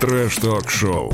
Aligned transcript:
Трэш-ток-шоу. 0.00 1.10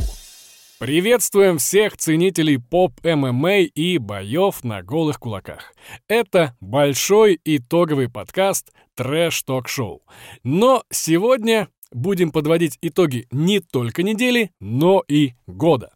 Приветствуем 0.80 1.58
всех 1.58 1.96
ценителей 1.96 2.58
поп-ММА 2.58 3.60
и 3.60 3.98
боев 3.98 4.64
на 4.64 4.82
голых 4.82 5.20
кулаках. 5.20 5.72
Это 6.08 6.56
большой 6.60 7.40
итоговый 7.44 8.08
подкаст 8.08 8.72
Трэш-ток-шоу. 8.96 10.02
Но 10.42 10.82
сегодня 10.90 11.68
будем 11.92 12.30
подводить 12.30 12.78
итоги 12.82 13.26
не 13.30 13.60
только 13.60 14.02
недели, 14.02 14.50
но 14.60 15.02
и 15.08 15.32
года. 15.46 15.90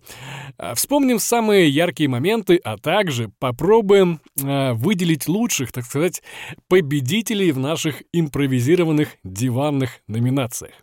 А, 0.59 0.75
Вспомним 0.75 1.19
самые 1.19 1.69
яркие 1.69 2.09
моменты, 2.09 2.61
а 2.62 2.77
также 2.79 3.30
попробуем 3.39 4.21
э, 4.43 4.73
выделить 4.73 5.29
лучших, 5.29 5.73
так 5.73 5.85
сказать, 5.85 6.23
победителей 6.69 7.53
в 7.53 7.59
наших 7.59 8.03
импровизированных 8.12 9.17
диванных 9.25 10.01
номинациях. 10.07 10.75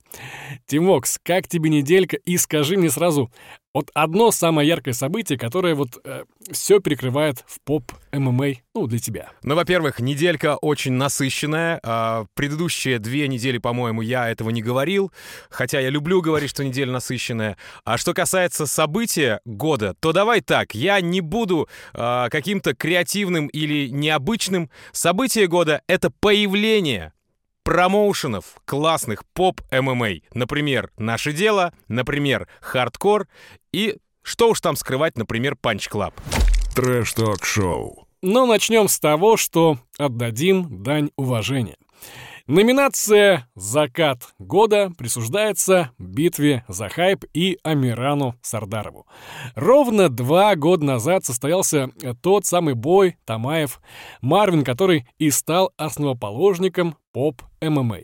Тимокс, 0.65 1.19
как 1.23 1.47
тебе 1.47 1.69
неделька? 1.69 2.17
И 2.17 2.37
скажи 2.37 2.77
мне 2.77 2.89
сразу, 2.89 3.31
вот 3.73 3.89
одно 3.93 4.31
самое 4.31 4.67
яркое 4.67 4.93
событие, 4.93 5.37
которое 5.37 5.73
вот 5.73 5.99
э, 6.03 6.25
все 6.51 6.79
перекрывает 6.79 7.43
в 7.47 7.59
поп 7.61 7.91
ММА, 8.11 8.53
ну, 8.75 8.87
для 8.87 8.99
тебя. 8.99 9.31
Ну, 9.41 9.55
во-первых, 9.55 9.99
неделька 9.99 10.57
очень 10.57 10.93
насыщенная. 10.93 11.79
А, 11.83 12.25
Предыдущие 12.35 12.99
две 12.99 13.27
недели, 13.27 13.57
по-моему, 13.57 14.01
я 14.01 14.29
этого 14.29 14.51
не 14.51 14.61
говорил, 14.61 15.11
хотя 15.49 15.79
я 15.79 15.89
люблю 15.89 16.21
говорить, 16.21 16.51
что 16.51 16.63
неделя 16.63 16.91
насыщенная. 16.91 17.57
А 17.83 17.97
что 17.97 18.13
касается 18.13 18.67
события 18.67 19.39
года, 19.45 19.95
то 19.99 20.11
давай 20.11 20.41
так, 20.41 20.75
я 20.75 21.01
не 21.01 21.21
буду 21.21 21.67
а, 21.93 22.29
каким-то 22.29 22.75
креативным 22.75 23.47
или 23.47 23.89
необычным. 23.89 24.69
Событие 24.91 25.47
года— 25.47 25.81
это 25.87 26.11
появление 26.11 27.13
промоушенов 27.63 28.57
классных 28.65 29.25
поп-ММА. 29.33 30.21
Например, 30.33 30.91
«Наше 30.97 31.33
дело», 31.33 31.73
например, 31.87 32.47
«Hardcore» 32.61 33.27
и, 33.71 33.97
что 34.21 34.49
уж 34.49 34.61
там 34.61 34.75
скрывать, 34.75 35.17
например, 35.17 35.55
«Punch 35.55 35.87
Club». 35.87 36.13
Трэш-ток-шоу. 36.75 38.07
Но 38.21 38.45
начнем 38.45 38.87
с 38.87 38.99
того, 38.99 39.37
что 39.37 39.77
отдадим 39.97 40.83
дань 40.83 41.11
уважения. 41.17 41.77
Номинация 42.47 43.47
«Закат 43.55 44.33
года» 44.37 44.91
присуждается 44.97 45.91
битве 45.97 46.65
за 46.67 46.89
хайп 46.89 47.23
и 47.33 47.57
Амирану 47.63 48.35
Сардарову. 48.41 49.07
Ровно 49.55 50.09
два 50.09 50.53
года 50.57 50.83
назад 50.83 51.23
состоялся 51.23 51.87
тот 52.21 52.45
самый 52.45 52.73
бой 52.73 53.15
Тамаев 53.23 53.79
Марвин, 54.19 54.65
который 54.65 55.07
и 55.19 55.29
стал 55.29 55.71
основоположником 55.77 56.97
поп-ММА. 57.13 57.99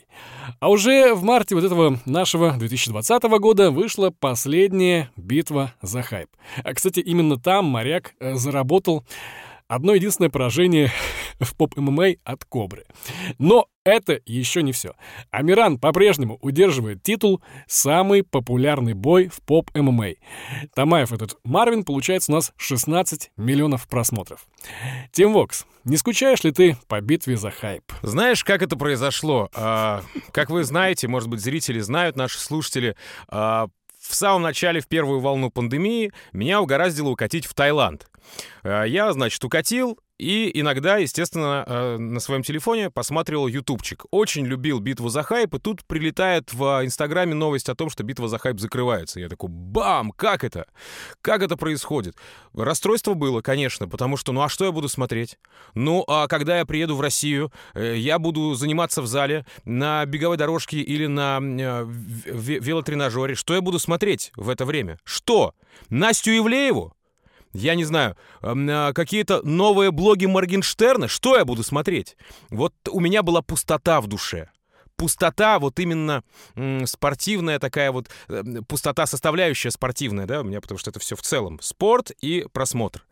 А 0.61 0.69
уже 0.69 1.13
в 1.13 1.23
марте 1.23 1.55
вот 1.55 1.65
этого 1.65 1.99
нашего 2.05 2.53
2020 2.53 3.23
года 3.41 3.71
вышла 3.71 4.09
последняя 4.09 5.11
битва 5.17 5.73
за 5.81 6.01
хайп. 6.01 6.29
А, 6.63 6.73
кстати, 6.73 7.01
именно 7.01 7.37
там 7.37 7.65
моряк 7.65 8.13
э, 8.21 8.35
заработал 8.35 9.03
одно 9.69 9.93
единственное 9.93 10.29
поражение 10.29 10.91
в 11.39 11.55
поп-ММА 11.55 12.15
от 12.25 12.43
Кобры. 12.43 12.85
Но 13.37 13.67
это 13.85 14.19
еще 14.25 14.61
не 14.61 14.73
все. 14.73 14.93
Амиран 15.31 15.77
по-прежнему 15.77 16.37
удерживает 16.41 17.01
титул 17.01 17.41
«Самый 17.67 18.23
популярный 18.23 18.93
бой 18.93 19.29
в 19.29 19.41
поп-ММА». 19.45 20.15
Тамаев 20.75 21.13
этот 21.13 21.37
Марвин 21.43 21.85
получается 21.85 22.31
у 22.31 22.35
нас 22.35 22.51
16 22.57 23.31
миллионов 23.37 23.87
просмотров. 23.87 24.47
Тим 25.11 25.33
Вокс, 25.33 25.65
не 25.85 25.97
скучаешь 25.97 26.43
ли 26.43 26.51
ты 26.51 26.77
по 26.87 26.99
битве 26.99 27.37
за 27.37 27.51
хайп? 27.51 27.83
Знаешь, 28.01 28.43
как 28.43 28.61
это 28.61 28.75
произошло? 28.75 29.49
А, 29.55 30.03
как 30.31 30.49
вы 30.49 30.63
знаете, 30.63 31.07
может 31.07 31.29
быть, 31.29 31.39
зрители 31.39 31.79
знают, 31.79 32.15
наши 32.15 32.37
слушатели, 32.37 32.95
а, 33.27 33.69
в 34.09 34.15
самом 34.15 34.41
начале, 34.41 34.81
в 34.81 34.87
первую 34.87 35.19
волну 35.19 35.51
пандемии, 35.51 36.11
меня 36.33 36.61
угораздило 36.61 37.09
укатить 37.09 37.45
в 37.45 37.53
Таиланд. 37.53 38.07
А, 38.63 38.83
Я, 38.83 39.13
значит, 39.13 39.43
укатил, 39.45 39.99
и 40.19 40.51
иногда, 40.59 40.97
естественно, 40.97 41.63
э, 41.65 41.97
на 41.97 42.19
своем 42.19 42.43
телефоне 42.43 42.89
посматривал 42.89 43.47
ютубчик. 43.47 44.03
Очень 44.11 44.45
любил 44.45 44.79
битву 44.79 45.07
за 45.07 45.23
хайп, 45.23 45.55
и 45.55 45.59
тут 45.59 45.85
прилетает 45.85 46.53
в 46.53 46.81
Инстаграме 46.83 47.33
новость 47.33 47.69
о 47.69 47.75
том, 47.75 47.89
что 47.89 48.03
битва 48.03 48.27
за 48.27 48.37
хайп 48.37 48.59
закрывается. 48.59 49.21
Я 49.21 49.29
такой, 49.29 49.49
бам, 49.49 50.11
как 50.11 50.43
это? 50.43 50.67
Как 51.21 51.41
это 51.41 51.55
происходит? 51.55 52.17
Расстройство 52.53 53.13
было, 53.13 53.39
конечно, 53.39 53.87
потому 53.87 54.17
что, 54.17 54.33
ну 54.33 54.41
а 54.41 54.49
что 54.49 54.65
я 54.65 54.73
буду 54.73 54.89
смотреть? 54.89 55.39
Ну, 55.73 56.03
а 56.05 56.27
когда 56.27 56.57
я 56.57 56.65
приеду 56.65 56.97
в 56.97 57.01
Россию, 57.01 57.53
э, 57.73 57.95
я 57.95 58.19
буду 58.19 58.55
заниматься 58.55 59.01
в 59.01 59.07
зале 59.07 59.45
на 59.63 60.05
беговой 60.05 60.35
дорожке 60.35 60.79
или 60.81 61.05
на 61.05 61.39
э, 61.41 61.85
велотренажере. 61.87 63.35
Что 63.35 63.55
я 63.55 63.61
буду 63.61 63.79
смотреть 63.79 64.33
в 64.35 64.49
это 64.49 64.65
время? 64.65 64.99
Что? 65.05 65.53
Настю 65.89 66.31
Ивлееву? 66.31 66.93
Я 67.53 67.75
не 67.75 67.83
знаю, 67.83 68.15
а, 68.41 68.93
какие-то 68.93 69.41
новые 69.43 69.91
блоги 69.91 70.25
Моргенштерна, 70.25 71.07
что 71.07 71.37
я 71.37 71.45
буду 71.45 71.63
смотреть? 71.63 72.15
Вот 72.49 72.73
у 72.89 72.99
меня 72.99 73.23
была 73.23 73.41
пустота 73.41 74.01
в 74.01 74.07
душе. 74.07 74.49
Пустота, 74.99 75.59
вот 75.59 75.79
именно 75.79 76.23
спортивная 76.85 77.57
такая 77.57 77.93
вот, 77.93 78.09
э, 78.27 78.43
пустота 78.67 79.05
составляющая 79.05 79.71
спортивная, 79.71 80.25
да, 80.25 80.41
у 80.41 80.43
меня, 80.43 80.59
потому 80.59 80.77
что 80.77 80.89
это 80.89 80.99
все 80.99 81.15
в 81.15 81.21
целом. 81.21 81.57
Спорт 81.61 82.11
и 82.19 82.45
просмотр. 82.51 83.05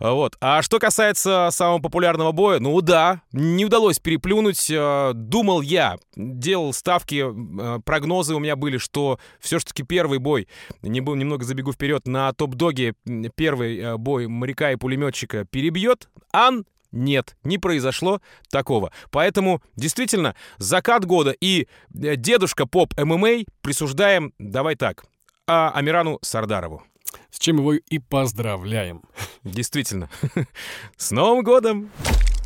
А, 0.00 0.12
Вот. 0.12 0.36
А 0.40 0.62
что 0.62 0.78
касается 0.78 1.50
самого 1.52 1.80
популярного 1.80 2.32
боя, 2.32 2.60
ну 2.60 2.80
да, 2.80 3.20
не 3.32 3.66
удалось 3.66 3.98
переплюнуть. 3.98 4.70
э, 4.70 5.12
Думал 5.14 5.60
я, 5.60 5.98
делал 6.16 6.72
ставки, 6.72 7.26
э, 7.26 7.80
прогнозы 7.84 8.34
у 8.34 8.38
меня 8.38 8.56
были, 8.56 8.78
что 8.78 9.20
все-таки 9.38 9.82
первый 9.82 10.18
бой, 10.18 10.48
не 10.80 11.02
был, 11.02 11.14
немного 11.14 11.44
забегу 11.44 11.72
вперед, 11.72 12.06
на 12.06 12.32
топ-доге 12.32 12.94
первый 13.34 13.78
э, 13.78 13.96
бой 13.98 14.28
моряка 14.28 14.72
и 14.72 14.76
пулеметчика 14.76 15.44
перебьет. 15.44 16.08
Ан 16.32 16.64
нет, 16.92 17.36
не 17.44 17.58
произошло 17.58 18.20
такого. 18.50 18.92
Поэтому, 19.10 19.62
действительно, 19.76 20.34
закат 20.58 21.04
года 21.04 21.34
и 21.38 21.68
э, 21.94 22.16
дедушка 22.16 22.66
поп 22.66 22.94
ММА 22.98 23.44
присуждаем, 23.60 24.32
давай 24.38 24.74
так, 24.74 25.04
а 25.46 25.70
Амирану 25.70 26.18
Сардарову. 26.22 26.82
С 27.30 27.38
чем 27.38 27.58
его 27.58 27.74
и 27.74 27.98
поздравляем. 27.98 29.02
Действительно. 29.44 30.10
С 30.96 31.10
Новым 31.10 31.42
годом! 31.42 31.90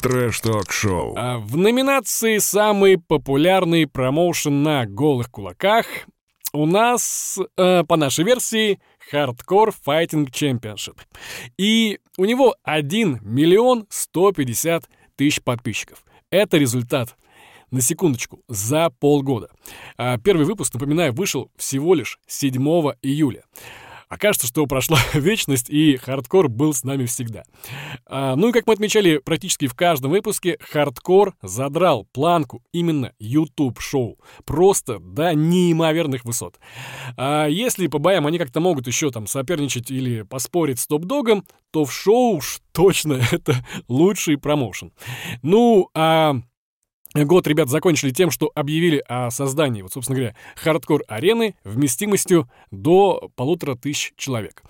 Трэш-ток-шоу. 0.03 1.15
А 1.17 1.39
в 1.39 1.57
номинации 1.57 2.39
«Самый 2.39 2.99
популярный 2.99 3.87
промоушен 3.87 4.63
на 4.63 4.85
голых 4.85 5.31
кулаках» 5.31 5.87
у 6.53 6.67
нас, 6.67 7.39
э, 7.57 7.85
по 7.85 7.97
нашей 7.97 8.25
версии, 8.25 8.81
Hardcore 9.11 9.75
Fighting 9.87 10.31
Championship. 10.31 10.99
И 11.57 11.99
у 12.19 12.25
него 12.25 12.55
1 12.63 13.21
миллион 13.23 13.87
150 13.89 14.85
тысяч 15.17 15.43
подписчиков. 15.43 16.05
Это 16.31 16.59
результат 16.59 17.17
на 17.71 17.81
секундочку, 17.81 18.43
за 18.49 18.91
полгода. 18.91 19.49
А 19.97 20.19
Первый 20.19 20.45
выпуск, 20.45 20.75
напоминаю, 20.75 21.13
вышел 21.13 21.51
всего 21.57 21.95
лишь 21.95 22.19
7 22.27 22.53
июля. 23.03 23.45
А 24.13 24.16
кажется, 24.16 24.47
что 24.47 24.67
прошла 24.67 24.99
вечность, 25.15 25.71
и 25.71 25.97
хардкор 25.97 26.51
был 26.51 26.75
с 26.75 26.85
нами 26.85 27.07
всегда. 27.07 27.45
А, 28.05 28.37
ну 28.37 28.51
и 28.51 28.53
как 28.53 28.67
мы 28.67 28.75
отмечали 28.75 29.17
практически 29.17 29.67
в 29.67 29.75
каждом 29.75 30.11
выпуске, 30.11 30.59
хардкор 30.61 31.35
задрал 31.41 32.07
планку 32.13 32.63
именно 32.73 33.15
YouTube-шоу. 33.19 34.19
Просто 34.45 34.99
до 34.99 35.35
неимоверных 35.35 36.27
высот. 36.27 36.61
А 37.17 37.47
если 37.47 37.87
по 37.87 37.99
боям 37.99 38.27
они 38.27 38.37
как-то 38.37 38.61
могут 38.61 38.87
еще 38.87 39.11
там 39.11 39.27
соперничать 39.27 39.91
или 39.91 40.21
поспорить 40.21 40.79
с 40.79 40.87
топ-догом, 40.87 41.47
то 41.71 41.87
в 41.87 41.93
шоу 41.93 42.37
уж 42.37 42.61
точно 42.73 43.15
это 43.33 43.65
лучший 43.89 44.37
промоушен. 44.37 44.93
Ну, 45.41 45.89
а 45.95 46.35
Год 47.15 47.47
ребят 47.47 47.69
закончили 47.69 48.11
тем, 48.11 48.31
что 48.31 48.51
объявили 48.55 49.03
о 49.07 49.31
создании, 49.31 49.83
вот, 49.83 49.93
собственно 49.93 50.19
говоря, 50.19 50.37
хардкор-арены 50.57 51.55
вместимостью 51.63 52.49
до 52.71 53.31
полутора 53.37 53.75
тысяч 53.75 54.13
человек. 54.17 54.63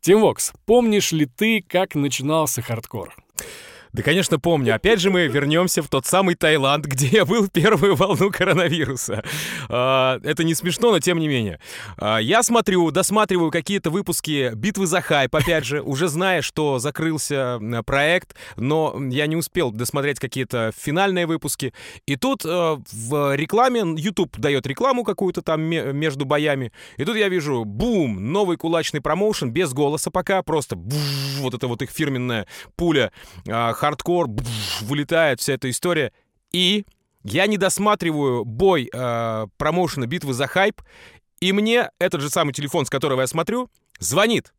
Тим 0.00 0.20
Вокс, 0.20 0.52
помнишь 0.66 1.10
ли 1.10 1.26
ты, 1.26 1.64
как 1.66 1.96
начинался 1.96 2.62
хардкор? 2.62 3.16
Да, 3.92 4.02
конечно, 4.02 4.38
помню. 4.38 4.74
Опять 4.74 5.00
же 5.00 5.10
мы 5.10 5.26
вернемся 5.26 5.82
в 5.82 5.88
тот 5.88 6.06
самый 6.06 6.36
Таиланд, 6.36 6.86
где 6.86 7.08
я 7.08 7.24
был 7.24 7.48
первую 7.48 7.96
волну 7.96 8.30
коронавируса. 8.30 9.24
А, 9.68 10.20
Это 10.22 10.44
не 10.44 10.54
смешно, 10.54 10.92
но 10.92 11.00
тем 11.00 11.18
не 11.18 11.26
менее. 11.26 11.58
А, 11.96 12.18
Я 12.18 12.42
смотрю, 12.44 12.90
досматриваю 12.92 13.50
какие-то 13.50 13.90
выпуски 13.90 14.52
«Битвы 14.54 14.86
за 14.86 15.00
хайп», 15.00 15.34
опять 15.34 15.64
же, 15.64 15.82
уже 15.82 16.06
зная, 16.08 16.40
что 16.40 16.78
закрылся 16.78 17.58
проект, 17.84 18.36
но 18.56 18.96
я 19.10 19.26
не 19.26 19.34
успел 19.36 19.72
досмотреть 19.72 20.20
какие-то 20.20 20.70
финальные 20.78 21.26
выпуски. 21.26 21.72
И 22.06 22.14
тут 22.16 22.44
э, 22.44 22.76
в 22.92 23.34
рекламе, 23.34 23.82
YouTube 23.96 24.38
дает 24.38 24.66
рекламу 24.66 25.02
какую-то 25.02 25.42
там 25.42 25.62
ме- 25.62 25.92
между 25.92 26.24
боями, 26.24 26.72
и 26.96 27.04
тут 27.04 27.16
я 27.16 27.28
вижу, 27.28 27.64
бум, 27.64 28.32
новый 28.32 28.56
кулачный 28.56 29.00
промоушен, 29.00 29.50
без 29.50 29.72
голоса 29.72 30.10
пока, 30.10 30.42
просто 30.42 30.76
буж, 30.76 30.96
вот 31.40 31.54
это 31.54 31.66
вот 31.66 31.82
их 31.82 31.90
фирменная 31.90 32.46
пуля, 32.76 33.10
а, 33.48 33.72
хардкор, 33.80 34.28
буж, 34.28 34.46
вылетает 34.82 35.40
вся 35.40 35.54
эта 35.54 35.70
история. 35.70 36.12
И 36.52 36.84
я 37.24 37.46
не 37.46 37.56
досматриваю 37.56 38.44
бой 38.44 38.90
э, 38.92 39.46
промоушена 39.56 40.06
битвы 40.06 40.34
за 40.34 40.46
хайп, 40.46 40.82
И 41.40 41.52
мне 41.52 41.90
этот 41.98 42.20
же 42.20 42.28
самый 42.28 42.52
телефон, 42.52 42.84
с 42.84 42.90
которого 42.90 43.22
я 43.22 43.26
смотрю, 43.26 43.70
звонит. 43.98 44.52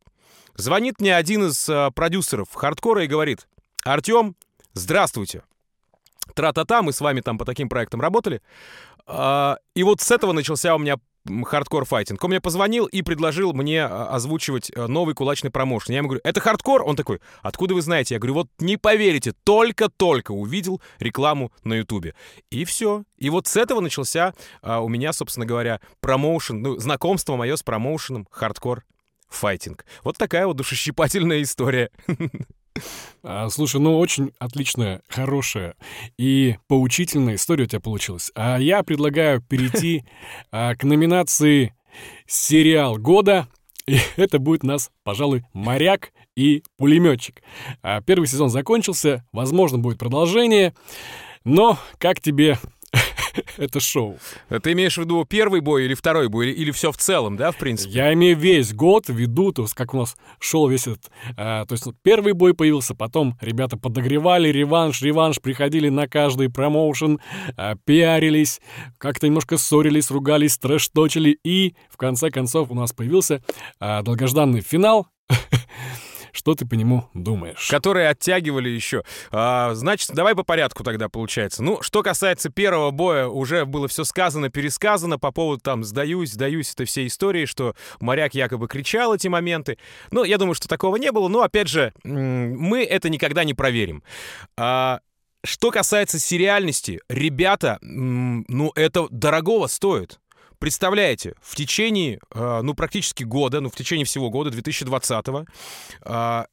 Звонит 0.56 1.00
мне 1.00 1.16
один 1.16 1.46
из 1.46 1.68
э, 1.68 1.90
продюсеров 1.94 2.52
хардкора 2.52 3.04
и 3.04 3.06
говорит, 3.06 3.46
Артем, 3.84 4.34
здравствуйте. 4.74 5.42
Тра-та-та, 6.34 6.82
мы 6.82 6.92
с 6.92 7.00
вами 7.00 7.20
там 7.20 7.38
по 7.38 7.44
таким 7.44 7.68
проектам 7.68 8.00
работали. 8.00 8.42
А, 9.06 9.58
и 9.74 9.82
вот 9.82 10.00
с 10.00 10.10
этого 10.10 10.32
начался 10.32 10.74
у 10.74 10.78
меня 10.78 10.96
Hardcore 11.44 11.84
Fighting. 11.84 12.22
Он 12.22 12.30
мне 12.30 12.40
позвонил 12.40 12.86
и 12.86 13.02
предложил 13.02 13.52
мне 13.52 13.84
а, 13.84 14.08
озвучивать 14.08 14.70
э, 14.74 14.86
новый 14.86 15.14
кулачный 15.14 15.50
промоушен. 15.50 15.92
Я 15.92 15.98
ему 15.98 16.08
говорю, 16.08 16.20
это 16.24 16.40
хардкор? 16.40 16.82
Он 16.82 16.96
такой, 16.96 17.20
откуда 17.42 17.74
вы 17.74 17.82
знаете? 17.82 18.14
Я 18.14 18.18
говорю, 18.18 18.34
вот 18.34 18.48
не 18.58 18.76
поверите, 18.76 19.32
только-только 19.44 20.32
увидел 20.32 20.80
рекламу 20.98 21.52
на 21.64 21.74
ютубе. 21.74 22.14
И 22.50 22.64
все. 22.64 23.04
И 23.18 23.30
вот 23.30 23.46
с 23.46 23.56
этого 23.56 23.80
начался 23.80 24.34
а, 24.62 24.80
у 24.80 24.88
меня, 24.88 25.12
собственно 25.12 25.46
говоря, 25.46 25.80
промоушен, 26.00 26.60
ну, 26.60 26.78
знакомство 26.78 27.36
мое 27.36 27.56
с 27.56 27.62
промоушеном 27.62 28.26
хардкор 28.30 28.84
файтинг. 29.28 29.84
Вот 30.04 30.18
такая 30.18 30.46
вот 30.46 30.56
душещипательная 30.56 31.42
история. 31.42 31.90
А, 33.22 33.48
слушай, 33.50 33.80
ну 33.80 33.98
очень 33.98 34.32
отличная, 34.38 35.02
хорошая 35.08 35.76
и 36.18 36.56
поучительная 36.66 37.36
история 37.36 37.64
у 37.64 37.66
тебя 37.66 37.80
получилась. 37.80 38.32
А 38.34 38.58
я 38.58 38.82
предлагаю 38.82 39.40
перейти 39.40 40.04
а, 40.50 40.74
к 40.74 40.84
номинации 40.84 41.74
«Сериал 42.26 42.96
года». 42.96 43.48
И 43.86 43.98
это 44.16 44.38
будет 44.38 44.64
у 44.64 44.68
нас, 44.68 44.90
пожалуй, 45.04 45.44
«Моряк» 45.52 46.12
и 46.36 46.62
«Пулеметчик». 46.78 47.42
А, 47.82 48.00
первый 48.00 48.26
сезон 48.26 48.48
закончился, 48.48 49.24
возможно, 49.32 49.78
будет 49.78 49.98
продолжение. 49.98 50.74
Но 51.44 51.78
как 51.98 52.20
тебе 52.20 52.58
это 53.56 53.80
шоу. 53.80 54.18
Ты 54.62 54.72
имеешь 54.72 54.96
в 54.96 54.98
виду 54.98 55.24
первый 55.24 55.60
бой 55.60 55.84
или 55.84 55.94
второй 55.94 56.28
бой, 56.28 56.50
или, 56.50 56.62
или 56.62 56.70
все 56.70 56.92
в 56.92 56.96
целом, 56.96 57.36
да, 57.36 57.52
в 57.52 57.56
принципе? 57.56 57.92
Я 57.92 58.12
имею 58.12 58.36
весь 58.36 58.72
год 58.72 59.08
в 59.08 59.14
виду, 59.14 59.52
то 59.52 59.62
есть 59.62 59.74
как 59.74 59.94
у 59.94 59.98
нас 59.98 60.16
шел 60.38 60.68
весь 60.68 60.86
этот... 60.86 61.10
А, 61.36 61.64
то 61.66 61.72
есть 61.72 61.86
первый 62.02 62.32
бой 62.32 62.54
появился, 62.54 62.94
потом 62.94 63.36
ребята 63.40 63.76
подогревали, 63.76 64.48
реванш, 64.48 65.02
реванш, 65.02 65.40
приходили 65.40 65.88
на 65.88 66.08
каждый 66.08 66.50
промоушен, 66.50 67.20
а, 67.56 67.76
пиарились, 67.84 68.60
как-то 68.98 69.26
немножко 69.26 69.56
ссорились, 69.56 70.10
ругались, 70.10 70.58
трэш-точили, 70.58 71.38
и 71.44 71.74
в 71.90 71.96
конце 71.96 72.30
концов 72.30 72.70
у 72.70 72.74
нас 72.74 72.92
появился 72.92 73.42
а, 73.80 74.02
долгожданный 74.02 74.60
финал, 74.60 75.08
Что 76.32 76.54
ты 76.54 76.66
по 76.66 76.74
нему 76.74 77.08
думаешь? 77.12 77.68
Которые 77.68 78.08
оттягивали 78.08 78.70
еще. 78.70 79.04
А, 79.30 79.74
значит, 79.74 80.10
давай 80.12 80.34
по 80.34 80.44
порядку 80.44 80.82
тогда 80.82 81.08
получается. 81.10 81.62
Ну, 81.62 81.82
что 81.82 82.02
касается 82.02 82.48
первого 82.48 82.90
боя, 82.90 83.26
уже 83.26 83.66
было 83.66 83.86
все 83.86 84.04
сказано, 84.04 84.48
пересказано 84.48 85.18
по 85.18 85.30
поводу 85.30 85.60
там 85.60 85.84
«сдаюсь, 85.84 86.32
сдаюсь» 86.32 86.72
это 86.72 86.86
все 86.86 87.06
истории, 87.06 87.44
что 87.44 87.76
моряк 88.00 88.34
якобы 88.34 88.66
кричал 88.66 89.14
эти 89.14 89.28
моменты. 89.28 89.76
Ну, 90.10 90.24
я 90.24 90.38
думаю, 90.38 90.54
что 90.54 90.68
такого 90.68 90.96
не 90.96 91.12
было, 91.12 91.28
но, 91.28 91.42
опять 91.42 91.68
же, 91.68 91.92
мы 92.02 92.82
это 92.82 93.10
никогда 93.10 93.44
не 93.44 93.52
проверим. 93.52 94.02
А, 94.56 95.00
что 95.44 95.70
касается 95.70 96.18
сериальности, 96.18 97.00
ребята, 97.08 97.78
ну, 97.82 98.72
это 98.74 99.08
дорогого 99.10 99.66
стоит. 99.66 100.18
Представляете, 100.62 101.34
в 101.42 101.56
течение, 101.56 102.20
э, 102.32 102.60
ну, 102.62 102.74
практически 102.74 103.24
года, 103.24 103.60
ну, 103.60 103.68
в 103.68 103.74
течение 103.74 104.06
всего 104.06 104.30
года, 104.30 104.56
2020-го, 104.56 105.44
э, 106.04 106.44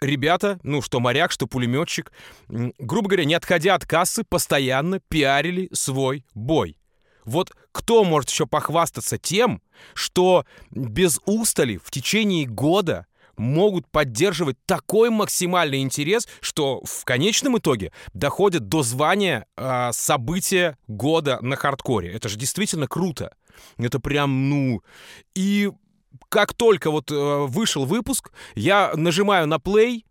ребята, 0.00 0.60
ну, 0.62 0.80
что 0.80 1.00
моряк, 1.00 1.32
что 1.32 1.48
пулеметчик, 1.48 2.12
грубо 2.46 3.08
говоря, 3.08 3.24
не 3.24 3.34
отходя 3.34 3.74
от 3.74 3.84
кассы, 3.84 4.22
постоянно 4.22 5.00
пиарили 5.08 5.68
свой 5.72 6.24
бой. 6.36 6.78
Вот 7.24 7.50
кто 7.72 8.04
может 8.04 8.30
еще 8.30 8.46
похвастаться 8.46 9.18
тем, 9.18 9.60
что 9.92 10.46
без 10.70 11.18
устали 11.24 11.78
в 11.78 11.90
течение 11.90 12.46
года 12.46 13.06
могут 13.36 13.88
поддерживать 13.88 14.56
такой 14.66 15.10
максимальный 15.10 15.80
интерес, 15.80 16.28
что 16.40 16.80
в 16.84 17.04
конечном 17.04 17.58
итоге 17.58 17.90
доходят 18.12 18.68
до 18.68 18.84
звания 18.84 19.46
э, 19.56 19.90
события 19.92 20.78
года 20.86 21.38
на 21.40 21.56
хардкоре. 21.56 22.12
Это 22.12 22.28
же 22.28 22.38
действительно 22.38 22.86
круто. 22.86 23.32
Это 23.76 24.00
прям, 24.00 24.50
ну... 24.50 24.82
И 25.34 25.70
как 26.28 26.54
только 26.54 26.90
вот 26.90 27.10
э, 27.10 27.46
вышел 27.46 27.84
выпуск, 27.84 28.32
я 28.54 28.92
нажимаю 28.94 29.46
на 29.46 29.56
play, 29.56 30.04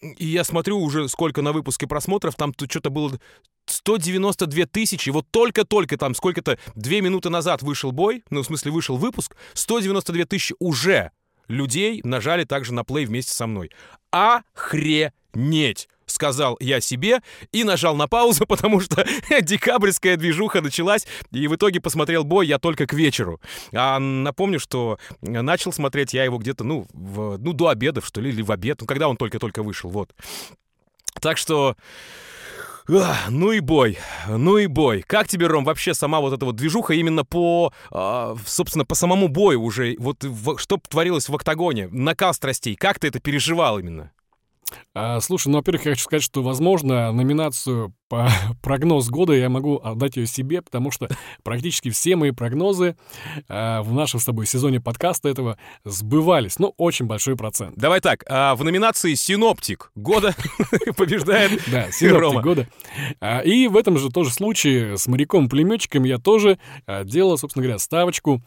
и 0.00 0.26
я 0.26 0.44
смотрю 0.44 0.80
уже 0.80 1.08
сколько 1.08 1.42
на 1.42 1.52
выпуске 1.52 1.86
просмотров, 1.86 2.34
там 2.34 2.52
что-то 2.68 2.90
было 2.90 3.18
192 3.66 4.66
тысячи, 4.66 5.10
вот 5.10 5.26
только-только 5.30 5.96
там 5.96 6.14
сколько-то, 6.14 6.58
две 6.74 7.00
минуты 7.00 7.30
назад 7.30 7.62
вышел 7.62 7.92
бой, 7.92 8.24
ну, 8.30 8.42
в 8.42 8.46
смысле, 8.46 8.72
вышел 8.72 8.96
выпуск, 8.96 9.36
192 9.54 10.24
тысячи 10.24 10.54
уже 10.58 11.12
людей 11.48 12.00
нажали 12.04 12.44
также 12.44 12.72
на 12.74 12.80
play 12.80 13.06
вместе 13.06 13.32
со 13.32 13.46
мной. 13.46 13.70
Охренеть! 14.10 15.88
Сказал 16.12 16.56
я 16.60 16.80
себе 16.80 17.22
и 17.50 17.64
нажал 17.64 17.96
на 17.96 18.08
паузу, 18.08 18.46
потому 18.48 18.80
что 18.80 19.04
декабрьская 19.40 20.16
движуха 20.16 20.60
началась, 20.60 21.06
и 21.30 21.48
в 21.48 21.56
итоге 21.56 21.80
посмотрел 21.80 22.24
бой 22.24 22.46
я 22.46 22.58
только 22.58 22.86
к 22.86 22.92
вечеру. 22.92 23.40
А 23.72 23.98
напомню, 23.98 24.60
что 24.60 24.98
начал 25.20 25.72
смотреть 25.72 26.14
я 26.14 26.24
его 26.24 26.38
где-то, 26.38 26.64
ну, 26.64 26.86
в, 26.92 27.38
ну, 27.38 27.52
до 27.52 27.68
обеда, 27.68 28.00
что 28.00 28.20
ли, 28.20 28.30
или 28.30 28.42
в 28.42 28.52
обед, 28.52 28.80
ну, 28.80 28.86
когда 28.86 29.08
он 29.08 29.16
только-только 29.16 29.62
вышел, 29.62 29.90
вот. 29.90 30.14
Так 31.20 31.38
что... 31.38 31.76
Ну 32.88 33.52
и 33.52 33.60
бой, 33.60 33.96
ну 34.28 34.58
и 34.58 34.66
бой. 34.66 35.04
Как 35.06 35.28
тебе, 35.28 35.46
Ром, 35.46 35.64
вообще 35.64 35.94
сама 35.94 36.20
вот 36.20 36.32
эта 36.32 36.44
вот 36.44 36.56
движуха 36.56 36.94
именно 36.94 37.24
по, 37.24 37.72
э, 37.92 38.34
собственно, 38.44 38.84
по 38.84 38.96
самому 38.96 39.28
бою 39.28 39.62
уже? 39.62 39.94
Вот 40.00 40.24
что 40.56 40.80
творилось 40.88 41.28
в 41.28 41.34
октагоне? 41.34 41.86
Накал 41.92 42.34
страстей. 42.34 42.74
Как 42.74 42.98
ты 42.98 43.06
это 43.06 43.20
переживал 43.20 43.78
именно? 43.78 44.10
А, 44.94 45.20
слушай, 45.20 45.48
ну, 45.48 45.58
во-первых, 45.58 45.86
я 45.86 45.92
хочу 45.92 46.04
сказать, 46.04 46.22
что, 46.22 46.42
возможно, 46.42 47.12
номинацию 47.12 47.94
по 48.08 48.28
прогноз 48.62 49.08
года 49.08 49.32
я 49.32 49.48
могу 49.48 49.76
отдать 49.76 50.16
ее 50.16 50.26
себе, 50.26 50.60
потому 50.60 50.90
что 50.90 51.08
практически 51.42 51.90
все 51.90 52.14
мои 52.16 52.30
прогнозы 52.30 52.96
а, 53.48 53.82
в 53.82 53.92
нашем 53.94 54.20
с 54.20 54.24
тобой 54.24 54.46
сезоне 54.46 54.80
подкаста 54.80 55.28
этого 55.28 55.56
сбывались. 55.84 56.58
Ну, 56.58 56.74
очень 56.76 57.06
большой 57.06 57.36
процент. 57.36 57.76
Давай 57.76 58.00
так, 58.00 58.24
а 58.28 58.54
в 58.54 58.64
номинации 58.64 59.14
«Синоптик 59.14 59.90
года» 59.94 60.34
побеждает 60.96 61.62
Да, 61.70 61.90
«Синоптик 61.90 62.42
года». 62.42 62.68
А, 63.20 63.40
и 63.40 63.68
в 63.68 63.76
этом 63.76 63.98
же 63.98 64.10
тоже 64.10 64.30
случае 64.30 64.98
с 64.98 65.06
моряком-пулеметчиком 65.06 66.04
я 66.04 66.18
тоже 66.18 66.58
а, 66.86 67.04
делал, 67.04 67.38
собственно 67.38 67.62
говоря, 67.62 67.78
ставочку 67.78 68.42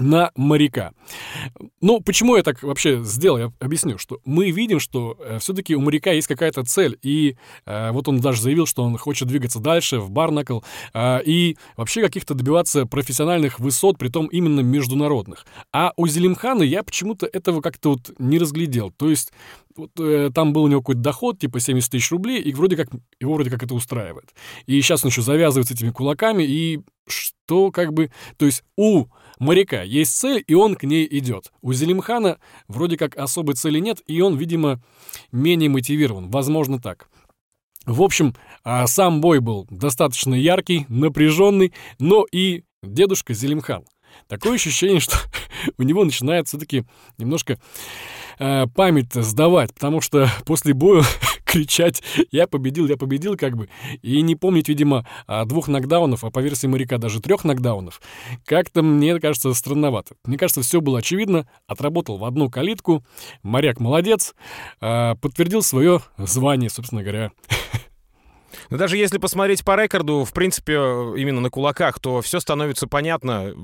на 0.00 0.32
моряка. 0.34 0.92
Ну, 1.80 2.00
почему 2.00 2.36
я 2.36 2.42
так 2.42 2.62
вообще 2.62 3.02
сделал, 3.04 3.38
я 3.38 3.52
объясню, 3.60 3.98
что 3.98 4.18
мы 4.24 4.50
видим, 4.50 4.80
что 4.80 5.16
э, 5.20 5.38
все-таки 5.38 5.76
у 5.76 5.80
моряка 5.80 6.12
есть 6.12 6.26
какая-то 6.26 6.64
цель, 6.64 6.98
и 7.02 7.36
э, 7.66 7.92
вот 7.92 8.08
он 8.08 8.20
даже 8.20 8.40
заявил, 8.40 8.66
что 8.66 8.82
он 8.82 8.96
хочет 8.96 9.28
двигаться 9.28 9.60
дальше 9.60 10.00
в 10.00 10.10
Барнакл, 10.10 10.60
э, 10.94 11.22
и 11.24 11.56
вообще 11.76 12.00
каких-то 12.00 12.34
добиваться 12.34 12.86
профессиональных 12.86 13.60
высот, 13.60 13.98
при 13.98 14.08
том 14.08 14.26
именно 14.26 14.60
международных. 14.60 15.46
А 15.72 15.92
у 15.96 16.06
Зелимхана 16.06 16.62
я 16.62 16.82
почему-то 16.82 17.26
этого 17.26 17.60
как-то 17.60 17.90
вот 17.90 18.12
не 18.18 18.38
разглядел. 18.38 18.90
То 18.90 19.10
есть 19.10 19.32
вот, 19.76 19.90
э, 20.00 20.30
там 20.34 20.52
был 20.52 20.64
у 20.64 20.68
него 20.68 20.80
какой-то 20.80 21.00
доход, 21.00 21.38
типа 21.38 21.60
70 21.60 21.90
тысяч 21.90 22.10
рублей, 22.10 22.40
и 22.40 22.52
вроде 22.52 22.76
как 22.76 22.88
его 23.20 23.34
вроде 23.34 23.50
как 23.50 23.62
это 23.62 23.74
устраивает. 23.74 24.34
И 24.66 24.80
сейчас 24.80 25.04
он 25.04 25.10
еще 25.10 25.22
завязывает 25.22 25.68
с 25.68 25.70
этими 25.70 25.90
кулаками, 25.90 26.42
и 26.42 26.80
что 27.06 27.70
как 27.70 27.92
бы... 27.92 28.10
То 28.36 28.46
есть 28.46 28.62
у 28.76 29.06
моряка 29.40 29.82
есть 29.82 30.16
цель, 30.16 30.44
и 30.46 30.54
он 30.54 30.76
к 30.76 30.84
ней 30.84 31.08
идет. 31.10 31.50
У 31.62 31.72
Зелимхана 31.72 32.38
вроде 32.68 32.96
как 32.96 33.16
особой 33.16 33.56
цели 33.56 33.80
нет, 33.80 34.00
и 34.06 34.20
он, 34.20 34.36
видимо, 34.36 34.80
менее 35.32 35.68
мотивирован. 35.68 36.30
Возможно, 36.30 36.80
так. 36.80 37.08
В 37.86 38.02
общем, 38.02 38.34
а 38.62 38.86
сам 38.86 39.20
бой 39.20 39.40
был 39.40 39.66
достаточно 39.70 40.34
яркий, 40.34 40.86
напряженный, 40.88 41.72
но 41.98 42.26
и 42.30 42.62
дедушка 42.82 43.34
Зелимхан. 43.34 43.84
Такое 44.28 44.54
ощущение, 44.54 45.00
что 45.00 45.16
у 45.78 45.82
него 45.82 46.04
начинает 46.04 46.46
все-таки 46.46 46.84
немножко 47.18 47.58
э, 48.38 48.66
память 48.68 49.12
сдавать, 49.14 49.74
потому 49.74 50.00
что 50.00 50.30
после 50.44 50.74
боя 50.74 51.02
кричать 51.50 52.02
«Я 52.30 52.46
победил, 52.46 52.86
я 52.86 52.96
победил», 52.96 53.36
как 53.36 53.56
бы, 53.56 53.68
и 54.02 54.20
не 54.22 54.36
помнить, 54.36 54.68
видимо, 54.68 55.06
двух 55.46 55.68
нокдаунов, 55.68 56.24
а 56.24 56.30
по 56.30 56.38
версии 56.38 56.66
моряка 56.66 56.98
даже 56.98 57.20
трех 57.20 57.44
нокдаунов, 57.44 58.00
как-то, 58.44 58.82
мне 58.82 59.18
кажется, 59.18 59.52
странновато. 59.54 60.14
Мне 60.24 60.38
кажется, 60.38 60.62
все 60.62 60.80
было 60.80 61.00
очевидно, 61.00 61.48
отработал 61.66 62.18
в 62.18 62.24
одну 62.24 62.48
калитку, 62.50 63.04
моряк 63.42 63.80
молодец, 63.80 64.34
э, 64.80 65.14
подтвердил 65.20 65.62
свое 65.62 66.00
звание, 66.18 66.70
собственно 66.70 67.02
говоря. 67.02 67.32
Но 68.70 68.76
даже 68.76 68.96
если 68.96 69.18
посмотреть 69.18 69.64
по 69.64 69.80
рекорду, 69.80 70.24
в 70.24 70.32
принципе, 70.32 70.74
именно 70.74 71.40
на 71.40 71.50
кулаках, 71.50 72.00
то 72.00 72.20
все 72.20 72.40
становится 72.40 72.86
понятно 72.86 73.54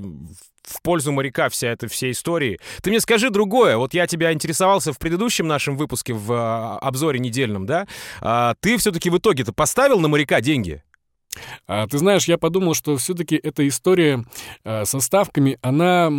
в 0.67 0.81
пользу 0.81 1.11
моряка 1.11 1.49
вся 1.49 1.69
эта 1.69 1.87
все 1.87 2.11
истории. 2.11 2.59
Ты 2.81 2.89
мне 2.89 2.99
скажи 2.99 3.29
другое. 3.29 3.77
Вот 3.77 3.93
я 3.93 4.05
тебя 4.05 4.33
интересовался 4.33 4.91
в 4.91 4.99
предыдущем 4.99 5.47
нашем 5.47 5.77
выпуске 5.77 6.13
в 6.13 6.31
а, 6.31 6.77
обзоре 6.79 7.19
недельном, 7.19 7.65
да? 7.65 7.87
А, 8.21 8.55
ты 8.59 8.77
все-таки 8.77 9.09
в 9.09 9.17
итоге-то 9.17 9.53
поставил 9.53 9.99
на 9.99 10.07
моряка 10.07 10.41
деньги? 10.41 10.83
А, 11.67 11.87
ты 11.87 11.97
знаешь, 11.97 12.25
я 12.25 12.37
подумал, 12.37 12.73
что 12.73 12.97
все-таки 12.97 13.39
эта 13.41 13.67
история 13.67 14.25
а, 14.63 14.85
со 14.85 14.99
ставками, 14.99 15.57
она 15.61 16.09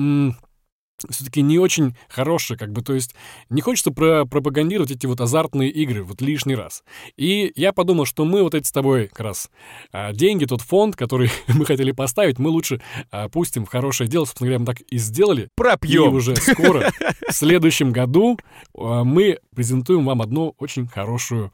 все-таки 1.08 1.42
не 1.42 1.58
очень 1.58 1.96
хорошая, 2.08 2.58
как 2.58 2.72
бы, 2.72 2.82
то 2.82 2.94
есть 2.94 3.14
не 3.50 3.60
хочется 3.60 3.90
про 3.90 4.24
пропагандировать 4.24 4.90
эти 4.90 5.06
вот 5.06 5.20
азартные 5.20 5.70
игры 5.70 6.02
вот 6.02 6.20
лишний 6.20 6.54
раз. 6.54 6.82
И 7.16 7.52
я 7.56 7.72
подумал, 7.72 8.04
что 8.04 8.24
мы 8.24 8.42
вот 8.42 8.54
эти 8.54 8.66
с 8.66 8.72
тобой 8.72 9.08
как 9.08 9.20
раз 9.20 9.50
а, 9.92 10.12
деньги, 10.12 10.44
тот 10.44 10.62
фонд, 10.62 10.96
который 10.96 11.30
мы 11.48 11.64
хотели 11.64 11.92
поставить, 11.92 12.38
мы 12.38 12.50
лучше 12.50 12.80
а, 13.10 13.28
пустим 13.28 13.64
в 13.64 13.68
хорошее 13.68 14.08
дело, 14.08 14.24
собственно 14.24 14.48
говоря, 14.48 14.60
мы 14.60 14.66
так 14.66 14.80
и 14.80 14.98
сделали. 14.98 15.48
Пропьем. 15.54 16.12
И 16.12 16.16
уже 16.16 16.36
скоро, 16.36 16.90
в 17.28 17.32
следующем 17.32 17.92
году, 17.92 18.38
а, 18.76 19.04
мы 19.04 19.38
презентуем 19.54 20.04
вам 20.04 20.22
одну 20.22 20.54
очень 20.58 20.86
хорошую 20.86 21.52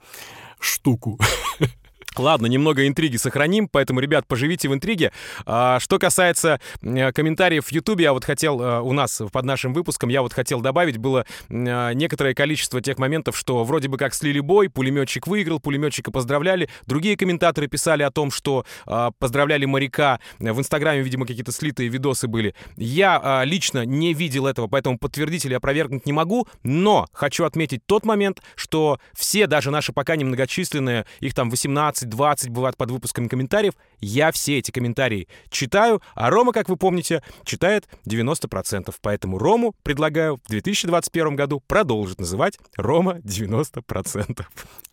штуку. 0.59 1.19
Ладно, 2.17 2.47
немного 2.47 2.87
интриги 2.87 3.17
сохраним, 3.17 3.69
поэтому, 3.69 4.01
ребят, 4.01 4.27
поживите 4.27 4.69
в 4.69 4.75
интриге. 4.75 5.13
А, 5.47 5.81
что 5.81 5.99
касается 5.99 6.61
а, 6.83 7.13
комментариев 7.13 7.67
в 7.67 7.73
Ютубе, 7.73 8.05
я 8.05 8.13
вот 8.13 8.25
хотел 8.25 8.61
а, 8.61 8.81
у 8.83 8.93
нас 8.93 9.21
под 9.33 9.45
нашим 9.45 9.73
выпуском, 9.75 10.09
я 10.09 10.23
вот 10.23 10.33
хотел 10.33 10.61
добавить, 10.61 10.97
было 10.97 11.27
а, 11.51 11.93
некоторое 11.93 12.35
количество 12.35 12.81
тех 12.81 12.99
моментов, 12.99 13.37
что 13.37 13.65
вроде 13.65 13.89
бы 13.89 13.99
как 13.99 14.15
слили 14.15 14.41
бой, 14.41 14.69
пулеметчик 14.69 15.27
выиграл, 15.27 15.61
пулеметчика 15.61 16.11
поздравляли. 16.11 16.69
Другие 16.87 17.17
комментаторы 17.17 17.67
писали 17.67 18.03
о 18.03 18.11
том, 18.11 18.31
что 18.31 18.65
а, 18.87 19.11
поздравляли 19.19 19.65
моряка. 19.65 20.21
В 20.39 20.59
Инстаграме, 20.59 21.03
видимо, 21.03 21.27
какие-то 21.27 21.53
слитые 21.53 21.89
видосы 21.89 22.29
были. 22.29 22.55
Я 22.77 23.21
а, 23.23 23.45
лично 23.45 23.85
не 23.85 24.15
видел 24.15 24.47
этого, 24.47 24.69
поэтому 24.69 24.99
подтвердить 24.99 25.45
или 25.45 25.55
опровергнуть 25.55 26.07
не 26.07 26.13
могу, 26.13 26.47
но 26.63 27.07
хочу 27.13 27.45
отметить 27.45 27.85
тот 27.87 28.05
момент, 28.05 28.43
что 28.55 28.99
все, 29.15 29.47
даже 29.47 29.71
наши 29.71 29.93
пока 29.93 30.17
немногочисленные, 30.17 31.07
их 31.21 31.35
там 31.35 31.51
18, 31.51 32.04
20 32.09 32.51
бывает 32.51 32.77
под 32.77 32.91
выпусками 32.91 33.29
комментариев. 33.29 33.75
Я 34.01 34.33
все 34.33 34.59
эти 34.59 34.71
комментарии 34.71 35.29
читаю, 35.51 36.03
а 36.15 36.31
Рома, 36.31 36.53
как 36.53 36.69
вы 36.69 36.77
помните, 36.77 37.23
читает 37.45 37.89
90%. 38.07 38.95
Поэтому 39.01 39.39
Рому 39.39 39.75
предлагаю 39.83 40.41
в 40.45 40.49
2021 40.49 41.37
году 41.37 41.63
продолжить 41.67 42.19
называть 42.19 42.59
Рома 42.77 43.19
90%. 43.19 44.45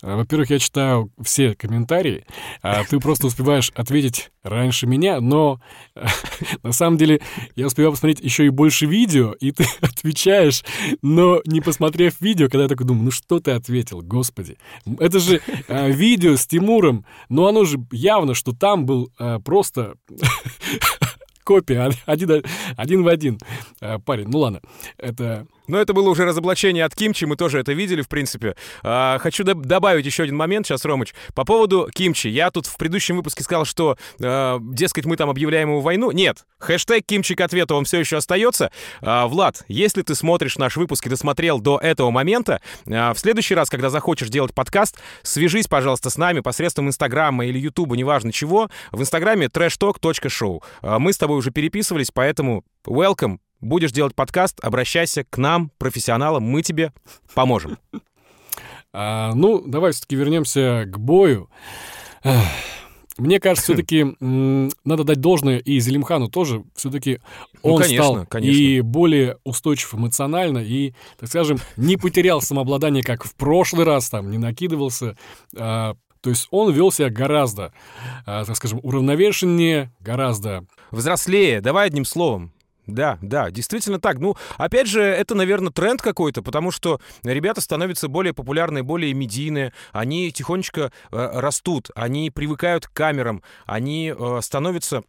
А, 0.04 0.16
во-первых, 0.16 0.50
я 0.50 0.60
читаю 0.60 1.12
все 1.22 1.54
комментарии, 1.56 2.26
а 2.62 2.84
ты 2.84 3.00
просто 3.00 3.28
успеваешь 3.28 3.72
ответить 3.76 4.32
раньше 4.44 4.88
меня, 4.88 5.22
но 5.22 5.62
на 6.64 6.72
самом 6.72 6.98
деле 6.98 7.22
я 7.56 7.68
успеваю 7.68 7.92
посмотреть 7.92 8.20
еще 8.20 8.46
и 8.46 8.50
больше 8.50 8.86
видео, 8.86 9.34
и 9.34 9.52
ты 9.52 9.66
отвечаешь, 9.82 10.64
но 11.02 11.42
не 11.46 11.62
посмотрев 11.62 12.20
видео, 12.20 12.48
когда 12.48 12.64
я 12.64 12.70
такой 12.70 12.88
думаю, 12.88 13.06
ну 13.06 13.12
что 13.12 13.40
ты 13.40 13.52
ответил, 13.52 14.02
господи. 14.02 14.58
Это 15.00 15.20
же 15.20 15.42
а, 15.68 15.90
видео 15.90 16.36
с 16.36 16.48
Тимуром, 16.48 17.06
но 17.30 17.48
оно 17.48 17.66
же 17.66 17.78
явно, 17.92 18.34
что 18.34 18.54
там 18.54 18.86
был 18.92 19.10
а, 19.18 19.40
просто 19.40 19.96
копия, 21.46 21.92
один, 22.06 22.44
один 22.76 23.04
в 23.04 23.08
один. 23.08 23.40
А, 23.80 24.00
парень, 24.00 24.28
ну 24.28 24.40
ладно, 24.40 24.60
это 24.98 25.48
но 25.72 25.80
это 25.80 25.94
было 25.94 26.10
уже 26.10 26.26
разоблачение 26.26 26.84
от 26.84 26.94
Кимчи, 26.94 27.24
мы 27.26 27.38
тоже 27.38 27.60
это 27.60 27.72
видели, 27.72 28.02
в 28.02 28.10
принципе. 28.10 28.56
А, 28.84 29.18
хочу 29.20 29.46
до- 29.46 29.56
добавить 29.56 30.06
еще 30.06 30.24
один 30.24 30.36
момент 30.36 30.68
сейчас, 30.68 30.84
Ромыч. 30.84 31.16
По 31.34 31.46
поводу 31.46 31.90
Кимчи. 31.94 32.28
Я 32.28 32.52
тут 32.52 32.66
в 32.66 32.76
предыдущем 32.76 33.16
выпуске 33.16 33.44
сказал, 33.44 33.64
что, 33.64 33.98
а, 34.22 34.60
дескать, 34.62 35.06
мы 35.06 35.16
там 35.16 35.30
объявляем 35.30 35.70
его 35.70 35.80
войну. 35.80 36.12
Нет, 36.12 36.46
хэштег 36.60 37.06
Кимчи 37.06 37.36
к 37.36 37.42
ответу, 37.42 37.76
он 37.76 37.86
все 37.86 38.00
еще 38.00 38.18
остается. 38.18 38.70
А, 39.02 39.28
Влад, 39.28 39.64
если 39.70 40.02
ты 40.02 40.14
смотришь 40.14 40.58
наш 40.58 40.76
выпуск 40.76 41.08
и 41.08 41.10
досмотрел 41.10 41.62
до 41.62 41.80
этого 41.80 42.12
момента, 42.12 42.60
а, 42.90 43.14
в 43.14 43.20
следующий 43.20 43.56
раз, 43.56 43.70
когда 43.70 43.90
захочешь 43.90 44.28
делать 44.28 44.54
подкаст, 44.54 45.00
свяжись, 45.24 45.68
пожалуйста, 45.68 46.10
с 46.10 46.18
нами 46.18 46.42
посредством 46.42 46.90
Инстаграма 46.90 47.46
или 47.46 47.58
Ютуба, 47.58 47.96
неважно 47.96 48.34
чего. 48.34 48.70
В 48.92 49.00
Инстаграме 49.00 49.46
trashtalk.show. 49.46 50.62
А, 50.82 51.00
мы 51.00 51.14
с 51.14 51.18
тобой 51.18 51.38
уже 51.38 51.52
переписывались, 51.52 52.12
поэтому 52.12 52.66
welcome, 52.86 53.38
будешь 53.62 53.92
делать 53.92 54.16
подкаст, 54.16 54.60
обращайся 54.64 55.24
к 55.24 55.38
нам, 55.38 55.72
профессионалам, 55.78 56.44
мы 56.44 56.62
тебе 56.62 56.94
поможем. 57.34 57.78
А, 58.94 59.34
ну, 59.34 59.64
давай 59.66 59.94
все-таки 59.94 60.16
вернемся 60.16 60.84
к 60.86 60.98
бою. 60.98 61.50
Мне 63.18 63.40
кажется, 63.40 63.64
все-таки 63.74 64.16
надо 64.20 65.04
дать 65.04 65.22
должное 65.22 65.60
и 65.60 65.80
Зелимхану 65.80 66.28
тоже. 66.28 66.64
Все-таки 66.76 67.20
Ну, 67.64 67.74
он 67.74 67.82
конечно, 67.82 68.04
стал 68.04 68.26
конечно. 68.26 68.60
и 68.60 68.82
более 68.82 69.38
устойчив 69.44 69.94
эмоционально, 69.96 70.60
и, 70.60 70.94
так 71.20 71.30
скажем, 71.30 71.60
не 71.78 71.98
потерял 71.98 72.42
самообладание, 72.42 73.04
как 73.04 73.24
в 73.24 73.36
прошлый 73.36 73.86
раз, 73.86 74.10
там, 74.10 74.30
не 74.30 74.38
накидывался. 74.38 75.18
А, 75.56 75.96
то 76.22 76.30
есть 76.30 76.48
он 76.52 76.72
вел 76.72 76.92
себя 76.92 77.10
гораздо, 77.10 77.74
а, 78.26 78.46
так 78.46 78.56
скажем, 78.56 78.80
уравновешеннее, 78.84 79.92
гораздо 80.00 80.66
Взрослее, 80.92 81.62
давай 81.62 81.88
одним 81.88 82.04
словом. 82.04 82.52
Да, 82.88 83.20
да, 83.22 83.52
действительно 83.52 84.00
так. 84.00 84.20
Ну, 84.20 84.36
опять 84.58 84.88
же, 84.88 85.02
это, 85.02 85.36
наверное, 85.36 85.72
тренд 85.72 86.02
какой-то, 86.02 86.42
потому 86.42 86.72
что 86.72 87.00
ребята 87.24 87.62
становятся 87.62 88.08
более 88.08 88.34
популярные, 88.34 88.84
более 88.84 89.14
медийные, 89.14 89.74
они 89.92 90.32
тихонечко 90.32 90.92
э, 91.12 91.40
растут, 91.40 91.90
они 91.96 92.32
привыкают 92.32 92.88
к 92.88 92.94
камерам, 92.94 93.44
они 93.66 94.14
э, 94.18 94.40
становятся 94.42 95.04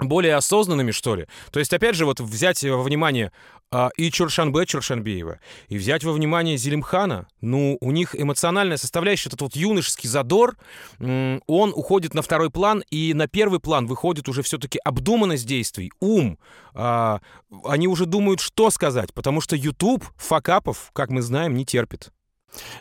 более 0.00 0.34
осознанными, 0.34 0.90
что 0.90 1.14
ли. 1.14 1.26
То 1.52 1.60
есть, 1.60 1.72
опять 1.72 1.94
же, 1.94 2.04
вот 2.04 2.20
взять 2.20 2.62
во 2.64 2.82
внимание 2.82 3.32
а, 3.70 3.90
и 3.96 4.10
Чуршанбе 4.10 4.66
Чуршанбеева, 4.66 5.40
и 5.68 5.78
взять 5.78 6.04
во 6.04 6.12
внимание 6.12 6.56
Зелимхана, 6.56 7.26
ну, 7.40 7.76
у 7.80 7.90
них 7.90 8.14
эмоциональная 8.18 8.76
составляющая, 8.76 9.28
этот 9.28 9.40
вот 9.42 9.56
юношеский 9.56 10.08
задор, 10.08 10.56
м, 11.00 11.42
он 11.46 11.72
уходит 11.74 12.14
на 12.14 12.22
второй 12.22 12.50
план, 12.50 12.84
и 12.90 13.14
на 13.14 13.26
первый 13.26 13.60
план 13.60 13.86
выходит 13.86 14.28
уже 14.28 14.42
все-таки 14.42 14.78
обдуманность 14.84 15.46
действий, 15.46 15.90
ум. 16.00 16.38
А, 16.74 17.20
они 17.64 17.88
уже 17.88 18.06
думают, 18.06 18.40
что 18.40 18.70
сказать, 18.70 19.12
потому 19.12 19.40
что 19.40 19.56
YouTube 19.56 20.04
факапов, 20.16 20.90
как 20.92 21.10
мы 21.10 21.22
знаем, 21.22 21.54
не 21.54 21.64
терпит. 21.64 22.10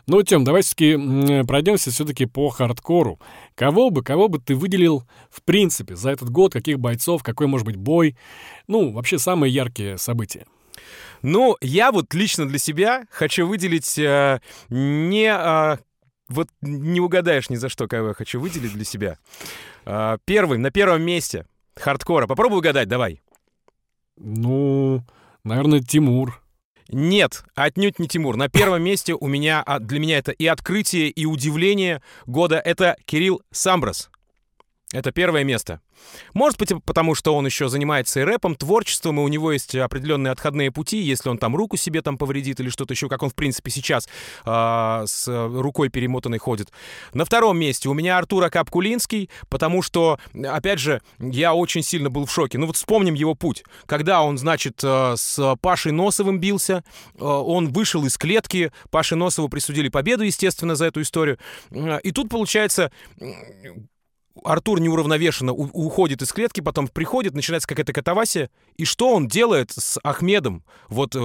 Ну, 0.08 0.22
Тем, 0.24 0.44
давай 0.44 0.62
все-таки 0.62 1.44
пройдемся 1.46 1.92
все-таки 1.92 2.25
по 2.25 2.50
хардкору. 2.50 3.20
Кого 3.56 3.89
бы, 3.89 4.03
кого 4.03 4.27
бы 4.27 4.39
ты 4.39 4.56
выделил, 4.56 5.03
в 5.30 5.42
принципе, 5.44 5.96
за 5.96 6.12
этот 6.12 6.30
год, 6.30 6.53
каких 6.53 6.80
бойцов, 6.80 7.24
какой 7.24 7.48
может 7.48 7.65
быть 7.65 7.75
бой, 7.75 8.18
ну, 8.68 8.92
вообще 8.92 9.20
самые 9.20 9.53
яркие 9.53 9.98
события? 9.98 10.46
Ну, 11.22 11.58
я 11.62 11.92
вот 11.92 12.13
лично 12.13 12.48
для 12.48 12.60
себя 12.60 13.06
хочу 13.10 13.48
выделить 13.48 13.98
э, 13.98 14.42
не... 14.70 15.34
э, 15.34 15.77
вот 16.27 16.50
не 16.62 17.00
угадаешь 17.00 17.50
ни 17.50 17.56
за 17.56 17.70
что, 17.70 17.88
кого 17.88 18.10
я 18.10 18.13
хочу 18.13 18.39
выделить 18.39 18.74
для 18.74 18.84
себя. 18.84 19.18
Э, 19.86 20.18
первый, 20.25 20.58
на 20.58 20.72
первом 20.72 21.01
месте 21.03 21.46
хардкора. 21.75 22.27
Попробуй 22.27 22.60
угадать, 22.60 22.89
давай. 22.89 23.22
Ну, 24.18 25.03
наверное, 25.44 25.80
Тимур. 25.80 26.42
Нет, 26.89 27.43
отнюдь 27.55 27.99
не 27.99 28.07
Тимур. 28.07 28.35
На 28.37 28.49
первом 28.49 28.83
месте 28.83 29.13
у 29.13 29.27
меня, 29.27 29.63
а, 29.65 29.79
для 29.79 29.99
меня 29.99 30.17
это 30.17 30.31
и 30.31 30.45
открытие, 30.45 31.09
и 31.09 31.25
удивление 31.25 32.01
года. 32.25 32.57
Это 32.57 32.95
Кирилл 33.05 33.41
Самброс. 33.51 34.09
Это 34.93 35.12
первое 35.12 35.43
место. 35.43 35.81
Может 36.35 36.59
быть, 36.59 36.71
потому 36.85 37.15
что 37.15 37.35
он 37.35 37.45
еще 37.47 37.67
занимается 37.67 38.19
и 38.19 38.23
рэпом, 38.23 38.55
творчеством, 38.55 39.19
и 39.19 39.23
у 39.23 39.27
него 39.27 39.51
есть 39.51 39.73
определенные 39.75 40.31
отходные 40.31 40.71
пути, 40.71 40.97
если 40.97 41.29
он 41.29 41.39
там 41.39 41.55
руку 41.55 41.77
себе 41.77 42.03
там 42.03 42.17
повредит 42.17 42.59
или 42.59 42.69
что-то 42.69 42.93
еще, 42.93 43.09
как 43.09 43.23
он, 43.23 43.31
в 43.31 43.35
принципе, 43.35 43.71
сейчас 43.71 44.07
э, 44.45 45.03
с 45.07 45.27
рукой 45.27 45.89
перемотанной 45.89 46.38
ходит. 46.38 46.71
На 47.13 47.25
втором 47.25 47.57
месте 47.57 47.89
у 47.89 47.93
меня 47.93 48.19
Артур 48.19 48.43
Акап-Кулинский, 48.43 49.31
потому 49.50 49.81
что, 49.81 50.19
опять 50.43 50.79
же, 50.79 51.01
я 51.19 51.55
очень 51.55 51.81
сильно 51.81 52.12
был 52.12 52.27
в 52.27 52.31
шоке. 52.31 52.59
Ну 52.59 52.67
вот 52.67 52.75
вспомним 52.75 53.15
его 53.15 53.33
путь. 53.33 53.63
Когда 53.88 54.21
он, 54.21 54.38
значит, 54.38 54.79
э, 54.83 55.15
с 55.17 55.55
Пашей 55.59 55.91
Носовым 55.91 56.39
бился, 56.39 56.83
э, 57.15 57.23
он 57.23 57.73
вышел 57.73 58.05
из 58.05 58.15
клетки, 58.17 58.71
Паше 58.91 59.15
Носову 59.15 59.50
присудили 59.50 59.89
победу, 59.89 60.23
естественно, 60.23 60.75
за 60.75 60.85
эту 60.85 61.01
историю. 61.01 61.39
Э, 61.71 62.00
И 62.03 62.12
тут, 62.12 62.29
получается, 62.29 62.91
Артур 64.43 64.79
неуравновешенно 64.79 65.53
уходит 65.53 66.21
из 66.21 66.31
клетки, 66.31 66.61
потом 66.61 66.87
приходит, 66.87 67.33
начинается 67.33 67.67
какая-то 67.67 67.93
катавасия. 67.93 68.49
И 68.77 68.85
что 68.85 69.13
он 69.13 69.27
делает 69.27 69.71
с 69.71 69.99
Ахмедом? 70.03 70.63
Вот 70.89 71.15
э, 71.15 71.19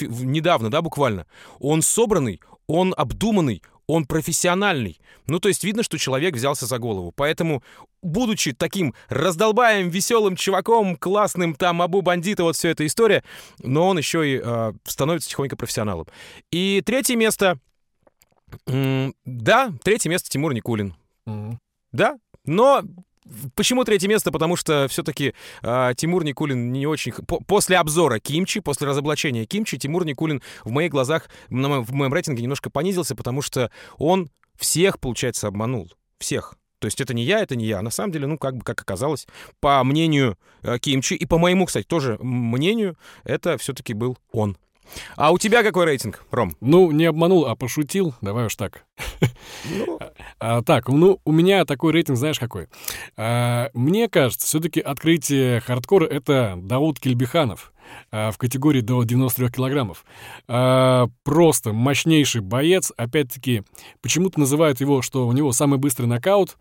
недавно, 0.00 0.70
да, 0.70 0.80
буквально. 0.80 1.26
Он 1.58 1.82
собранный, 1.82 2.40
он 2.66 2.94
обдуманный, 2.96 3.62
он 3.86 4.06
профессиональный. 4.06 4.98
Ну, 5.26 5.40
то 5.40 5.48
есть 5.48 5.62
видно, 5.62 5.82
что 5.82 5.98
человек 5.98 6.34
взялся 6.34 6.64
за 6.66 6.78
голову. 6.78 7.12
Поэтому, 7.14 7.62
будучи 8.02 8.52
таким 8.52 8.94
раздолбаем, 9.08 9.90
веселым 9.90 10.36
чуваком, 10.36 10.96
классным, 10.96 11.54
там, 11.54 11.82
абу 11.82 12.00
бандита, 12.00 12.44
вот 12.44 12.56
вся 12.56 12.70
эта 12.70 12.86
история, 12.86 13.22
но 13.58 13.88
он 13.88 13.98
еще 13.98 14.26
и 14.26 14.40
э, 14.42 14.72
становится 14.84 15.28
тихонько 15.28 15.56
профессионалом. 15.56 16.06
И 16.50 16.82
третье 16.84 17.16
место... 17.16 17.58
да, 18.66 19.72
третье 19.82 20.08
место 20.08 20.30
Тимур 20.30 20.54
Никулин. 20.54 20.94
Мгм. 21.26 21.58
Да, 21.92 22.16
но 22.44 22.82
почему 23.54 23.84
третье 23.84 24.08
место? 24.08 24.30
Потому 24.32 24.56
что 24.56 24.86
все-таки 24.88 25.34
Тимур 25.62 26.24
Никулин 26.24 26.72
не 26.72 26.86
очень... 26.86 27.12
по- 27.12 27.40
после 27.40 27.78
обзора 27.78 28.18
Кимчи, 28.18 28.60
после 28.60 28.86
разоблачения 28.86 29.44
Кимчи, 29.46 29.78
Тимур 29.78 30.04
Никулин 30.04 30.42
в 30.64 30.70
моих 30.70 30.90
глазах, 30.90 31.28
на 31.48 31.68
моем- 31.68 31.84
в 31.84 31.92
моем 31.92 32.12
рейтинге 32.12 32.42
немножко 32.42 32.70
понизился, 32.70 33.14
потому 33.14 33.42
что 33.42 33.70
он 33.98 34.30
всех, 34.56 35.00
получается, 35.00 35.48
обманул. 35.48 35.90
Всех. 36.18 36.54
То 36.78 36.86
есть 36.86 37.00
это 37.00 37.14
не 37.14 37.24
я, 37.24 37.40
это 37.40 37.56
не 37.56 37.64
я. 37.64 37.80
На 37.80 37.90
самом 37.90 38.12
деле, 38.12 38.26
ну, 38.26 38.36
как 38.36 38.56
бы, 38.56 38.62
как 38.62 38.80
оказалось, 38.80 39.26
по 39.60 39.82
мнению 39.84 40.36
э, 40.62 40.78
Кимчи, 40.78 41.14
и 41.14 41.24
по 41.24 41.38
моему, 41.38 41.64
кстати, 41.64 41.86
тоже 41.86 42.18
мнению, 42.20 42.98
это 43.24 43.56
все-таки 43.56 43.94
был 43.94 44.18
он. 44.32 44.58
А 45.16 45.32
у 45.32 45.38
тебя 45.38 45.62
какой 45.62 45.84
рейтинг, 45.84 46.24
Ром? 46.30 46.56
Ну, 46.60 46.90
не 46.90 47.06
обманул, 47.06 47.46
а 47.46 47.56
пошутил. 47.56 48.14
Давай 48.20 48.46
уж 48.46 48.56
так. 48.56 48.84
Ну, 49.64 49.98
А, 50.38 50.62
так, 50.62 50.88
ну, 50.88 51.20
у 51.24 51.32
меня 51.32 51.64
такой 51.64 51.92
рейтинг, 51.92 52.18
знаешь, 52.18 52.38
какой? 52.38 52.68
А, 53.16 53.70
мне 53.72 54.08
кажется, 54.08 54.46
все-таки 54.46 54.80
открытие 54.80 55.60
хардкора— 55.60 56.06
это 56.10 56.54
Дауд 56.58 57.00
Кельбиханов 57.00 57.72
а, 58.10 58.30
в 58.30 58.38
категории 58.38 58.80
до 58.80 59.02
93 59.04 59.48
килограммов. 59.50 60.04
А, 60.48 61.06
просто 61.22 61.72
мощнейший 61.72 62.42
боец. 62.42 62.92
Опять-таки, 62.96 63.62
почему-то 64.02 64.38
называют 64.40 64.80
его, 64.80 65.02
что 65.02 65.26
у 65.26 65.32
него 65.32 65.52
самый 65.52 65.78
быстрый 65.78 66.06
нокаут. 66.06 66.56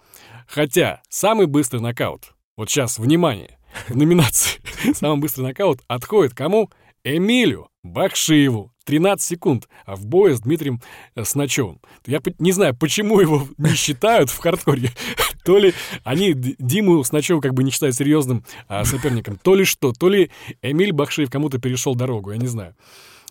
Хотя 0.48 1.02
самый 1.10 1.48
быстрый 1.48 1.82
нокаут, 1.82 2.34
вот 2.56 2.70
сейчас, 2.70 3.00
внимание, 3.00 3.58
в 3.88 3.96
номинации 3.96 4.62
«Самый 4.94 5.20
быстрый 5.20 5.42
нокаут» 5.42 5.80
отходит 5.88 6.34
кому? 6.34 6.70
Эмилю 7.04 7.68
Бакшиеву. 7.84 8.72
13 8.86 9.26
секунд 9.26 9.70
а 9.86 9.96
в 9.96 10.06
бое 10.06 10.36
с 10.36 10.42
Дмитрием 10.42 10.82
э, 11.16 11.24
Сначевым. 11.24 11.80
Я 12.06 12.22
не 12.40 12.52
знаю, 12.52 12.76
почему 12.78 13.20
его 13.22 13.48
не 13.58 13.76
считают 13.76 14.30
в 14.30 14.38
хардкоре. 14.40 14.92
То 15.46 15.58
ли 15.58 15.74
они 16.04 16.34
Диму 16.34 17.04
Сначева 17.04 17.40
как 17.40 17.54
бы 17.54 17.64
не 17.64 17.72
считают 17.72 17.96
серьезным 17.96 18.46
а, 18.68 18.86
соперником, 18.86 19.38
то 19.42 19.56
ли 19.56 19.66
что, 19.66 19.92
то 19.92 20.08
ли 20.08 20.32
Эмиль 20.62 20.94
Бакшиев 20.94 21.30
кому-то 21.30 21.60
перешел 21.60 21.96
дорогу, 21.96 22.32
я 22.32 22.38
не 22.38 22.48
знаю. 22.48 22.76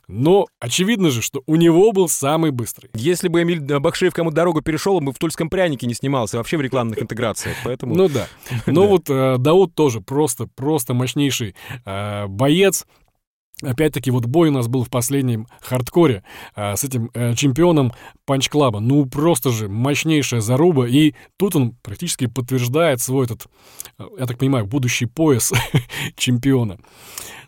Но 0.08 0.46
очевидно 0.60 1.10
же, 1.10 1.22
что 1.22 1.42
у 1.46 1.56
него 1.56 1.92
был 1.92 2.08
самый 2.08 2.50
быстрый. 2.50 2.90
если 2.92 3.28
бы 3.28 3.42
Эмиль 3.42 3.60
Бакшеев 3.60 4.12
кому 4.12 4.30
дорогу 4.30 4.60
перешел, 4.60 4.96
он 4.96 5.06
бы 5.06 5.12
в 5.12 5.18
Тульском 5.18 5.48
прянике 5.48 5.86
не 5.86 5.94
снимался, 5.94 6.36
вообще 6.36 6.58
в 6.58 6.60
рекламных 6.60 7.00
интеграциях. 7.00 7.56
Поэтому 7.64 7.94
Ну 7.94 8.08
да. 8.08 8.28
Но 8.66 8.86
вот 8.86 9.08
э, 9.08 9.36
Дауд 9.38 9.74
тоже 9.74 10.00
просто, 10.00 10.48
просто 10.54 10.92
мощнейший 10.92 11.54
э, 11.86 12.26
боец. 12.26 12.86
Опять-таки, 13.62 14.11
вот 14.11 14.26
бой 14.26 14.49
у 14.49 14.52
нас 14.52 14.69
был 14.69 14.85
в 14.85 14.90
последнем 14.90 15.47
хардкоре 15.61 16.25
а, 16.54 16.76
с 16.76 16.85
этим 16.85 17.11
э, 17.14 17.35
чемпионом 17.35 17.92
панч-клаба. 18.26 18.81
Ну, 18.81 19.07
просто 19.07 19.50
же 19.50 19.69
мощнейшая 19.69 20.40
заруба. 20.40 20.87
И 20.87 21.14
тут 21.37 21.57
он 21.57 21.76
практически 21.83 22.26
подтверждает 22.26 23.00
свой 23.00 23.26
этот, 23.26 23.47
э, 23.99 24.04
я 24.19 24.26
так 24.26 24.38
понимаю, 24.38 24.66
будущий 24.66 25.07
пояс 25.07 25.52
чемпиона. 26.16 26.78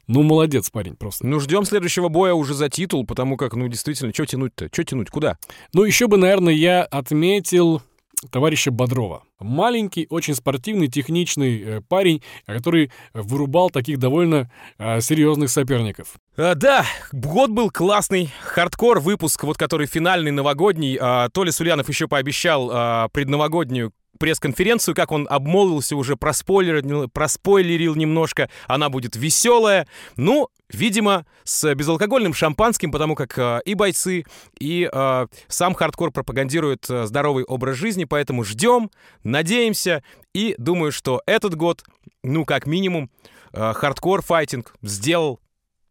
Ну, 0.06 0.22
молодец 0.22 0.70
парень 0.70 0.96
просто. 0.96 1.26
Ну, 1.26 1.40
ждем 1.40 1.64
следующего 1.64 2.08
боя 2.08 2.34
уже 2.34 2.54
за 2.54 2.68
титул, 2.68 3.06
потому 3.06 3.36
как, 3.36 3.54
ну, 3.54 3.68
действительно, 3.68 4.12
что 4.12 4.26
тянуть-то? 4.26 4.68
Что 4.70 4.84
тянуть? 4.84 5.10
Куда? 5.10 5.38
Ну, 5.72 5.84
еще 5.84 6.08
бы, 6.08 6.16
наверное, 6.16 6.52
я 6.52 6.82
отметил 6.84 7.82
товарища 8.30 8.70
Бодрова. 8.70 9.22
Маленький, 9.40 10.06
очень 10.10 10.34
спортивный, 10.34 10.88
техничный 10.88 11.62
э, 11.62 11.80
парень, 11.88 12.22
который 12.46 12.90
вырубал 13.12 13.70
таких 13.70 13.98
довольно 13.98 14.50
э, 14.78 15.00
серьезных 15.00 15.50
соперников. 15.50 16.14
А, 16.36 16.54
да, 16.54 16.84
год 17.12 17.50
был 17.50 17.70
классный. 17.70 18.30
Хардкор 18.42 19.00
выпуск, 19.00 19.44
вот 19.44 19.56
который 19.56 19.86
финальный, 19.86 20.30
новогодний. 20.30 20.98
А, 21.00 21.28
Толя 21.28 21.52
Сульянов 21.52 21.88
еще 21.88 22.08
пообещал 22.08 22.70
а, 22.72 23.08
предновогоднюю 23.08 23.92
пресс-конференцию, 24.18 24.94
как 24.94 25.12
он 25.12 25.26
обмолвился, 25.28 25.96
уже 25.96 26.16
проспойлерил, 26.16 27.08
проспойлерил 27.08 27.94
немножко. 27.94 28.48
Она 28.66 28.88
будет 28.88 29.16
веселая. 29.16 29.86
Ну, 30.16 30.48
видимо, 30.74 31.26
с 31.44 31.74
безалкогольным 31.74 32.34
шампанским, 32.34 32.92
потому 32.92 33.14
как 33.14 33.38
а, 33.38 33.58
и 33.58 33.74
бойцы, 33.74 34.24
и 34.58 34.88
а, 34.92 35.26
сам 35.48 35.74
хардкор 35.74 36.10
пропагандирует 36.10 36.86
а, 36.90 37.06
здоровый 37.06 37.44
образ 37.44 37.76
жизни, 37.76 38.04
поэтому 38.04 38.44
ждем, 38.44 38.90
надеемся 39.22 40.02
и 40.34 40.54
думаю, 40.58 40.92
что 40.92 41.22
этот 41.26 41.54
год, 41.54 41.84
ну, 42.22 42.44
как 42.44 42.66
минимум, 42.66 43.10
а, 43.52 43.72
Hardcore 43.72 44.23
Fighting 44.23 44.74
сделал 44.82 45.40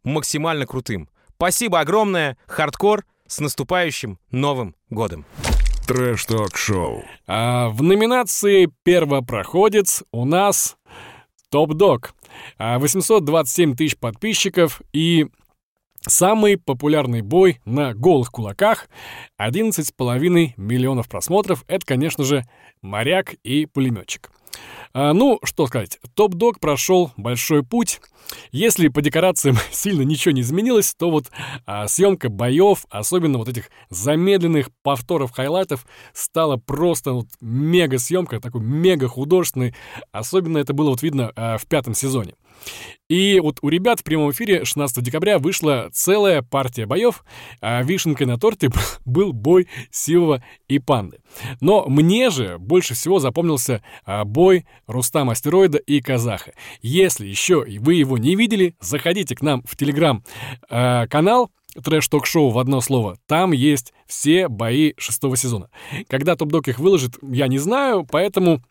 максимально 0.03 0.65
крутым. 0.65 1.09
Спасибо 1.35 1.79
огромное, 1.79 2.37
хардкор, 2.47 3.05
с 3.27 3.39
наступающим 3.39 4.19
Новым 4.31 4.75
годом. 4.89 5.25
Трэш-ток-шоу. 5.87 7.03
А 7.27 7.67
в 7.69 7.83
номинации 7.83 8.69
«Первопроходец» 8.83 10.03
у 10.11 10.23
нас 10.23 10.77
Top 11.49 11.77
Dog. 11.77 12.13
А, 12.57 12.79
827 12.79 13.75
тысяч 13.75 13.97
подписчиков 13.97 14.81
и 14.91 15.27
самый 16.01 16.57
популярный 16.57 17.21
бой 17.21 17.59
на 17.65 17.93
голых 17.93 18.31
кулаках. 18.31 18.89
11,5 19.39 20.53
миллионов 20.57 21.09
просмотров. 21.09 21.63
Это, 21.67 21.85
конечно 21.85 22.23
же, 22.23 22.43
моряк 22.81 23.33
и 23.43 23.65
пулеметчик. 23.65 24.31
А, 24.93 25.13
ну, 25.13 25.39
что 25.43 25.67
сказать, 25.67 25.99
Top 26.15 26.37
Dog 26.37 26.59
прошел 26.59 27.11
большой 27.17 27.63
путь. 27.63 27.99
Если 28.51 28.87
по 28.87 29.01
декорациям 29.01 29.57
сильно 29.71 30.03
ничего 30.03 30.33
не 30.33 30.41
изменилось, 30.41 30.93
то 30.93 31.09
вот 31.09 31.25
а, 31.65 31.87
съемка 31.87 32.29
боев, 32.29 32.85
особенно 32.89 33.37
вот 33.37 33.49
этих 33.49 33.69
замедленных 33.89 34.69
повторов 34.83 35.31
хайлайтов, 35.31 35.85
стала 36.13 36.57
просто 36.57 37.13
вот 37.13 37.27
мега 37.41 37.97
съемка, 37.97 38.39
такой 38.39 38.61
мега 38.61 39.07
художественный. 39.07 39.75
Особенно 40.11 40.59
это 40.59 40.73
было 40.73 40.89
вот 40.89 41.01
видно 41.01 41.31
а, 41.35 41.57
в 41.57 41.65
пятом 41.65 41.95
сезоне. 41.95 42.35
И 43.09 43.39
вот 43.39 43.59
у 43.61 43.69
ребят 43.69 43.99
в 43.99 44.03
прямом 44.03 44.31
эфире 44.31 44.65
16 44.65 45.03
декабря 45.03 45.37
вышла 45.37 45.89
целая 45.91 46.41
партия 46.41 46.85
боев, 46.85 47.23
а 47.61 47.83
вишенкой 47.83 48.27
на 48.27 48.39
торте 48.39 48.69
был 49.05 49.33
бой 49.33 49.67
Сивова 49.91 50.43
и 50.67 50.79
Панды. 50.79 51.19
Но 51.59 51.85
мне 51.87 52.29
же 52.29 52.57
больше 52.57 52.93
всего 52.93 53.19
запомнился 53.19 53.83
а, 54.05 54.23
бой 54.23 54.65
Рустама 54.87 55.33
Астероида 55.33 55.77
и 55.77 56.01
Казаха. 56.01 56.53
Если 56.81 57.27
еще 57.27 57.65
вы 57.79 57.95
его 57.95 58.17
не 58.17 58.35
видели, 58.35 58.75
заходите 58.79 59.35
к 59.35 59.41
нам 59.41 59.63
в 59.63 59.75
телеграм-канал, 59.75 61.51
трэш-ток-шоу 61.81 62.49
в 62.49 62.59
одно 62.59 62.81
слово. 62.81 63.17
Там 63.27 63.51
есть 63.51 63.93
все 64.05 64.47
бои 64.47 64.93
шестого 64.97 65.37
сезона. 65.37 65.69
Когда 66.07 66.35
Топ-Дог 66.35 66.67
их 66.67 66.79
выложит, 66.79 67.17
я 67.21 67.47
не 67.47 67.57
знаю, 67.57 68.05
поэтому 68.09 68.61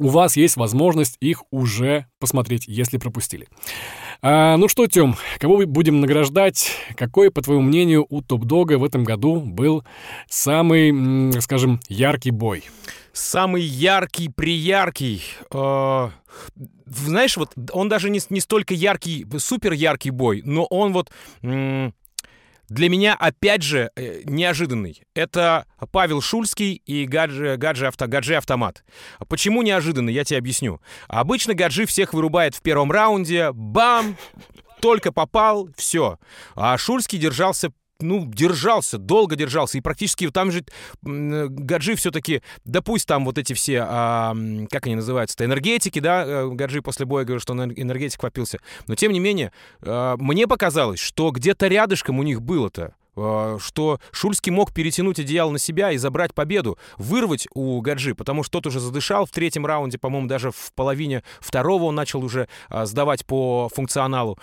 у 0.00 0.08
вас 0.08 0.36
есть 0.36 0.56
возможность 0.56 1.16
их 1.20 1.44
уже 1.50 2.06
посмотреть, 2.18 2.66
если 2.66 2.96
пропустили. 2.96 3.48
А, 4.22 4.56
ну 4.56 4.66
что, 4.68 4.86
Тём, 4.86 5.16
кого 5.38 5.64
будем 5.66 6.00
награждать? 6.00 6.72
Какой, 6.96 7.30
по 7.30 7.42
твоему 7.42 7.62
мнению, 7.62 8.06
у 8.08 8.22
Топ-Дога 8.22 8.78
в 8.78 8.84
этом 8.84 9.04
году 9.04 9.40
был 9.40 9.84
самый, 10.28 11.32
скажем, 11.40 11.80
яркий 11.88 12.30
бой? 12.30 12.64
Самый 13.12 13.62
яркий, 13.62 14.28
прияркий. 14.28 15.22
э, 15.52 16.10
знаешь, 16.86 17.36
вот 17.36 17.50
он 17.72 17.88
даже 17.88 18.08
не, 18.08 18.20
не 18.30 18.40
столько 18.40 18.72
яркий, 18.74 19.26
супер 19.38 19.72
яркий 19.72 20.10
бой, 20.10 20.42
но 20.44 20.64
он 20.64 20.92
вот 20.92 21.10
м, 21.42 21.94
для 22.70 22.88
меня 22.88 23.14
опять 23.14 23.62
же 23.62 23.90
э, 23.96 24.22
неожиданный. 24.24 25.02
Это 25.14 25.66
Павел 25.90 26.22
Шульский 26.22 26.74
и 26.86 27.04
Гаджи, 27.04 27.56
Гаджи, 27.56 27.88
авто, 27.88 28.06
Гаджи 28.06 28.36
Автомат. 28.36 28.84
Почему 29.28 29.62
неожиданный, 29.62 30.12
я 30.12 30.24
тебе 30.24 30.38
объясню. 30.38 30.80
Обычно 31.08 31.54
Гаджи 31.54 31.84
всех 31.84 32.14
вырубает 32.14 32.54
в 32.54 32.62
первом 32.62 32.92
раунде, 32.92 33.50
бам, 33.52 34.16
только 34.80 35.10
попал, 35.10 35.68
все. 35.76 36.18
А 36.54 36.78
Шульский 36.78 37.18
держался 37.18 37.72
ну, 38.02 38.26
держался, 38.26 38.98
долго 38.98 39.36
держался, 39.36 39.78
и 39.78 39.80
практически 39.80 40.28
там 40.30 40.50
же 40.50 40.64
м, 41.04 41.54
Гаджи 41.54 41.94
все-таки, 41.96 42.42
да 42.64 42.82
пусть 42.82 43.06
там 43.06 43.24
вот 43.24 43.38
эти 43.38 43.52
все, 43.52 43.84
а, 43.86 44.34
как 44.70 44.86
они 44.86 44.96
называются-то, 44.96 45.44
энергетики, 45.44 45.98
да, 45.98 46.24
э, 46.24 46.48
Гаджи 46.50 46.82
после 46.82 47.06
боя 47.06 47.24
говорил, 47.24 47.40
что 47.40 47.52
он 47.52 47.62
эн- 47.62 47.74
энергетик 47.76 48.20
попился, 48.20 48.58
но 48.86 48.94
тем 48.94 49.12
не 49.12 49.20
менее, 49.20 49.52
а, 49.82 50.16
мне 50.18 50.46
показалось, 50.46 51.00
что 51.00 51.30
где-то 51.30 51.66
рядышком 51.68 52.18
у 52.18 52.22
них 52.22 52.42
было-то, 52.42 52.94
что 53.60 54.00
Шульский 54.12 54.52
мог 54.52 54.72
перетянуть 54.72 55.18
одеяло 55.18 55.50
на 55.50 55.58
себя 55.58 55.92
и 55.92 55.96
забрать 55.96 56.34
победу, 56.34 56.78
вырвать 56.98 57.46
у 57.54 57.80
Гаджи, 57.80 58.14
потому 58.14 58.42
что 58.42 58.52
тот 58.52 58.66
уже 58.66 58.80
задышал 58.80 59.26
в 59.26 59.30
третьем 59.30 59.66
раунде, 59.66 59.98
по-моему, 59.98 60.28
даже 60.28 60.50
в 60.50 60.72
половине 60.74 61.22
второго 61.40 61.84
он 61.84 61.94
начал 61.94 62.24
уже 62.24 62.48
а, 62.68 62.86
сдавать 62.86 63.26
по 63.26 63.68
функционалу. 63.74 64.38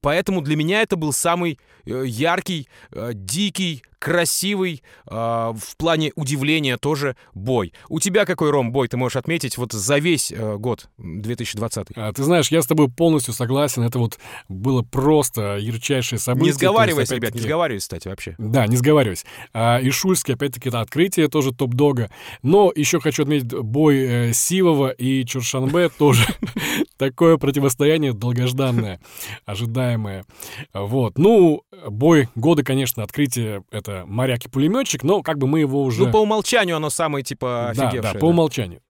Поэтому 0.00 0.40
для 0.40 0.56
меня 0.56 0.82
это 0.82 0.96
был 0.96 1.12
самый 1.12 1.58
э, 1.86 2.04
яркий, 2.06 2.68
э, 2.92 3.12
дикий, 3.14 3.82
красивый, 4.04 4.82
э, 5.06 5.14
в 5.14 5.76
плане 5.78 6.12
удивления 6.14 6.76
тоже 6.76 7.16
бой. 7.32 7.72
У 7.88 8.00
тебя 8.00 8.26
какой, 8.26 8.50
Ром, 8.50 8.70
бой 8.70 8.86
ты 8.86 8.98
можешь 8.98 9.16
отметить 9.16 9.56
вот 9.56 9.72
за 9.72 9.96
весь 9.96 10.30
э, 10.30 10.56
год 10.58 10.90
2020? 10.98 11.86
А, 11.96 12.12
ты 12.12 12.22
знаешь, 12.22 12.48
я 12.48 12.60
с 12.60 12.66
тобой 12.66 12.90
полностью 12.90 13.32
согласен. 13.32 13.82
Это 13.82 13.98
вот 13.98 14.18
было 14.50 14.82
просто 14.82 15.56
ярчайшее 15.56 16.18
событие. 16.18 16.48
Не 16.48 16.52
То 16.52 16.58
сговаривайся, 16.58 17.14
есть, 17.14 17.22
ребят, 17.22 17.34
не 17.34 17.40
сговаривайся, 17.40 17.86
кстати, 17.86 18.08
вообще. 18.08 18.34
Да, 18.36 18.66
не 18.66 18.76
сговариваюсь. 18.76 19.24
А, 19.54 19.78
и 19.78 19.88
Шульский, 19.88 20.34
опять-таки, 20.34 20.68
это 20.68 20.82
открытие 20.82 21.28
тоже 21.28 21.54
топ-дога. 21.54 22.10
Но 22.42 22.70
еще 22.76 23.00
хочу 23.00 23.22
отметить 23.22 23.54
бой 23.54 23.96
э, 23.96 24.32
Сивова 24.34 24.90
и 24.90 25.24
Чуршанбе 25.24 25.88
тоже 25.88 26.26
такое 26.96 27.36
противостояние 27.36 28.12
долгожданное, 28.12 29.00
ожидаемое. 29.44 30.24
Вот. 30.72 31.18
Ну, 31.18 31.62
бой 31.88 32.28
года, 32.34 32.62
конечно, 32.62 33.02
открытие— 33.02 33.64
это 33.70 34.04
моряк 34.06 34.46
и 34.46 34.48
пулеметчик, 34.48 35.02
но 35.02 35.22
как 35.22 35.38
бы 35.38 35.46
мы 35.46 35.60
его 35.60 35.82
уже... 35.82 36.06
Ну, 36.06 36.12
по 36.12 36.18
умолчанию 36.18 36.76
оно 36.76 36.90
самое, 36.90 37.24
типа, 37.24 37.72
да, 37.74 37.88
офигевшее. 37.88 38.14
да, 38.14 38.18
по 38.18 38.26
умолчанию. 38.26 38.80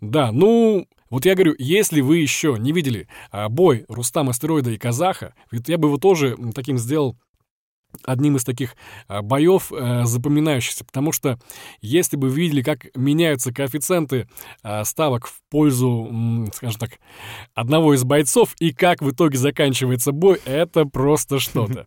Да, 0.00 0.32
ну, 0.32 0.86
вот 1.10 1.24
я 1.24 1.34
говорю, 1.34 1.54
если 1.58 2.00
вы 2.00 2.18
еще 2.18 2.56
не 2.58 2.72
видели 2.72 3.08
а, 3.30 3.48
бой 3.48 3.84
Рустама 3.88 4.30
Астероида 4.30 4.70
и 4.70 4.78
Казаха, 4.78 5.34
ведь 5.50 5.68
я 5.68 5.78
бы 5.78 5.88
его 5.88 5.98
тоже 5.98 6.36
таким 6.54 6.78
сделал 6.78 7.16
одним 8.04 8.36
из 8.36 8.44
таких 8.44 8.74
а, 9.08 9.22
боев 9.22 9.72
а, 9.72 10.04
запоминающихся, 10.04 10.84
потому 10.84 11.12
что 11.12 11.38
если 11.80 12.16
бы 12.16 12.28
видели, 12.28 12.62
как 12.62 12.86
меняются 12.96 13.52
коэффициенты 13.52 14.28
а, 14.62 14.84
ставок 14.84 15.26
в 15.26 15.40
пользу, 15.50 16.06
м, 16.10 16.50
скажем 16.54 16.78
так, 16.78 16.92
одного 17.54 17.94
из 17.94 18.04
бойцов 18.04 18.54
и 18.58 18.72
как 18.72 19.02
в 19.02 19.10
итоге 19.10 19.38
заканчивается 19.38 20.12
бой, 20.12 20.40
это 20.44 20.84
просто 20.84 21.38
что-то. 21.38 21.86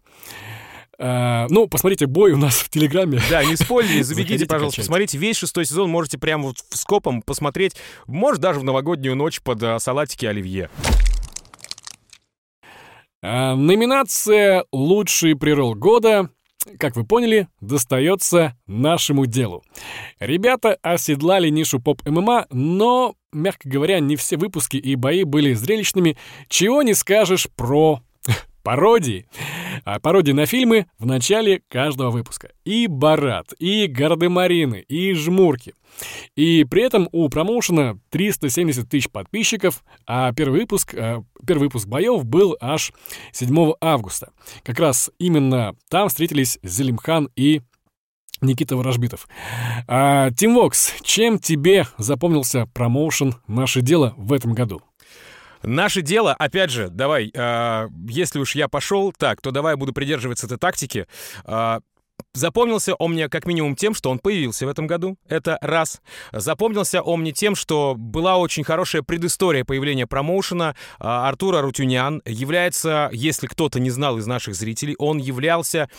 А, 0.97 1.47
ну, 1.49 1.67
посмотрите 1.67 2.05
бой 2.05 2.31
у 2.31 2.37
нас 2.37 2.55
в 2.55 2.69
Телеграме. 2.69 3.21
Да, 3.29 3.43
не 3.43 3.55
спойлери, 3.55 4.01
Заходите, 4.03 4.45
пожалуйста, 4.45 4.77
качайте. 4.77 4.81
посмотрите 4.81 5.17
весь 5.17 5.37
шестой 5.37 5.65
сезон, 5.65 5.89
можете 5.89 6.17
прямо 6.17 6.45
вот 6.47 6.57
скопом 6.69 7.21
посмотреть, 7.21 7.75
может, 8.07 8.41
даже 8.41 8.59
в 8.59 8.63
новогоднюю 8.63 9.15
ночь 9.15 9.41
под 9.41 9.61
а, 9.63 9.79
салатики 9.79 10.25
оливье. 10.25 10.69
А, 13.27 13.55
номинация 13.55 14.65
«Лучший 14.71 15.35
прирол 15.35 15.73
года», 15.73 16.29
как 16.77 16.95
вы 16.95 17.05
поняли, 17.05 17.47
достается 17.59 18.55
нашему 18.67 19.25
делу. 19.25 19.63
Ребята 20.19 20.77
оседлали 20.83 21.49
нишу 21.49 21.79
поп-ММА, 21.79 22.45
но, 22.51 23.15
мягко 23.33 23.67
говоря, 23.67 23.99
не 23.99 24.15
все 24.15 24.37
выпуски 24.37 24.77
и 24.77 24.95
бои 24.95 25.23
были 25.23 25.53
зрелищными, 25.53 26.19
чего 26.49 26.83
не 26.83 26.93
скажешь 26.93 27.47
про 27.55 27.99
пародии. 28.65 29.27
А 29.85 29.99
пародии 29.99 30.31
на 30.31 30.47
фильмы 30.47 30.87
в 30.97 31.05
начале 31.05 31.61
каждого 31.69 32.09
выпуска. 32.09 32.49
И 32.65 32.87
Барат, 32.87 33.53
и 33.59 33.85
Гардемарины, 33.85 34.83
и 34.87 35.13
Жмурки. 35.13 35.75
И 36.35 36.65
при 36.65 36.81
этом 36.81 37.07
у 37.11 37.29
промоушена 37.29 37.99
370 38.09 38.89
тысяч 38.89 39.09
подписчиков, 39.09 39.83
а 40.07 40.33
первый 40.33 40.61
выпуск, 40.61 40.95
э, 40.95 41.21
первый 41.45 41.65
выпуск 41.65 41.87
боев 41.87 42.25
был 42.25 42.57
аж 42.59 42.91
7 43.31 43.73
августа. 43.79 44.33
Как 44.63 44.79
раз 44.79 45.11
именно 45.19 45.75
там 45.89 46.09
встретились 46.09 46.57
Зелимхан 46.63 47.29
и 47.35 47.61
Никита 48.41 48.75
Ворожбитов. 48.75 49.27
А, 49.87 50.31
Тим 50.31 50.55
Вокс, 50.55 50.91
чем 51.01 51.37
тебе 51.37 51.87
запомнился 51.97 52.65
промоушен 52.73 53.35
«Наше 53.47 53.81
дело» 53.81 54.15
в 54.17 54.33
этом 54.33 54.53
году? 54.53 54.81
Наше 55.65 56.01
дело, 56.01 56.33
опять 56.33 56.69
же, 56.69 56.89
давай, 56.89 57.31
а, 57.35 57.87
если 58.07 58.39
уж 58.39 58.55
я 58.55 58.67
пошел, 58.67 59.11
так, 59.11 59.41
то 59.41 59.51
давай 59.51 59.73
я 59.73 59.77
буду 59.77 59.93
придерживаться 59.93 60.45
этой 60.45 60.57
тактики. 60.57 61.07
А, 61.43 61.79
Запомнился 62.33 62.95
он 62.95 63.13
мне 63.13 63.29
как 63.29 63.45
минимум 63.45 63.75
тем, 63.77 63.93
что 63.93 64.09
он 64.11 64.19
появился 64.19 64.65
в 64.65 64.69
этом 64.69 64.87
году. 64.87 65.17
Это 65.29 65.57
раз. 65.61 66.01
Запомнился 66.33 67.01
он 67.01 67.21
мне 67.21 67.31
тем, 67.31 67.55
что 67.55 67.95
была 67.97 68.37
очень 68.37 68.65
хорошая 68.65 69.03
предыстория 69.03 69.63
появления 69.63 70.05
промоушена. 70.05 70.75
А, 70.99 71.29
Артур 71.29 71.55
Арутюнян 71.55 72.21
является, 72.25 73.09
если 73.13 73.47
кто-то 73.47 73.79
не 73.79 73.89
знал 73.89 74.17
из 74.17 74.27
наших 74.27 74.55
зрителей, 74.55 74.95
он 74.99 75.17
являлся 75.17 75.89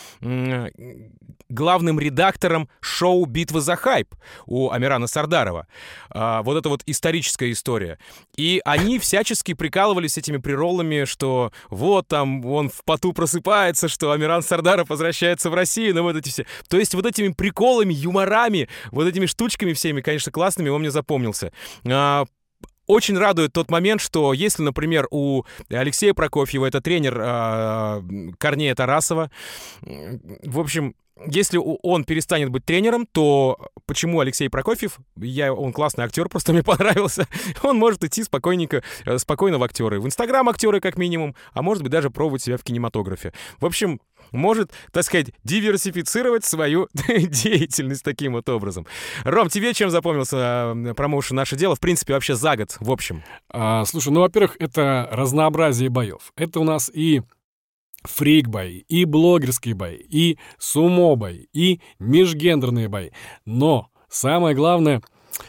главным 1.49 2.01
редактором 2.01 2.69
шоу 2.81 3.25
«Битва 3.25 3.61
за 3.61 3.77
хайп» 3.77 4.15
у 4.47 4.71
Амирана 4.71 5.07
Сардарова. 5.07 5.67
А, 6.11 6.43
Вот 6.43 6.59
это 6.59 6.69
вот 6.69 6.83
историческая 6.87 7.51
история. 7.51 7.99
И 8.37 8.61
они 8.65 8.99
всячески 8.99 9.55
прикалывались 9.55 10.19
этими 10.19 10.37
прироллами, 10.39 11.05
что 11.05 11.53
вот 11.71 12.09
там 12.09 12.45
он 12.45 12.69
в 12.69 12.85
поту 12.85 13.13
просыпается, 13.13 13.89
что 13.89 14.13
Амиран 14.13 14.43
Сардаров 14.43 14.91
возвращается 14.91 15.49
в 15.51 15.55
Россию, 15.55 15.95
ну 15.95 16.06
вот 16.13 16.17
эти 16.17 16.29
все. 16.29 16.47
То 16.69 16.79
есть 16.79 16.95
вот 16.95 17.07
этими 17.07 17.29
приколами, 17.29 17.93
юморами, 17.93 18.69
вот 18.91 19.07
этими 19.07 19.27
штучками 19.27 19.73
всеми, 19.73 20.01
конечно, 20.01 20.33
классными, 20.33 20.69
он 20.69 20.81
мне 20.81 20.91
запомнился. 20.91 21.53
А, 21.85 22.25
очень 22.87 23.19
радует 23.19 23.53
тот 23.53 23.71
момент, 23.71 24.01
что 24.01 24.33
если, 24.33 24.63
например, 24.63 25.09
у 25.11 25.45
Алексея 25.71 26.15
Прокофьева, 26.15 26.67
это 26.67 26.81
тренер 26.81 27.21
а, 27.21 28.03
Корнея 28.39 28.75
Тарасова, 28.75 29.31
в 29.83 30.61
общем, 30.61 30.95
если 31.25 31.59
он 31.59 32.05
перестанет 32.05 32.51
быть 32.51 32.65
тренером, 32.65 33.07
то 33.07 33.59
почему 33.87 34.21
Алексей 34.21 34.49
Прокофьев, 34.49 34.99
я, 35.17 35.53
он 35.53 35.73
классный 35.73 36.05
актер, 36.05 36.29
просто 36.31 36.53
мне 36.53 36.63
понравился, 36.63 37.27
он 37.63 37.79
может 37.79 38.05
идти 38.05 38.23
спокойненько, 38.23 38.83
э, 39.05 39.19
спокойно 39.19 39.59
в 39.59 39.63
актеры. 39.63 40.01
В 40.01 40.07
Инстаграм 40.07 40.49
актеры 40.49 40.81
как 40.81 40.99
минимум, 40.99 41.35
а 41.53 41.63
может 41.63 41.83
быть 41.83 41.93
даже 41.93 42.11
пробовать 42.11 42.43
себя 42.43 42.57
в 42.57 42.63
кинематографе. 42.63 43.33
В 43.61 43.67
общем, 43.67 44.01
может, 44.33 44.73
так 44.93 45.05
сказать, 45.05 45.29
диверсифицировать 45.45 46.45
свою 46.45 46.89
деятельность 46.95 48.03
таким 48.03 48.33
вот 48.33 48.49
образом. 48.49 48.87
Ром, 49.25 49.49
тебе 49.49 49.73
чем 49.73 49.91
запомнился 49.91 50.75
э, 50.75 50.95
промоушен 50.95 51.37
«Наше 51.37 51.57
дело»? 51.57 51.77
В 51.77 51.81
принципе, 51.81 52.15
вообще 52.15 52.35
за 52.35 52.57
год, 52.57 52.77
в 52.81 52.91
общем. 52.91 53.23
А, 53.49 53.85
слушай, 53.85 54.13
ну, 54.13 54.21
во-первых, 54.21 54.57
это 54.59 55.09
разнообразие 55.13 55.89
боев. 55.89 56.33
Это 56.37 56.61
у 56.61 56.65
нас 56.65 56.91
и 56.93 57.23
фрик-бои, 58.07 58.79
и 58.89 59.05
блогерские 59.05 59.75
бои, 59.75 59.97
и 59.97 60.39
сумо-бои, 60.59 61.47
и 61.53 61.81
межгендерные 61.99 62.89
бои. 62.89 63.11
Но 63.45 63.91
самое 64.09 64.55
главное, 64.55 65.03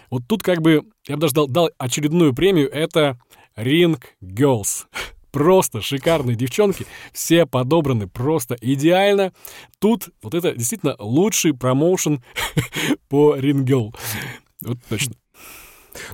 вот 0.10 0.24
тут 0.28 0.44
как 0.44 0.62
бы, 0.62 0.84
я 1.08 1.16
бы 1.16 1.22
даже 1.22 1.34
дал, 1.34 1.48
дал 1.48 1.70
очередную 1.78 2.34
премию, 2.34 2.70
это 2.72 3.20
Ring 3.56 4.02
Girls. 4.22 4.86
Просто 5.32 5.82
шикарные 5.82 6.36
девчонки, 6.36 6.88
все 7.14 7.46
подобраны 7.46 8.08
просто 8.08 8.56
идеально. 8.60 9.34
Тут 9.78 10.10
вот 10.24 10.34
это 10.34 10.54
действительно 10.54 10.96
лучший 10.98 11.54
промоушен 11.54 12.24
по 13.10 13.38
Ring 13.38 13.64
Girl. 13.64 13.94
Вот 14.62 14.80
точно. 14.90 15.14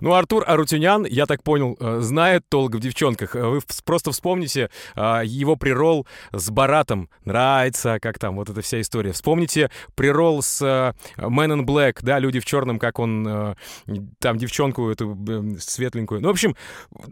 Ну, 0.01 0.13
Артур 0.13 0.43
Арутюнян, 0.47 1.05
я 1.05 1.25
так 1.25 1.43
понял, 1.43 1.77
э, 1.79 1.99
знает 2.01 2.43
толк 2.49 2.75
в 2.75 2.79
девчонках. 2.79 3.35
Э, 3.35 3.47
Вы 3.47 3.59
просто 3.85 4.11
вспомните 4.11 4.69
а, 4.95 5.21
его 5.23 5.55
прирол 5.55 6.07
с 6.31 6.49
Баратом. 6.49 7.09
Нравится, 7.25 7.99
как 8.01 8.19
там, 8.19 8.35
вот 8.35 8.49
эта 8.49 8.61
вся 8.61 8.81
история. 8.81 9.11
Вспомните 9.11 9.69
прирол 9.95 10.41
с 10.41 10.61
э, 10.61 10.93
Man 11.17 11.53
in 11.53 11.61
Black, 11.65 11.99
да, 12.01 12.19
люди 12.19 12.39
в 12.39 12.45
черном, 12.45 12.79
как 12.79 12.99
он 12.99 13.55
там 14.19 14.37
девчонку 14.37 14.89
эту 14.89 15.17
светленькую. 15.59 16.21
Ну, 16.21 16.27
в 16.27 16.31
общем, 16.31 16.55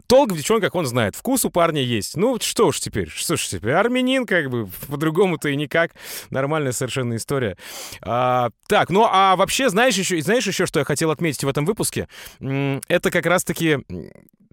толк 0.06 0.32
в 0.32 0.36
девчонках 0.36 0.74
он 0.74 0.86
знает. 0.86 1.16
Вкус 1.16 1.44
у 1.44 1.50
парня 1.50 1.82
есть. 1.82 2.16
Ну, 2.16 2.38
что 2.40 2.68
уж 2.68 2.80
теперь, 2.80 3.08
что 3.08 3.36
ж 3.36 3.46
теперь, 3.46 3.72
армянин 3.72 4.26
как 4.26 4.50
бы, 4.50 4.68
по-другому-то 4.88 5.48
и 5.48 5.56
никак. 5.56 5.92
Нормальная 6.30 6.72
совершенно 6.72 7.16
история. 7.16 7.56
А, 8.02 8.50
так, 8.68 8.90
ну, 8.90 9.06
а 9.10 9.36
вообще, 9.36 9.68
знаешь 9.68 9.96
еще, 9.96 10.20
знаешь 10.22 10.46
еще, 10.46 10.66
что 10.66 10.78
я 10.78 10.84
хотел 10.84 11.10
отметить 11.10 11.44
в 11.44 11.48
этом 11.48 11.64
выпуске? 11.64 12.08
М, 12.40 12.61
Это 12.88 13.10
как 13.10 13.26
раз-таки 13.26 13.78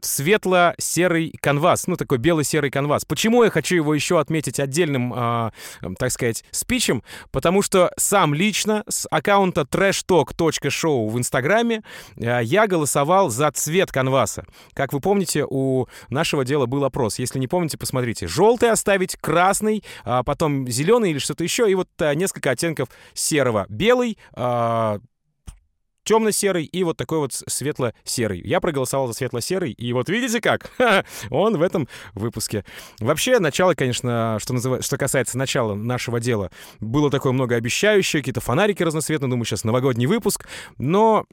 светло-серый 0.01 1.33
канвас, 1.41 1.87
ну, 1.87 1.95
такой 1.95 2.17
бело-серый 2.17 2.71
канвас. 2.71 3.05
Почему 3.05 3.43
я 3.43 3.49
хочу 3.49 3.75
его 3.75 3.93
еще 3.93 4.19
отметить 4.19 4.59
отдельным, 4.59 5.13
м, 5.13 5.95
так 5.97 6.11
сказать, 6.11 6.43
спичем? 6.51 7.03
Потому 7.31 7.61
что 7.61 7.91
сам 7.97 8.33
лично 8.33 8.83
с 8.87 9.07
аккаунта 9.09 9.61
trashtalk.show 9.61 11.09
в 11.09 11.17
Инстаграме 11.17 11.83
а, 12.17 12.39
я 12.39 12.67
голосовал 12.67 13.29
за 13.29 13.51
цвет 13.51 13.91
канваса. 13.91 14.45
Как 14.73 14.93
вы 14.93 14.99
помните, 14.99 15.45
у 15.47 15.87
нашего 16.09 16.45
дела 16.45 16.65
был 16.65 16.83
опрос. 16.83 17.19
Если 17.19 17.39
не 17.39 17.47
помните, 17.47 17.77
посмотрите. 17.77 18.27
Желтый 18.27 18.71
оставить, 18.71 19.15
красный, 19.17 19.83
а 20.03 20.23
потом 20.23 20.67
зеленый 20.67 21.11
или 21.11 21.19
что-то 21.19 21.43
еще, 21.43 21.69
и 21.69 21.75
вот 21.75 21.89
а, 21.99 22.13
несколько 22.15 22.51
оттенков 22.51 22.89
серого. 23.13 23.65
Белый, 23.69 24.17
а, 24.33 24.99
темно-серый 26.03 26.65
и 26.65 26.83
вот 26.83 26.97
такой 26.97 27.19
вот 27.19 27.33
светло-серый. 27.33 28.41
Я 28.43 28.59
проголосовал 28.59 29.07
за 29.07 29.13
светло-серый, 29.13 29.71
и 29.71 29.93
вот 29.93 30.09
видите 30.09 30.41
как? 30.41 30.71
Он 31.29 31.57
в 31.57 31.61
этом 31.61 31.87
выпуске. 32.13 32.65
Вообще, 32.99 33.39
начало, 33.39 33.73
конечно, 33.73 34.37
что, 34.39 34.53
называется, 34.53 34.85
что 34.85 34.97
касается 34.97 35.37
начала 35.37 35.75
нашего 35.75 36.19
дела, 36.19 36.51
было 36.79 37.09
такое 37.09 37.31
многообещающее, 37.31 38.21
какие-то 38.21 38.41
фонарики 38.41 38.83
разноцветные, 38.83 39.29
думаю, 39.29 39.45
сейчас 39.45 39.63
новогодний 39.63 40.05
выпуск, 40.05 40.47
но 40.77 41.25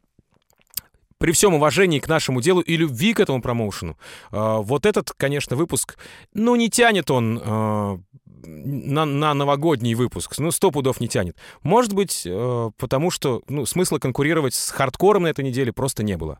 при 1.18 1.32
всем 1.32 1.54
уважении 1.54 1.98
к 1.98 2.08
нашему 2.08 2.42
делу 2.42 2.60
и 2.60 2.76
любви 2.76 3.14
к 3.14 3.20
этому 3.20 3.40
промоушену, 3.40 3.98
э, 4.32 4.56
вот 4.60 4.84
этот, 4.84 5.12
конечно, 5.12 5.56
выпуск, 5.56 5.96
ну, 6.34 6.56
не 6.56 6.68
тянет 6.68 7.10
он 7.10 7.40
э, 7.42 7.98
на, 8.46 9.04
на 9.04 9.34
новогодний 9.34 9.94
выпуск, 9.94 10.34
ну, 10.38 10.50
сто 10.50 10.70
пудов 10.70 11.00
не 11.00 11.08
тянет. 11.08 11.36
Может 11.62 11.92
быть, 11.92 12.22
э, 12.24 12.70
потому 12.78 13.10
что, 13.10 13.42
ну, 13.48 13.66
смысла 13.66 13.98
конкурировать 13.98 14.54
с 14.54 14.70
хардкором 14.70 15.24
на 15.24 15.28
этой 15.28 15.44
неделе 15.44 15.72
просто 15.72 16.02
не 16.02 16.16
было. 16.16 16.38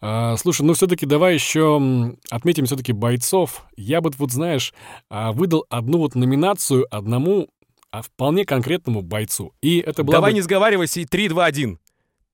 А, 0.00 0.36
слушай, 0.36 0.62
ну 0.62 0.74
все-таки 0.74 1.06
давай 1.06 1.34
еще 1.34 2.14
отметим 2.30 2.66
все-таки 2.66 2.92
бойцов. 2.92 3.64
Я 3.76 4.00
бы 4.00 4.10
вот, 4.18 4.30
знаешь, 4.30 4.74
а, 5.08 5.32
выдал 5.32 5.66
одну 5.70 5.98
вот 5.98 6.14
номинацию 6.14 6.86
одному 6.90 7.48
а, 7.90 8.02
вполне 8.02 8.44
конкретному 8.44 9.02
бойцу. 9.02 9.52
И 9.62 9.78
это 9.78 10.04
была 10.04 10.18
Давай 10.18 10.32
бы- 10.32 10.36
не 10.36 10.42
сговаривайся, 10.42 11.00
и 11.00 11.06
3, 11.06 11.28
2, 11.28 11.44
1. 11.44 11.78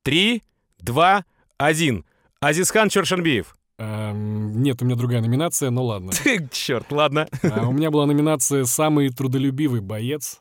3, 0.02 0.42
2, 0.80 1.24
1. 1.58 2.04
Азизхан 2.40 2.88
Чоршанбиев. 2.88 3.54
Эм, 3.82 4.62
нет, 4.62 4.80
у 4.80 4.84
меня 4.84 4.94
другая 4.94 5.20
номинация, 5.20 5.70
но 5.70 5.84
ладно. 5.84 6.12
Черт, 6.52 6.92
ладно. 6.92 7.28
А, 7.42 7.66
у 7.66 7.72
меня 7.72 7.90
была 7.90 8.06
номинация 8.06 8.64
«Самый 8.64 9.08
трудолюбивый 9.08 9.80
боец». 9.80 10.40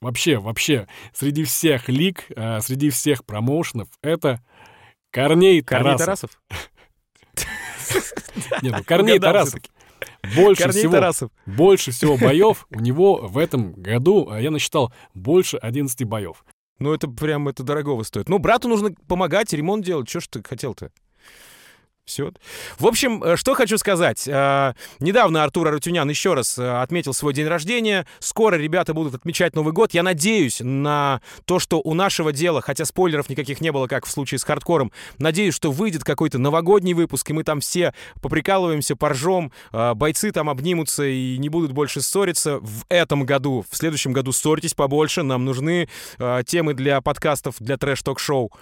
Вообще, 0.00 0.38
вообще, 0.38 0.88
среди 1.12 1.44
всех 1.44 1.90
лиг, 1.90 2.24
а, 2.34 2.62
среди 2.62 2.88
всех 2.88 3.26
промоушенов, 3.26 3.88
это 4.02 4.42
Корней 5.10 5.60
Корней 5.60 5.98
Тарасов. 5.98 6.38
Тарасов? 7.34 8.62
Нет, 8.62 8.74
ну, 8.78 8.84
Корней 8.84 9.18
Тарасов. 9.18 9.60
Больше 10.34 10.62
Корней 10.62 10.80
всего, 10.80 10.92
Тарасов. 10.92 11.30
больше 11.44 11.90
всего 11.90 12.16
боев 12.16 12.66
у 12.70 12.80
него 12.80 13.16
в 13.16 13.36
этом 13.36 13.74
году, 13.74 14.30
а 14.30 14.40
я 14.40 14.50
насчитал, 14.50 14.94
больше 15.12 15.58
11 15.58 16.04
боев. 16.04 16.42
Ну, 16.78 16.94
это 16.94 17.06
прям, 17.06 17.48
это 17.48 17.62
дорогого 17.62 18.02
стоит. 18.02 18.30
Ну, 18.30 18.38
брату 18.38 18.68
нужно 18.68 18.94
помогать, 19.08 19.52
ремонт 19.52 19.84
делать. 19.84 20.08
Что 20.08 20.20
ж 20.20 20.28
ты 20.28 20.42
хотел-то? 20.42 20.90
Все. 22.06 22.30
В 22.78 22.86
общем, 22.86 23.20
э, 23.24 23.36
что 23.36 23.54
хочу 23.54 23.78
сказать. 23.78 24.28
Э, 24.28 24.74
Недавно 25.00 25.42
Артур 25.42 25.66
Арутюнян 25.66 26.08
еще 26.08 26.34
раз 26.34 26.56
э, 26.56 26.80
отметил 26.80 27.12
свой 27.12 27.34
день 27.34 27.48
рождения. 27.48 28.06
Скоро 28.20 28.54
ребята 28.54 28.94
будут 28.94 29.16
отмечать 29.16 29.56
Новый 29.56 29.72
год. 29.72 29.92
Я 29.92 30.04
надеюсь 30.04 30.60
на 30.60 31.20
то, 31.46 31.58
что 31.58 31.80
у 31.80 31.94
нашего 31.94 32.32
дела, 32.32 32.60
хотя 32.60 32.84
спойлеров 32.84 33.28
никаких 33.28 33.60
не 33.60 33.72
было, 33.72 33.88
как 33.88 34.06
в 34.06 34.10
случае 34.10 34.38
с 34.38 34.44
хардкором, 34.44 34.92
надеюсь, 35.18 35.52
что 35.54 35.72
выйдет 35.72 36.04
какой-то 36.04 36.38
новогодний 36.38 36.92
выпуск, 36.92 37.28
и 37.30 37.32
мы 37.32 37.42
там 37.42 37.58
все 37.58 37.92
поприкалываемся, 38.22 38.94
поржем, 38.94 39.50
бойцы 39.72 40.30
там 40.30 40.48
обнимутся 40.48 41.04
и 41.04 41.36
не 41.38 41.48
будут 41.48 41.72
больше 41.72 42.00
ссориться 42.02 42.60
в 42.60 42.84
этом 42.88 43.24
году. 43.24 43.64
В 43.68 43.76
следующем 43.76 44.12
году 44.12 44.30
ссорьтесь 44.30 44.74
побольше. 44.74 45.24
Нам 45.24 45.44
нужны 45.44 45.88
темы 46.46 46.74
для 46.74 47.00
подкастов, 47.00 47.56
для 47.58 47.76
трэш-ток-шоу. 47.76 48.52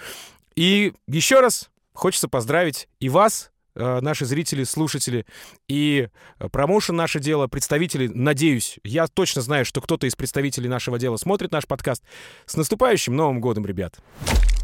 И 0.56 0.94
еще 1.06 1.40
раз 1.40 1.68
хочется 1.94 2.28
поздравить 2.28 2.88
и 3.00 3.08
вас, 3.08 3.50
э, 3.74 4.00
наши 4.00 4.24
зрители, 4.26 4.64
слушатели, 4.64 5.24
и 5.68 6.08
э, 6.38 6.48
промоушен 6.48 6.96
«Наше 6.96 7.20
дело», 7.20 7.46
представители, 7.46 8.08
надеюсь, 8.08 8.78
я 8.84 9.06
точно 9.06 9.42
знаю, 9.42 9.64
что 9.64 9.80
кто-то 9.80 10.06
из 10.06 10.14
представителей 10.14 10.68
нашего 10.68 10.98
дела 10.98 11.16
смотрит 11.16 11.52
наш 11.52 11.66
подкаст. 11.66 12.02
С 12.46 12.56
наступающим 12.56 13.16
Новым 13.16 13.40
годом, 13.40 13.64
ребят! 13.66 13.96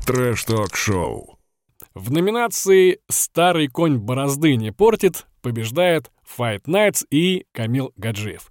Трэш-ток-шоу. 0.07 1.39
В 1.95 2.13
номинации 2.13 3.01
«Старый 3.09 3.69
конь 3.69 3.99
борозды 3.99 4.57
не 4.57 4.73
портит» 4.73 5.27
побеждает 5.43 6.11
Fight 6.39 6.63
Nights 6.67 7.05
и 7.11 7.47
Камил 7.53 7.93
Гаджиев. 7.97 8.51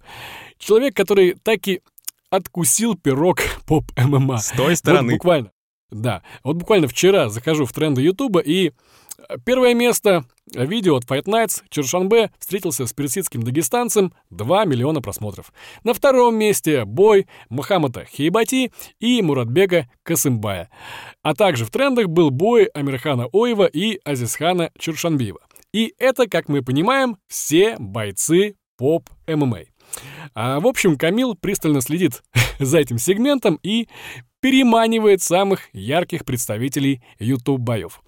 Человек, 0.58 0.94
который 0.96 1.34
так 1.34 1.66
и 1.68 1.80
откусил 2.30 2.96
пирог 2.96 3.40
поп-ММА. 3.66 4.38
С 4.38 4.50
той 4.50 4.70
Вот 4.70 4.78
стороны. 4.78 5.12
буквально. 5.14 5.52
Да. 5.90 6.22
Вот 6.44 6.56
буквально 6.56 6.88
вчера 6.88 7.28
захожу 7.28 7.64
в 7.66 7.72
тренды 7.72 8.02
Ютуба, 8.02 8.40
и 8.40 8.68
э, 8.70 9.36
первое 9.44 9.74
место 9.74 10.24
э, 10.54 10.64
видео 10.64 10.96
от 10.96 11.04
Fight 11.04 11.24
Nights 11.24 11.62
Чуршанбе 11.68 12.30
встретился 12.38 12.86
с 12.86 12.92
персидским 12.92 13.42
дагестанцем 13.42 14.12
2 14.30 14.64
миллиона 14.66 15.00
просмотров. 15.00 15.52
На 15.82 15.94
втором 15.94 16.36
месте 16.36 16.84
бой 16.84 17.26
Мухаммада 17.48 18.04
Хейбати 18.04 18.72
и 19.00 19.22
Муратбека 19.22 19.88
Касымбая. 20.02 20.70
А 21.22 21.34
также 21.34 21.64
в 21.64 21.70
трендах 21.70 22.06
был 22.06 22.30
бой 22.30 22.64
Амирхана 22.66 23.28
Оева 23.32 23.66
и 23.66 24.00
Азизхана 24.04 24.70
Чуршанбиева. 24.78 25.40
И 25.72 25.94
это, 25.98 26.28
как 26.28 26.48
мы 26.48 26.62
понимаем, 26.62 27.16
все 27.28 27.76
бойцы 27.78 28.56
поп-ММА. 28.76 29.64
А, 30.34 30.60
в 30.60 30.66
общем, 30.66 30.96
Камил 30.96 31.34
пристально 31.34 31.80
следит 31.80 32.22
за 32.58 32.78
этим 32.78 32.98
сегментом 32.98 33.58
и 33.62 33.88
переманивает 34.40 35.22
самых 35.22 35.68
ярких 35.72 36.24
представителей 36.24 37.02
YouTube-боев. 37.18 38.00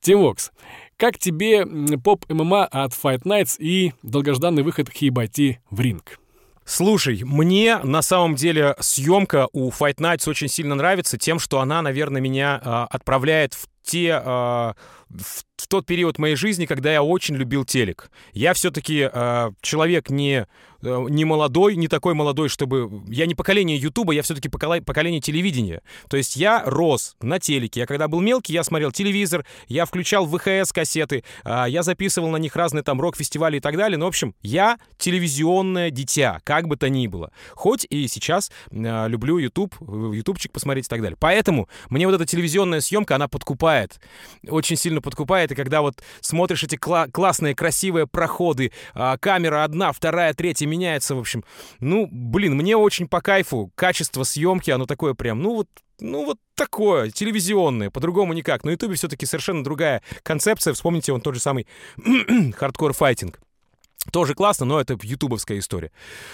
Тим 0.00 0.20
Вокс, 0.20 0.50
как 0.96 1.18
тебе 1.18 1.64
поп-ММА 1.98 2.66
от 2.66 2.92
Fight 2.92 3.22
Nights 3.22 3.56
и 3.58 3.92
долгожданный 4.02 4.62
выход 4.62 4.90
Хибати 4.90 5.60
в 5.70 5.80
ринг? 5.80 6.18
Слушай, 6.64 7.22
мне 7.24 7.78
на 7.78 8.02
самом 8.02 8.34
деле 8.34 8.76
съемка 8.78 9.48
у 9.52 9.70
Fight 9.70 9.96
Nights 9.96 10.28
очень 10.28 10.48
сильно 10.48 10.74
нравится 10.74 11.16
тем, 11.16 11.38
что 11.38 11.60
она, 11.60 11.80
наверное, 11.80 12.20
меня 12.20 12.60
а, 12.62 12.86
отправляет 12.90 13.54
в 13.54 13.68
те 13.82 14.20
а, 14.22 14.74
в, 15.08 15.44
в 15.60 15.68
тот 15.68 15.86
период 15.86 16.18
моей 16.18 16.36
жизни, 16.36 16.66
когда 16.66 16.92
я 16.92 17.02
очень 17.02 17.36
любил 17.36 17.64
телек. 17.64 18.10
Я 18.32 18.54
все-таки 18.54 19.08
человек 19.60 20.10
не 20.10 20.46
э, 20.82 21.06
не 21.08 21.24
молодой, 21.24 21.76
не 21.76 21.88
такой 21.88 22.14
молодой, 22.14 22.48
чтобы... 22.48 23.02
Я 23.08 23.26
не 23.26 23.34
поколение 23.34 23.76
Ютуба, 23.76 24.12
я 24.12 24.22
все-таки 24.22 24.48
поколение 24.48 25.20
телевидения. 25.20 25.82
То 26.08 26.16
есть 26.16 26.36
я 26.36 26.62
рос 26.64 27.16
на 27.20 27.38
телеке. 27.38 27.80
Я 27.80 27.86
когда 27.86 28.08
был 28.08 28.20
мелкий, 28.20 28.52
я 28.52 28.64
смотрел 28.64 28.92
телевизор, 28.92 29.44
я 29.66 29.84
включал 29.84 30.26
ВХС-кассеты, 30.26 31.24
а, 31.44 31.66
я 31.66 31.82
записывал 31.82 32.28
на 32.30 32.36
них 32.36 32.56
разные 32.56 32.82
там 32.82 33.00
рок-фестивали 33.00 33.58
и 33.58 33.60
так 33.60 33.76
далее. 33.76 33.98
Ну, 33.98 34.04
в 34.04 34.08
общем, 34.08 34.34
я 34.42 34.78
телевизионное 34.96 35.90
дитя, 35.90 36.40
как 36.44 36.68
бы 36.68 36.76
то 36.76 36.88
ни 36.88 37.06
было. 37.06 37.32
Хоть 37.54 37.86
и 37.90 38.06
сейчас 38.08 38.50
а, 38.70 39.06
люблю 39.06 39.38
YouTube, 39.38 39.74
ютубчик 39.80 40.52
посмотреть 40.52 40.86
и 40.86 40.88
так 40.88 41.02
далее. 41.02 41.16
Поэтому 41.18 41.68
мне 41.90 42.06
вот 42.06 42.14
эта 42.14 42.26
телевизионная 42.26 42.80
съемка, 42.80 43.16
она 43.16 43.28
подкупает. 43.28 44.00
Очень 44.48 44.76
сильно 44.76 45.00
подкупает. 45.00 45.47
И 45.52 45.54
когда 45.54 45.80
вот 45.82 46.02
смотришь 46.20 46.64
эти 46.64 46.76
кла- 46.76 47.10
классные, 47.10 47.54
красивые 47.54 48.06
проходы, 48.06 48.72
а, 48.94 49.16
камера 49.18 49.64
одна, 49.64 49.92
вторая, 49.92 50.34
третья 50.34 50.66
меняется, 50.66 51.14
в 51.14 51.18
общем. 51.18 51.44
Ну, 51.80 52.08
блин, 52.10 52.56
мне 52.56 52.76
очень 52.76 53.08
по 53.08 53.20
кайфу. 53.20 53.70
Качество 53.74 54.22
съемки, 54.22 54.70
оно 54.70 54.86
такое 54.86 55.14
прям, 55.14 55.42
ну 55.42 55.54
вот 55.54 55.68
ну, 56.00 56.24
вот 56.24 56.38
такое, 56.54 57.10
телевизионное, 57.10 57.90
по-другому 57.90 58.32
никак. 58.32 58.64
На 58.64 58.70
Ютубе 58.70 58.94
все-таки 58.94 59.26
совершенно 59.26 59.64
другая 59.64 60.00
концепция. 60.22 60.72
Вспомните, 60.72 61.12
вон 61.12 61.20
тот 61.20 61.34
же 61.34 61.40
самый 61.40 61.66
Hardcore 62.56 62.92
Fighting. 62.92 63.40
Тоже 64.12 64.34
классно, 64.34 64.64
но 64.64 64.80
это 64.80 64.96
ютубовская 65.02 65.58
история. 65.58 65.90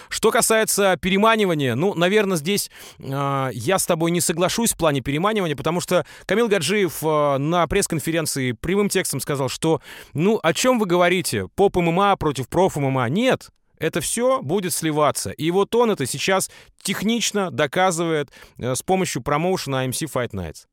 Что 0.09 0.31
касается 0.31 0.97
переманивания, 1.01 1.75
ну, 1.75 1.95
наверное, 1.95 2.37
здесь 2.37 2.71
э, 2.99 3.51
я 3.53 3.79
с 3.79 3.87
тобой 3.87 4.11
не 4.11 4.21
соглашусь 4.21 4.75
в 4.75 4.77
плане 4.77 5.01
переманивания, 5.01 5.57
потому 5.57 5.81
что 5.81 6.07
Камил 6.27 6.49
Гаджиев 6.49 7.03
э, 7.03 7.39
на 7.39 7.67
пресс-конференции 7.67 8.53
прямым 8.53 8.91
текстом 8.91 9.19
сказал, 9.19 9.49
что, 9.49 9.81
ну, 10.13 10.39
о 10.43 10.53
чем 10.53 10.79
вы 10.79 10.87
говорите? 10.87 11.49
Поп 11.57 11.77
ММА 11.77 12.17
против 12.17 12.49
проф 12.49 12.77
ММА? 12.77 13.09
Нет, 13.09 13.49
это 13.79 14.01
все 14.01 14.41
будет 14.43 14.73
сливаться. 14.73 15.31
И 15.31 15.51
вот 15.51 15.75
он 15.75 15.91
это 15.91 16.07
сейчас 16.07 16.51
технично 16.83 17.51
доказывает 17.51 18.31
э, 18.59 18.75
с 18.75 18.83
помощью 18.83 19.23
промоушена 19.23 19.87
AMC 19.87 20.11
Fight 20.13 20.31
Nights. 20.31 20.67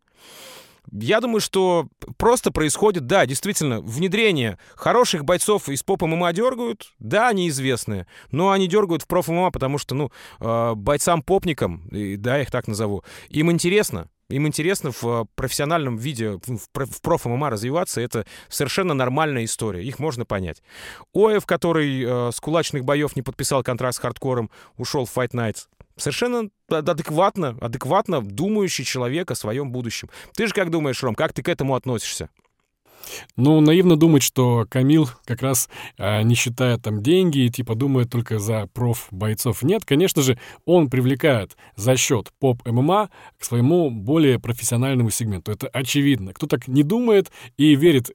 Я 0.92 1.22
думаю, 1.22 1.42
что 1.42 1.88
просто 2.18 2.52
происходит, 2.52 3.06
да, 3.06 3.26
действительно, 3.26 3.82
внедрение 3.82 4.58
хороших 4.76 5.24
бойцов 5.26 5.70
из 5.70 5.84
поп 5.84 6.02
ММА 6.02 6.34
дергают, 6.34 6.94
да, 7.00 7.30
они 7.30 7.50
известные, 7.50 8.08
но 8.32 8.52
они 8.52 8.68
дергают 8.68 9.04
в 9.04 9.08
проф 9.08 9.28
ММА, 9.28 9.52
потому 9.52 9.78
что, 9.78 9.96
ну, 9.96 10.12
э, 10.40 10.74
бойцам-попникам, 10.76 11.88
да, 11.92 12.38
я 12.38 12.42
их 12.42 12.52
так 12.52 12.68
назову, 12.68 13.04
им 13.30 13.52
интересно, 13.52 14.10
им 14.32 14.48
интересно 14.48 14.92
в 14.92 15.28
профессиональном 15.36 15.98
виде, 15.98 16.40
в 16.46 17.02
проф-ММА 17.02 17.50
развиваться, 17.50 18.02
это 18.02 18.26
совершенно 18.50 18.94
нормальная 18.94 19.46
история, 19.46 19.84
их 19.84 20.00
можно 20.00 20.26
понять. 20.26 20.64
Оев, 21.14 21.46
который 21.46 22.04
э, 22.04 22.32
с 22.32 22.40
кулачных 22.40 22.84
боев 22.84 23.16
не 23.16 23.22
подписал 23.22 23.64
контракт 23.64 23.96
с 23.96 24.00
хардкором, 24.00 24.50
ушел 24.78 25.06
в 25.06 25.16
Fight 25.16 25.32
Nights, 25.32 25.68
совершенно 26.02 26.50
адекватно, 26.70 27.58
адекватно 27.62 28.22
думающий 28.22 28.84
человек 28.84 29.32
о 29.32 29.36
своем 29.36 29.72
будущем. 29.72 30.10
Ты 30.36 30.48
же 30.48 30.54
как 30.54 30.70
думаешь, 30.70 31.02
Ром, 31.04 31.16
как 31.16 31.34
ты 31.34 31.44
к 31.44 31.50
этому 31.50 31.76
относишься? 31.76 32.30
Ну, 33.36 33.60
наивно 33.62 33.96
думать, 33.96 34.24
что 34.24 34.66
Камил 34.70 35.10
как 35.26 35.42
раз 35.42 35.70
а, 35.98 36.22
не 36.22 36.36
считает 36.36 36.82
там 36.82 37.02
деньги 37.02 37.40
и 37.40 37.50
типа 37.50 37.76
думает 37.76 38.10
только 38.10 38.40
за 38.40 38.68
проф-бойцов. 38.74 39.64
Нет, 39.64 39.86
конечно 39.86 40.22
же, 40.22 40.38
он 40.66 40.90
привлекает 40.90 41.58
за 41.76 41.98
счет 41.98 42.32
поп-ММА 42.40 43.10
к 43.38 43.44
своему 43.44 43.90
более 43.90 44.40
профессиональному 44.40 45.10
сегменту. 45.10 45.52
Это 45.52 45.68
очевидно. 45.68 46.34
Кто 46.34 46.48
так 46.48 46.68
не 46.68 46.84
думает 46.84 47.32
и 47.58 47.76
верит 47.76 48.12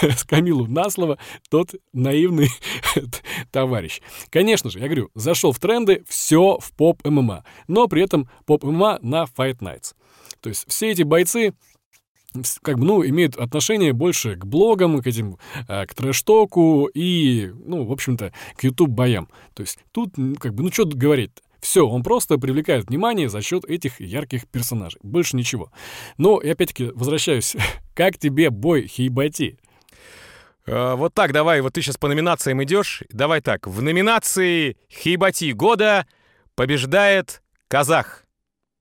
с 0.00 0.24
Камилу 0.28 0.66
на 0.66 0.90
слово, 0.90 1.18
тот 1.50 1.74
наивный 1.92 2.48
товарищ. 3.50 4.00
Конечно 4.30 4.70
же, 4.70 4.78
я 4.78 4.86
говорю, 4.86 5.10
зашел 5.14 5.52
в 5.52 5.58
тренды, 5.58 6.04
все 6.08 6.58
в 6.58 6.72
поп-ММА, 6.72 7.44
но 7.68 7.88
при 7.88 8.02
этом 8.02 8.28
поп-ММА 8.46 9.00
на 9.02 9.24
Fight 9.24 9.58
Nights. 9.58 9.94
То 10.40 10.48
есть 10.48 10.64
все 10.68 10.90
эти 10.90 11.02
бойцы 11.02 11.54
как 12.62 12.78
бы, 12.78 12.84
ну, 12.84 13.04
имеют 13.06 13.36
отношение 13.36 13.92
больше 13.92 14.36
к 14.36 14.44
блогам, 14.44 15.00
к 15.02 15.06
этим, 15.06 15.38
к 15.66 15.94
трэш-току 15.94 16.86
и, 16.92 17.52
ну, 17.64 17.84
в 17.84 17.92
общем-то, 17.92 18.32
к 18.56 18.64
YouTube-боям. 18.64 19.28
То 19.54 19.62
есть 19.62 19.78
тут, 19.92 20.14
как 20.38 20.54
бы, 20.54 20.62
ну, 20.62 20.72
что 20.72 20.84
тут 20.84 20.94
говорить 20.94 21.30
-то? 21.30 21.40
Все, 21.60 21.86
он 21.86 22.02
просто 22.02 22.38
привлекает 22.38 22.88
внимание 22.88 23.28
за 23.28 23.42
счет 23.42 23.64
этих 23.64 24.00
ярких 24.00 24.46
персонажей. 24.46 25.00
Больше 25.02 25.36
ничего. 25.36 25.72
Но, 26.16 26.38
и 26.38 26.48
опять-таки, 26.48 26.92
возвращаюсь. 26.94 27.56
как 27.94 28.18
тебе 28.18 28.50
бой 28.50 28.86
Хейбати? 28.86 29.58
Вот 30.66 31.14
так, 31.14 31.32
давай, 31.32 31.60
вот 31.60 31.74
ты 31.74 31.82
сейчас 31.82 31.96
по 31.96 32.08
номинациям 32.08 32.62
идешь. 32.62 33.02
Давай 33.10 33.40
так, 33.40 33.66
в 33.66 33.82
номинации 33.82 34.76
Хейбати 34.90 35.52
года 35.52 36.06
побеждает 36.56 37.42
казах. 37.68 38.25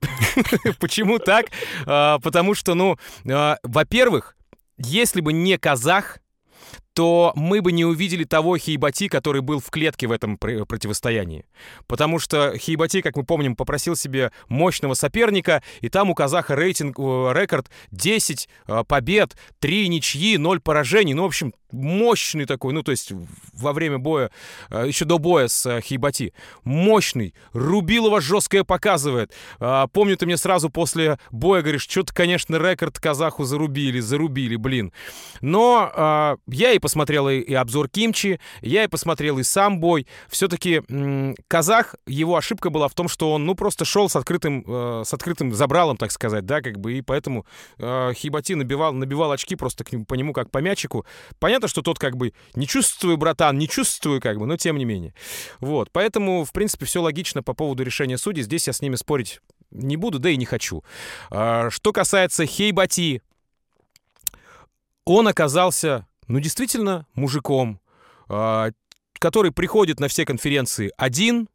Почему 0.80 1.20
так? 1.20 1.48
А, 1.86 2.20
потому 2.20 2.54
что, 2.54 2.74
ну, 2.76 2.98
а, 3.30 3.58
во-первых, 3.64 4.36
если 4.78 5.22
бы 5.22 5.34
не 5.34 5.58
казах, 5.58 6.20
то 6.96 7.34
мы 7.36 7.62
бы 7.62 7.74
не 7.74 7.84
увидели 7.84 8.24
того 8.24 8.58
Хейбати, 8.58 9.10
который 9.10 9.42
был 9.42 9.60
в 9.60 9.70
клетке 9.70 10.08
в 10.08 10.14
этом 10.14 10.38
противостоянии. 10.38 11.46
Потому 11.88 12.20
что 12.20 12.58
Хейбати, 12.58 13.02
как 13.02 13.18
мы 13.18 13.26
помним, 13.26 13.58
попросил 13.58 13.98
себе 13.98 14.32
мощного 14.48 14.94
соперника, 14.94 15.62
и 15.82 15.90
там 15.90 16.10
у 16.10 16.16
казаха 16.16 16.56
рейтинг, 16.56 16.98
рекорд 16.98 17.70
10 17.92 18.48
э, 18.68 18.84
побед, 18.88 19.36
3 19.60 19.90
ничьи, 19.90 20.38
0 20.38 20.62
поражений. 20.62 21.14
Ну, 21.14 21.24
в 21.24 21.28
общем, 21.28 21.54
мощный 21.76 22.46
такой, 22.46 22.74
ну, 22.74 22.84
то 22.84 22.92
есть 22.92 23.12
во 23.54 23.74
время 23.74 24.00
боя, 24.00 24.32
э, 24.70 24.86
еще 24.88 25.06
до 25.06 25.20
боя 25.20 25.48
с 25.48 25.66
э, 25.66 25.82
Хейбати. 25.82 26.34
Мощный. 26.64 27.34
Рубилова 27.54 28.22
жесткое 28.22 28.64
показывает. 28.64 29.34
Помню, 29.94 30.18
ты 30.18 30.26
мне 30.26 30.38
сразу 30.38 30.70
после 30.70 31.20
боя 31.32 31.62
говоришь, 31.62 31.88
что-то, 31.88 32.14
конечно, 32.14 32.56
рекорд 32.56 33.00
казаху 33.00 33.44
зарубили, 33.44 34.00
зарубили, 34.00 34.56
блин. 34.56 34.92
Но 35.42 36.38
я 36.48 36.72
и 36.72 36.80
посмотрел 36.80 37.30
и, 37.30 37.54
обзор 37.54 37.90
Кимчи, 37.90 38.40
я 38.62 38.84
и 38.84 38.88
посмотрел 38.88 39.40
и 39.40 39.44
сам 39.44 39.80
бой. 39.80 40.08
Все-таки 40.30 40.82
казах, 41.48 41.96
его 42.08 42.36
ошибка 42.36 42.70
была 42.70 42.88
в 42.88 42.94
том, 42.94 43.08
что 43.08 43.34
он, 43.34 43.46
ну, 43.46 43.56
просто 43.56 43.86
шел 43.86 44.10
с 44.10 44.16
открытым, 44.16 44.64
э, 44.68 45.04
с 45.06 45.14
открытым 45.14 45.54
забралом, 45.54 45.98
так 45.98 46.12
сказать, 46.12 46.46
да, 46.46 46.62
как 46.62 46.80
бы, 46.80 46.94
и 46.94 47.02
поэтому 47.02 47.46
Хибати 47.78 48.54
набивал, 48.54 48.94
набивал 48.94 49.32
очки 49.32 49.56
просто 49.56 49.84
к 49.84 49.92
нему, 49.92 50.06
по 50.06 50.14
нему 50.16 50.34
как 50.34 50.52
по 50.52 50.60
мячику. 50.60 51.06
Понятно, 51.40 51.65
что 51.68 51.82
тот 51.82 52.00
как 52.00 52.18
бы 52.18 52.34
не 52.56 52.68
чувствую, 52.68 53.18
братан, 53.18 53.58
не 53.58 53.68
чувствую, 53.68 54.22
как 54.22 54.38
бы, 54.38 54.46
но 54.46 54.58
тем 54.58 54.78
не 54.78 54.86
менее. 54.86 55.14
Вот, 55.60 55.90
поэтому, 55.92 56.46
в 56.46 56.52
принципе, 56.52 56.86
все 56.86 57.02
логично 57.02 57.44
по 57.44 57.54
поводу 57.54 57.84
решения 57.84 58.18
судей. 58.18 58.44
Здесь 58.44 58.68
я 58.68 58.74
с 58.74 58.82
ними 58.82 58.96
спорить 58.96 59.42
не 59.72 59.98
буду, 59.98 60.20
да 60.20 60.30
и 60.30 60.38
не 60.38 60.46
хочу. 60.46 60.84
А, 61.30 61.70
что 61.70 61.92
касается 61.92 62.46
Хейбати, 62.46 63.22
он 65.06 65.28
оказался 65.28 66.08
ну, 66.28 66.40
действительно, 66.40 67.06
мужиком, 67.14 67.80
э, 68.30 68.72
который 69.14 69.52
приходит 69.52 70.00
на 70.00 70.08
все 70.08 70.26
конференции 70.26 70.92
один, 70.98 71.50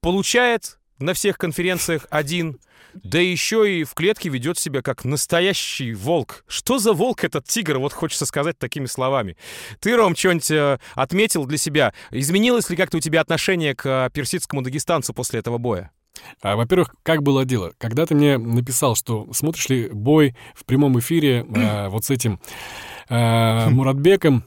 получает 0.00 0.79
на 1.00 1.14
всех 1.14 1.38
конференциях 1.38 2.06
один, 2.10 2.58
да 2.94 3.18
еще 3.18 3.80
и 3.80 3.84
в 3.84 3.94
клетке 3.94 4.28
ведет 4.28 4.58
себя 4.58 4.82
как 4.82 5.04
настоящий 5.04 5.94
волк. 5.94 6.44
Что 6.48 6.78
за 6.78 6.92
волк 6.92 7.24
этот 7.24 7.46
тигр? 7.46 7.78
Вот 7.78 7.92
хочется 7.92 8.26
сказать 8.26 8.58
такими 8.58 8.86
словами. 8.86 9.36
Ты, 9.80 9.96
Ром, 9.96 10.16
что-нибудь 10.16 10.50
э, 10.50 10.78
отметил 10.94 11.46
для 11.46 11.58
себя? 11.58 11.92
Изменилось 12.10 12.68
ли 12.70 12.76
как-то 12.76 12.98
у 12.98 13.00
тебя 13.00 13.20
отношение 13.20 13.74
к 13.74 13.86
э, 13.86 14.10
персидскому 14.12 14.62
дагестанцу 14.62 15.14
после 15.14 15.40
этого 15.40 15.58
боя? 15.58 15.90
А, 16.42 16.56
во-первых, 16.56 16.94
как 17.02 17.22
было 17.22 17.44
дело? 17.44 17.72
Когда 17.78 18.06
ты 18.06 18.14
мне 18.14 18.38
написал, 18.38 18.94
что 18.96 19.28
смотришь 19.32 19.68
ли 19.68 19.88
бой 19.88 20.36
в 20.54 20.64
прямом 20.64 20.98
эфире 20.98 21.46
э, 21.48 21.88
вот 21.90 22.04
с 22.04 22.10
этим 22.10 22.40
э, 23.08 23.70
Муратбеком, 23.70 24.44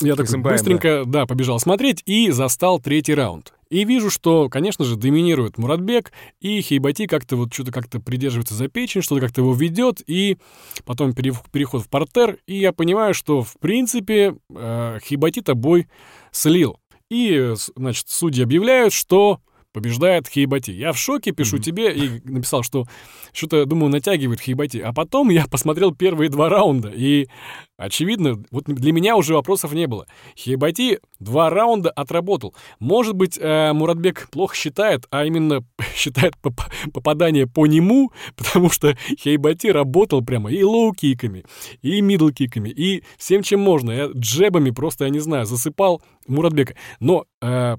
я 0.00 0.16
так 0.16 0.28
быстренько, 0.40 1.04
да. 1.04 1.20
да, 1.20 1.26
побежал 1.26 1.60
смотреть 1.60 2.02
и 2.06 2.30
застал 2.30 2.80
третий 2.80 3.14
раунд. 3.14 3.52
И 3.68 3.84
вижу, 3.84 4.10
что, 4.10 4.48
конечно 4.48 4.84
же, 4.84 4.96
доминирует 4.96 5.58
Муратбек, 5.58 6.12
и 6.40 6.60
Хейбати 6.60 7.06
как-то 7.06 7.36
вот 7.36 7.52
что-то 7.52 7.72
как-то 7.72 8.00
придерживается 8.00 8.54
за 8.54 8.68
печень, 8.68 9.02
что-то 9.02 9.20
как-то 9.20 9.40
его 9.40 9.54
ведет, 9.54 10.02
и 10.06 10.38
потом 10.84 11.12
переход 11.14 11.82
в 11.82 11.88
портер, 11.88 12.38
и 12.46 12.58
я 12.58 12.72
понимаю, 12.72 13.14
что, 13.14 13.42
в 13.42 13.54
принципе, 13.58 14.36
э, 14.50 14.98
Хейбати-то 15.02 15.54
бой 15.54 15.88
слил. 16.30 16.78
И, 17.10 17.54
значит, 17.76 18.08
судьи 18.08 18.42
объявляют, 18.42 18.92
что 18.92 19.40
побеждает 19.76 20.26
Хейбати. 20.26 20.70
Я 20.70 20.92
в 20.92 20.98
шоке, 20.98 21.32
пишу 21.32 21.58
mm-hmm. 21.58 21.60
тебе 21.60 21.92
и 21.92 22.20
написал, 22.24 22.62
что 22.62 22.86
что-то, 23.34 23.66
думаю, 23.66 23.90
натягивает 23.90 24.40
Хейбати. 24.40 24.78
А 24.78 24.94
потом 24.94 25.28
я 25.28 25.46
посмотрел 25.46 25.94
первые 25.94 26.30
два 26.30 26.48
раунда, 26.48 26.88
и, 26.88 27.28
очевидно, 27.76 28.42
вот 28.50 28.64
для 28.64 28.92
меня 28.92 29.16
уже 29.16 29.34
вопросов 29.34 29.74
не 29.74 29.86
было. 29.86 30.06
Хейбати 30.34 31.00
два 31.20 31.50
раунда 31.50 31.90
отработал. 31.90 32.54
Может 32.80 33.16
быть, 33.16 33.38
э, 33.38 33.74
Муратбек 33.74 34.30
плохо 34.30 34.56
считает, 34.56 35.04
а 35.10 35.26
именно 35.26 35.62
считает 35.94 36.38
поп 36.38 36.54
попадание 36.94 37.46
по 37.46 37.66
нему, 37.66 38.12
потому 38.34 38.70
что 38.70 38.96
Хейбати 39.20 39.66
работал 39.66 40.24
прямо 40.24 40.50
и 40.50 40.62
лоу-киками, 40.62 41.44
и 41.82 42.00
мидл-киками, 42.00 42.70
и 42.70 43.04
всем, 43.18 43.42
чем 43.42 43.60
можно. 43.60 43.90
А 43.90 44.06
джебами 44.06 44.70
просто, 44.70 45.04
я 45.04 45.10
не 45.10 45.20
знаю, 45.20 45.44
засыпал 45.44 46.00
Муратбека. 46.26 46.76
Но... 46.98 47.26
Э, 47.42 47.66
Э, 47.66 47.76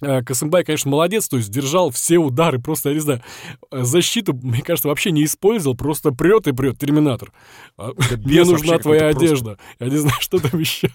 Косымбай, 0.00 0.64
конечно, 0.64 0.90
молодец, 0.90 1.28
то 1.28 1.36
есть 1.36 1.50
держал 1.50 1.90
все 1.90 2.18
удары, 2.18 2.58
просто, 2.58 2.90
я 2.90 2.94
не 2.94 3.00
знаю, 3.00 3.22
э, 3.70 3.82
защиту, 3.82 4.32
мне 4.34 4.62
кажется, 4.62 4.88
вообще 4.88 5.10
не 5.10 5.24
использовал, 5.24 5.76
просто 5.76 6.10
прет 6.12 6.46
и 6.48 6.52
прет 6.52 6.78
Терминатор. 6.78 7.32
А, 7.76 7.92
мне 8.24 8.44
нужна 8.44 8.78
твоя 8.78 9.08
одежда. 9.08 9.58
Я 9.78 9.88
не 9.88 9.96
знаю, 9.96 10.16
что 10.20 10.38
там 10.38 10.58
еще. 10.58 10.90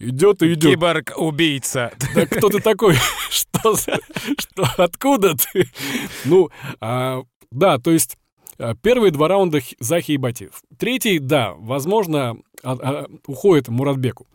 Идет 0.00 0.42
и 0.42 0.54
идет. 0.54 0.72
Киборг-убийца. 0.72 1.92
Да 2.14 2.26
кто 2.26 2.48
ты 2.48 2.60
такой? 2.60 2.96
Что 3.30 3.74
за... 3.74 3.98
Что? 4.38 4.64
Откуда 4.76 5.34
ты? 5.34 5.68
Ну, 6.24 6.50
а, 6.80 7.22
да, 7.50 7.78
то 7.78 7.90
есть 7.90 8.16
э, 8.58 8.74
Первые 8.82 9.10
два 9.10 9.28
раунда 9.28 9.60
Захи 9.80 10.14
и 10.14 10.16
Батиев. 10.16 10.62
Третий, 10.78 11.18
да, 11.18 11.54
возможно, 11.54 12.36
а, 12.62 12.72
а, 12.72 13.06
уходит 13.26 13.68
Муратбеку. 13.68 14.26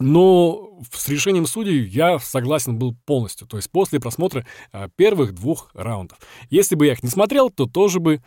Но 0.00 0.80
с 0.92 1.08
решением 1.08 1.46
судей 1.46 1.84
я 1.84 2.18
согласен 2.18 2.78
был 2.78 2.96
полностью, 3.06 3.46
то 3.46 3.56
есть 3.56 3.70
после 3.70 4.00
просмотра 4.00 4.44
а, 4.72 4.88
первых 4.96 5.34
двух 5.34 5.70
раундов. 5.74 6.18
Если 6.50 6.74
бы 6.74 6.86
я 6.86 6.92
их 6.92 7.02
не 7.02 7.08
смотрел, 7.08 7.50
то 7.50 7.66
тоже 7.66 8.00
бы 8.00 8.20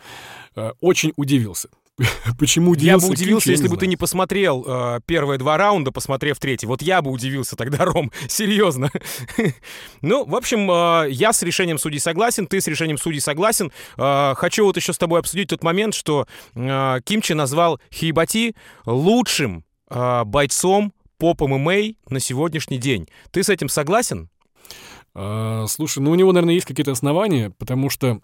а, 0.56 0.73
очень 0.80 1.12
удивился. 1.17 1.69
Почему 2.39 2.71
удивился? 2.71 3.06
Я 3.06 3.10
бы 3.10 3.13
удивился, 3.13 3.51
если 3.51 3.67
бы 3.67 3.77
ты 3.77 3.88
не 3.88 3.97
посмотрел 3.97 4.63
э, 4.67 4.99
первые 5.06 5.39
два 5.39 5.58
раунда, 5.58 5.91
посмотрев 5.91 6.39
третий. 6.39 6.67
Вот 6.67 6.82
я 6.82 7.01
бы 7.01 7.10
удивился 7.12 7.56
тогда, 7.56 7.86
Ром, 7.86 8.12
серьезно. 8.27 8.91
ну, 10.01 10.25
в 10.25 10.36
общем, 10.36 10.69
э, 10.69 11.12
я 11.12 11.34
с 11.34 11.41
решением 11.41 11.80
судей 11.80 11.99
согласен, 11.99 12.45
ты 12.45 12.62
с 12.62 12.67
решением 12.67 12.97
судей 12.97 13.19
согласен. 13.19 13.71
Э, 13.97 14.34
хочу 14.36 14.65
вот 14.65 14.77
еще 14.77 14.93
с 14.93 14.97
тобой 14.97 15.19
обсудить 15.19 15.49
тот 15.49 15.63
момент, 15.63 15.95
что 15.95 16.27
э, 16.53 16.99
Кимчи 17.03 17.34
назвал 17.34 17.80
Хейбати 17.91 18.56
лучшим 18.86 19.63
э, 19.89 20.23
бойцом 20.23 20.93
поп 21.17 21.41
ММА 21.41 21.93
на 22.10 22.19
сегодняшний 22.19 22.77
день. 22.77 23.08
Ты 23.32 23.43
с 23.43 23.49
этим 23.49 23.69
согласен? 23.69 24.30
А, 25.13 25.65
слушай, 25.67 25.99
ну 25.99 26.12
у 26.12 26.15
него, 26.15 26.32
наверное, 26.32 26.53
есть 26.53 26.67
какие-то 26.67 26.91
основания, 26.91 27.51
потому 27.58 27.89
что 27.89 28.21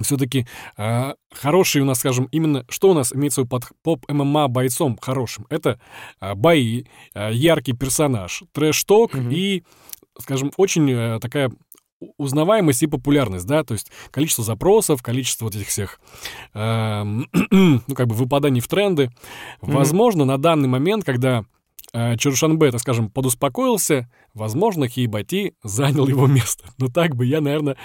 все-таки 0.00 0.46
а, 0.76 1.14
хороший 1.32 1.82
у 1.82 1.84
нас, 1.84 1.98
скажем, 1.98 2.28
именно 2.32 2.64
что 2.68 2.90
у 2.90 2.94
нас 2.94 3.12
имеется 3.12 3.44
под 3.44 3.64
поп-ММА 3.82 4.48
бойцом 4.48 4.98
хорошим? 5.00 5.46
Это 5.50 5.80
а, 6.20 6.34
бои, 6.34 6.84
а, 7.14 7.30
яркий 7.30 7.72
персонаж, 7.72 8.42
трэш-ток 8.52 9.14
mm-hmm. 9.14 9.34
и, 9.34 9.64
скажем, 10.18 10.52
очень 10.56 10.92
а, 10.92 11.18
такая 11.20 11.50
узнаваемость 12.18 12.82
и 12.82 12.86
популярность, 12.86 13.46
да, 13.46 13.64
то 13.64 13.72
есть 13.72 13.90
количество 14.10 14.44
запросов, 14.44 15.02
количество 15.02 15.46
вот 15.46 15.54
этих 15.54 15.68
всех, 15.68 15.98
э, 16.52 17.02
ну, 17.50 17.80
как 17.94 18.06
бы 18.08 18.14
выпаданий 18.14 18.60
в 18.60 18.68
тренды. 18.68 19.04
Mm-hmm. 19.04 19.72
Возможно, 19.72 20.24
на 20.26 20.36
данный 20.36 20.68
момент, 20.68 21.04
когда 21.04 21.40
э, 21.40 21.44
Чуршанбе, 21.92 22.70
так 22.70 22.80
скажем, 22.80 23.10
подуспокоился, 23.10 24.10
возможно, 24.34 24.88
Хейбати 24.88 25.54
занял 25.62 26.06
его 26.06 26.26
место. 26.26 26.64
Но 26.78 26.88
так 26.88 27.16
бы 27.16 27.26
я, 27.26 27.40
наверное, 27.40 27.76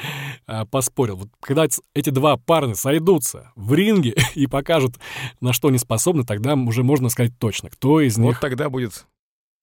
э, 0.48 0.66
поспорил. 0.66 1.16
Вот 1.18 1.30
когда 1.40 1.68
эти 1.94 2.10
два 2.10 2.38
парня 2.38 2.76
сойдутся 2.76 3.52
в 3.56 3.74
ринге 3.74 4.16
и 4.36 4.48
покажут, 4.48 5.00
на 5.40 5.54
что 5.54 5.70
они 5.70 5.78
способны, 5.78 6.24
тогда 6.24 6.56
уже 6.56 6.84
можно 6.84 7.10
сказать 7.10 7.38
точно, 7.38 7.70
кто 7.70 8.02
из 8.02 8.18
них... 8.18 8.36
Вот 8.36 8.40
тогда 8.40 8.70
будет... 8.70 9.06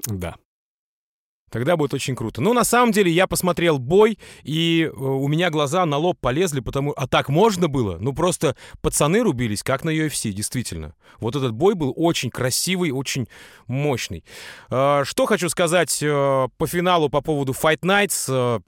Да. 0.07 0.37
Тогда 1.51 1.77
будет 1.77 1.95
очень 1.95 2.15
круто. 2.15 2.41
Ну, 2.41 2.53
на 2.53 2.65
самом 2.65 2.93
деле, 2.93 3.11
я 3.11 3.27
посмотрел 3.27 3.79
бой, 3.79 4.19
и 4.43 4.83
э, 4.85 4.97
у 4.97 5.27
меня 5.29 5.51
глаза 5.51 5.85
на 5.87 5.97
лоб 5.97 6.19
полезли, 6.21 6.61
потому... 6.61 6.93
А 6.97 7.07
так 7.07 7.29
можно 7.29 7.69
было? 7.69 7.99
Ну, 8.01 8.13
просто 8.13 8.57
пацаны 8.81 9.21
рубились, 9.21 9.63
как 9.63 9.85
на 9.85 9.91
UFC, 9.91 10.31
действительно. 10.33 10.95
Вот 11.21 11.37
этот 11.37 11.53
бой 11.53 11.75
был 11.75 11.93
очень 11.97 12.31
красивый, 12.31 12.91
очень 12.91 13.29
мощный. 13.67 14.25
Э, 14.71 15.03
что 15.05 15.27
хочу 15.27 15.49
сказать 15.49 15.99
э, 16.03 16.49
по 16.57 16.67
финалу 16.67 17.09
по 17.09 17.21
поводу 17.21 17.53
Fight 17.53 17.81
Nights. 17.81 18.63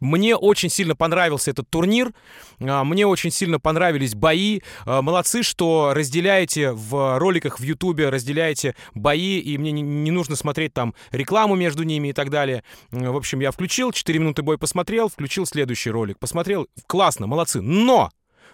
Мне 0.00 0.34
очень 0.34 0.70
сильно 0.70 0.96
понравился 0.96 1.50
этот 1.50 1.68
турнир, 1.68 2.12
а, 2.60 2.84
мне 2.84 3.06
очень 3.06 3.30
сильно 3.30 3.60
понравились 3.60 4.14
бои. 4.14 4.60
А, 4.86 5.02
молодцы, 5.02 5.42
что 5.42 5.92
разделяете 5.94 6.72
в 6.72 7.18
роликах 7.18 7.60
в 7.60 7.62
Ютубе, 7.62 8.08
разделяете 8.08 8.74
бои, 8.94 9.38
и 9.38 9.58
мне 9.58 9.72
не 9.72 10.10
нужно 10.10 10.36
смотреть 10.36 10.72
там 10.72 10.94
рекламу 11.12 11.54
между 11.54 11.82
ними 11.82 12.08
и 12.08 12.12
так 12.12 12.30
далее. 12.30 12.64
В 12.90 13.16
общем, 13.16 13.40
я 13.40 13.50
включил, 13.50 13.92
4 13.92 14.18
минуты 14.18 14.42
бой 14.42 14.58
посмотрел, 14.58 15.08
включил 15.08 15.46
следующий 15.46 15.90
ролик, 15.90 16.18
посмотрел. 16.18 16.66
Классно, 16.86 17.26
молодцы. 17.26 17.60
Но! 17.60 18.10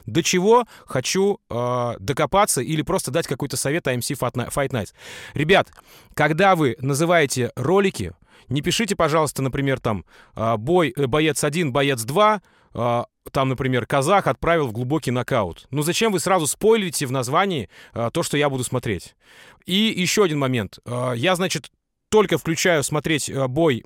До 0.07 0.23
чего 0.23 0.67
хочу 0.87 1.41
э, 1.51 1.95
докопаться 1.99 2.61
или 2.61 2.83
просто 2.83 3.11
дать 3.11 3.27
какой-то 3.27 3.57
совет 3.57 3.89
AMC 3.89 4.17
Fight 4.17 4.71
Nights. 4.71 4.93
Ребят, 5.35 5.69
когда 6.15 6.55
вы 6.55 6.77
называете 6.81 7.51
ролики, 7.57 8.13
не 8.49 8.63
пишите, 8.63 8.97
пожалуйста, 8.97 9.43
например, 9.43 9.81
там 9.81 10.05
а, 10.35 10.57
бой, 10.57 10.93
э, 10.97 11.07
боец 11.07 11.43
1, 11.43 11.73
боец 11.73 12.03
2, 12.03 12.43
а, 12.75 13.07
там, 13.33 13.49
например, 13.49 13.87
казах 13.87 14.27
отправил 14.27 14.69
в 14.69 14.73
глубокий 14.73 15.11
нокаут. 15.11 15.67
Ну 15.71 15.83
зачем 15.83 16.13
вы 16.13 16.21
сразу 16.21 16.47
спойлите 16.47 17.07
в 17.07 17.13
названии 17.13 17.69
а, 17.93 18.11
то, 18.11 18.23
что 18.23 18.37
я 18.37 18.49
буду 18.49 18.65
смотреть? 18.65 19.17
И 19.65 19.75
еще 19.75 20.23
один 20.23 20.39
момент. 20.39 20.79
Я, 20.87 21.35
значит, 21.35 21.73
только 22.09 22.39
включаю 22.39 22.85
смотреть 22.85 23.33
бой 23.49 23.85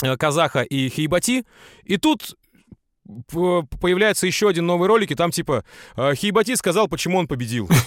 Казаха 0.00 0.62
и 0.62 0.88
Хейбати, 0.88 1.44
и 1.84 1.98
тут 1.98 2.36
появляется 3.04 4.26
еще 4.26 4.48
один 4.48 4.64
новый 4.64 4.88
ролик, 4.88 5.10
и 5.10 5.14
там 5.14 5.30
типа 5.30 5.62
Хейбати 5.94 6.56
сказал, 6.56 6.88
почему 6.88 7.18
он 7.18 7.28
победил. 7.28 7.68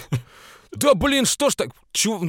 Да 0.72 0.94
блин, 0.94 1.24
что 1.24 1.50
ж 1.50 1.54
так? 1.54 1.70
Чё? 1.92 2.20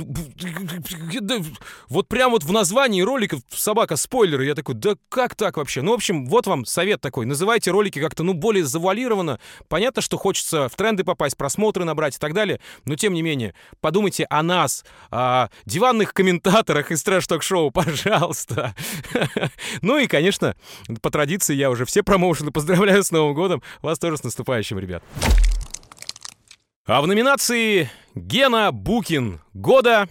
Вот 1.90 2.08
прям 2.08 2.32
вот 2.32 2.44
в 2.44 2.52
названии 2.52 3.02
ролика 3.02 3.38
собака 3.50 3.98
спойлеры. 3.98 4.46
Я 4.46 4.56
такой, 4.56 4.76
да 4.76 4.96
как 5.10 5.36
так 5.36 5.58
вообще? 5.58 5.82
Ну, 5.82 5.92
в 5.92 5.96
общем, 5.96 6.26
вот 6.26 6.48
вам 6.48 6.66
совет 6.66 7.02
такой. 7.02 7.26
Называйте 7.26 7.72
ролики 7.72 8.00
как-то, 8.00 8.24
ну, 8.24 8.34
более 8.34 8.64
завуалированно. 8.64 9.40
Понятно, 9.68 10.02
что 10.02 10.18
хочется 10.18 10.70
в 10.70 10.76
тренды 10.76 11.04
попасть, 11.04 11.36
просмотры 11.38 11.84
набрать 11.84 12.16
и 12.16 12.20
так 12.20 12.34
далее. 12.34 12.60
Но, 12.86 12.96
тем 12.96 13.14
не 13.14 13.22
менее, 13.22 13.54
подумайте 13.82 14.26
о 14.30 14.42
нас, 14.42 14.86
о 15.12 15.50
диванных 15.66 16.14
комментаторах 16.14 16.92
из 16.92 17.04
трэш-ток-шоу, 17.04 17.72
пожалуйста. 17.72 18.74
Ну 19.82 19.98
и, 19.98 20.08
конечно, 20.08 20.56
по 21.02 21.12
традиции 21.12 21.56
я 21.56 21.70
уже 21.70 21.86
все 21.86 22.04
промоушены 22.04 22.52
поздравляю 22.52 23.04
с 23.04 23.12
Новым 23.12 23.36
годом. 23.36 23.62
Вас 23.82 24.00
тоже 24.00 24.18
с 24.18 24.24
наступающим, 24.24 24.80
ребят. 24.80 25.04
А 26.86 27.02
в 27.02 27.08
номинации 27.08 27.90
Гена 28.16 28.72
Букин 28.72 29.42
года 29.54 30.10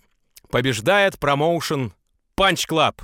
побеждает 0.51 1.19
промоушен 1.19 1.93
Punch 2.39 2.69
Club. 2.69 2.95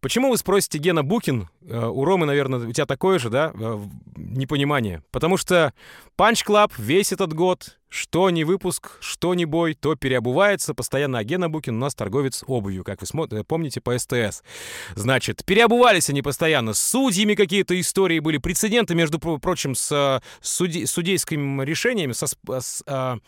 Почему 0.00 0.30
вы 0.30 0.38
спросите 0.38 0.78
Гена 0.78 1.04
Букин? 1.04 1.48
Э, 1.62 1.86
у 1.86 2.04
Ромы, 2.04 2.24
наверное, 2.24 2.66
у 2.66 2.72
тебя 2.72 2.86
такое 2.86 3.18
же, 3.18 3.28
да, 3.28 3.52
э, 3.54 3.78
непонимание. 4.16 5.02
Потому 5.10 5.36
что 5.36 5.74
Punch 6.16 6.46
Club 6.46 6.72
весь 6.78 7.12
этот 7.12 7.34
год, 7.34 7.78
что 7.90 8.30
не 8.30 8.44
выпуск, 8.44 8.92
что 9.00 9.34
не 9.34 9.44
бой, 9.44 9.74
то 9.74 9.96
переобувается 9.96 10.72
постоянно. 10.72 11.18
А 11.18 11.24
Гена 11.24 11.50
Букин 11.50 11.76
у 11.76 11.80
нас 11.80 11.94
торговец 11.94 12.42
обувью, 12.46 12.82
как 12.82 13.02
вы 13.02 13.06
смотрите, 13.06 13.44
помните 13.44 13.82
по 13.82 13.98
СТС. 13.98 14.42
Значит, 14.94 15.44
переобувались 15.44 16.08
они 16.08 16.22
постоянно. 16.22 16.72
С 16.72 16.82
судьями 16.82 17.34
какие-то 17.34 17.78
истории 17.78 18.20
были, 18.20 18.38
прецеденты, 18.38 18.94
между 18.94 19.18
прочим, 19.18 19.74
с 19.74 19.92
э, 19.92 20.20
суди, 20.40 20.86
судейскими 20.86 21.62
решениями, 21.62 22.12
со, 22.12 22.26
с, 22.26 22.82
а, 22.86 23.18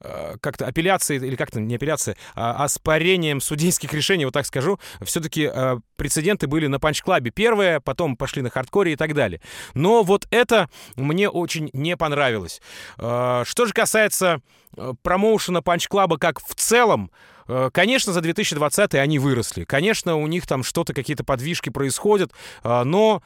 Э, 0.00 0.36
как-то 0.40 0.66
апелляции, 0.66 1.16
или 1.16 1.34
как-то 1.34 1.60
не 1.60 1.74
апелляция, 1.74 2.16
а 2.36 2.62
оспарением 2.62 3.40
судейских 3.40 3.92
решений, 3.92 4.26
вот 4.26 4.34
так 4.34 4.46
скажу, 4.46 4.78
все-таки 5.02 5.50
э, 5.52 5.78
прецеденты 5.98 6.46
были 6.46 6.66
на 6.66 6.78
панч-клабе 6.78 7.30
первые, 7.30 7.80
потом 7.80 8.16
пошли 8.16 8.40
на 8.40 8.48
хардкоре 8.48 8.94
и 8.94 8.96
так 8.96 9.12
далее. 9.12 9.42
Но 9.74 10.02
вот 10.02 10.26
это 10.30 10.70
мне 10.96 11.28
очень 11.28 11.68
не 11.74 11.96
понравилось. 11.96 12.62
Э, 12.96 13.42
что 13.44 13.66
же 13.66 13.74
касается 13.74 14.40
промоушена 15.02 15.60
панч-клаба 15.60 16.16
как 16.18 16.40
в 16.40 16.54
целом, 16.54 17.10
Конечно, 17.72 18.12
за 18.12 18.20
2020 18.20 18.94
они 18.96 19.18
выросли. 19.18 19.64
Конечно, 19.64 20.16
у 20.16 20.26
них 20.26 20.46
там 20.46 20.62
что-то, 20.62 20.92
какие-то 20.92 21.24
подвижки 21.24 21.70
происходят. 21.70 22.30
Но 22.62 23.22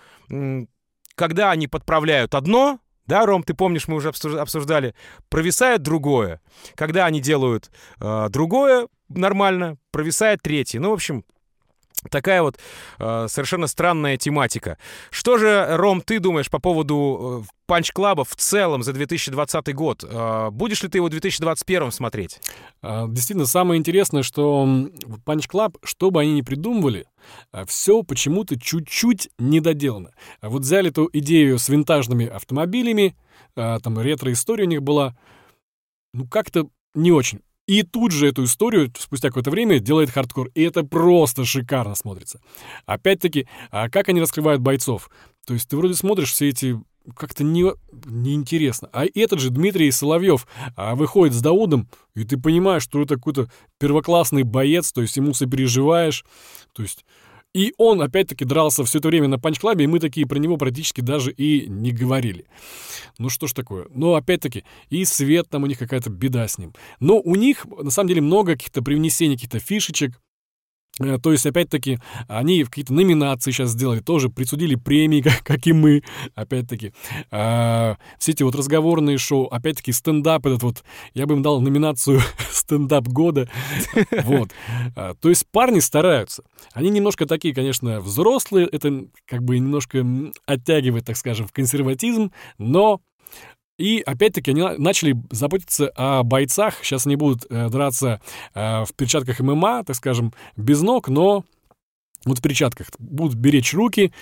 когда 1.16 1.50
они 1.50 1.66
подправляют 1.66 2.36
одно, 2.36 2.78
да, 3.06 3.26
Ром, 3.26 3.42
ты 3.42 3.54
помнишь, 3.54 3.88
мы 3.88 3.96
уже 3.96 4.10
обсуждали, 4.10 4.94
провисает 5.28 5.82
другое. 5.82 6.40
Когда 6.76 7.06
они 7.06 7.20
делают 7.20 7.70
э, 8.00 8.28
другое 8.30 8.88
нормально, 9.08 9.76
провисает 9.90 10.40
третье. 10.42 10.78
Ну, 10.78 10.90
в 10.90 10.94
общем, 10.94 11.24
Такая 12.10 12.42
вот 12.42 12.58
э, 12.98 13.26
совершенно 13.28 13.66
странная 13.66 14.16
тематика. 14.16 14.78
Что 15.10 15.38
же, 15.38 15.66
Ром, 15.76 16.00
ты 16.00 16.18
думаешь 16.18 16.50
по 16.50 16.58
поводу 16.58 17.44
э, 17.44 17.52
панч-клаба 17.66 18.24
в 18.24 18.34
целом 18.34 18.82
за 18.82 18.92
2020 18.92 19.74
год? 19.74 20.04
Э, 20.04 20.50
будешь 20.50 20.82
ли 20.82 20.88
ты 20.88 20.98
его 20.98 21.06
в 21.06 21.10
2021 21.10 21.92
смотреть? 21.92 22.40
А, 22.82 23.06
действительно, 23.06 23.46
самое 23.46 23.78
интересное, 23.78 24.24
что 24.24 24.68
панч-клаб, 25.24 25.78
что 25.84 26.10
бы 26.10 26.20
они 26.20 26.34
ни 26.34 26.42
придумывали, 26.42 27.06
а, 27.52 27.64
все 27.66 28.02
почему-то 28.02 28.58
чуть-чуть 28.58 29.30
недоделано. 29.38 30.10
Вот 30.42 30.62
взяли 30.62 30.90
эту 30.90 31.08
идею 31.12 31.58
с 31.58 31.68
винтажными 31.68 32.26
автомобилями, 32.26 33.16
там 33.54 34.00
ретро-история 34.00 34.64
у 34.64 34.68
них 34.68 34.82
была, 34.82 35.14
ну 36.14 36.26
как-то 36.26 36.68
не 36.94 37.12
очень. 37.12 37.42
И 37.66 37.82
тут 37.82 38.12
же 38.12 38.28
эту 38.28 38.44
историю 38.44 38.92
спустя 38.98 39.28
какое-то 39.28 39.50
время 39.50 39.78
делает 39.78 40.10
хардкор. 40.10 40.50
И 40.54 40.62
это 40.62 40.82
просто 40.82 41.44
шикарно 41.44 41.94
смотрится. 41.94 42.40
Опять-таки, 42.86 43.46
а 43.70 43.88
как 43.88 44.08
они 44.08 44.20
раскрывают 44.20 44.60
бойцов? 44.60 45.10
То 45.46 45.54
есть 45.54 45.68
ты 45.68 45.76
вроде 45.76 45.94
смотришь 45.94 46.32
все 46.32 46.48
эти 46.48 46.80
как-то 47.16 47.44
не, 47.44 47.72
неинтересно. 48.04 48.88
А 48.92 49.04
этот 49.12 49.40
же 49.40 49.50
Дмитрий 49.50 49.90
Соловьев 49.90 50.46
а, 50.76 50.94
выходит 50.94 51.34
с 51.34 51.40
Даудом, 51.40 51.88
и 52.14 52.24
ты 52.24 52.36
понимаешь, 52.36 52.84
что 52.84 53.02
это 53.02 53.16
какой-то 53.16 53.50
первоклассный 53.78 54.44
боец, 54.44 54.92
то 54.92 55.02
есть 55.02 55.16
ему 55.16 55.34
сопереживаешь. 55.34 56.24
То 56.72 56.82
есть 56.82 57.04
и 57.54 57.74
он, 57.76 58.00
опять-таки, 58.00 58.44
дрался 58.44 58.84
все 58.84 58.98
это 58.98 59.08
время 59.08 59.28
на 59.28 59.38
Punch 59.38 59.59
Club 59.59 59.76
е, 59.76 59.84
и 59.84 59.86
мы 59.86 59.98
такие 59.98 60.26
про 60.26 60.38
него 60.38 60.56
практически 60.56 61.00
даже 61.00 61.32
и 61.32 61.66
не 61.68 61.90
говорили. 61.90 62.46
Ну 63.18 63.28
что 63.28 63.46
ж 63.46 63.52
такое. 63.52 63.86
Но, 63.90 64.14
опять-таки, 64.14 64.64
и 64.90 65.04
свет 65.04 65.48
там 65.50 65.64
у 65.64 65.66
них 65.66 65.78
какая-то 65.78 66.10
беда 66.10 66.48
с 66.48 66.58
ним. 66.58 66.74
Но 67.00 67.20
у 67.20 67.34
них, 67.34 67.66
на 67.66 67.90
самом 67.90 68.08
деле, 68.08 68.22
много 68.22 68.52
каких-то 68.52 68.82
привнесений, 68.82 69.36
каких-то 69.36 69.58
фишечек, 69.58 70.18
то 70.98 71.32
есть, 71.32 71.46
опять-таки, 71.46 71.98
они 72.28 72.64
какие-то 72.64 72.92
номинации 72.92 73.50
сейчас 73.50 73.70
сделали, 73.70 74.00
тоже 74.00 74.28
присудили 74.28 74.74
премии, 74.74 75.20
как, 75.22 75.42
как 75.42 75.66
и 75.66 75.72
мы, 75.72 76.02
опять-таки. 76.34 76.92
А, 77.30 77.96
все 78.18 78.32
эти 78.32 78.42
вот 78.42 78.54
разговорные 78.54 79.16
шоу, 79.16 79.46
опять-таки, 79.46 79.92
стендап 79.92 80.44
этот 80.44 80.62
вот, 80.62 80.84
я 81.14 81.26
бы 81.26 81.34
им 81.34 81.42
дал 81.42 81.60
номинацию 81.60 82.20
стендап 82.50 83.08
года. 83.08 83.48
Вот. 84.24 84.50
А, 84.94 85.14
то 85.14 85.28
есть 85.30 85.46
парни 85.50 85.80
стараются. 85.80 86.44
Они 86.72 86.90
немножко 86.90 87.26
такие, 87.26 87.54
конечно, 87.54 88.00
взрослые, 88.00 88.68
это 88.70 89.06
как 89.26 89.42
бы 89.42 89.58
немножко 89.58 90.06
оттягивает, 90.46 91.06
так 91.06 91.16
скажем, 91.16 91.46
в 91.46 91.52
консерватизм, 91.52 92.32
но 92.58 93.00
и 93.82 94.00
опять-таки 94.00 94.52
они 94.52 94.62
начали 94.78 95.16
заботиться 95.30 95.92
о 95.96 96.22
бойцах. 96.22 96.76
Сейчас 96.82 97.04
они 97.04 97.16
будут 97.16 97.46
э, 97.50 97.68
драться 97.68 98.20
э, 98.54 98.84
в 98.84 98.94
перчатках 98.94 99.40
ММА, 99.40 99.82
так 99.84 99.96
скажем, 99.96 100.32
без 100.56 100.82
ног, 100.82 101.08
но 101.08 101.44
вот 102.24 102.38
в 102.38 102.42
перчатках 102.42 102.88
будут 103.00 103.34
беречь 103.34 103.74
руки. 103.74 104.12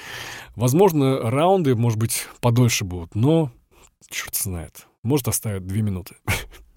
Возможно, 0.56 1.30
раунды, 1.30 1.74
может 1.76 1.98
быть, 1.98 2.26
подольше 2.40 2.84
будут, 2.84 3.14
но 3.14 3.52
черт 4.08 4.34
знает. 4.34 4.86
Может, 5.02 5.28
оставят 5.28 5.66
две 5.66 5.82
минуты. 5.82 6.16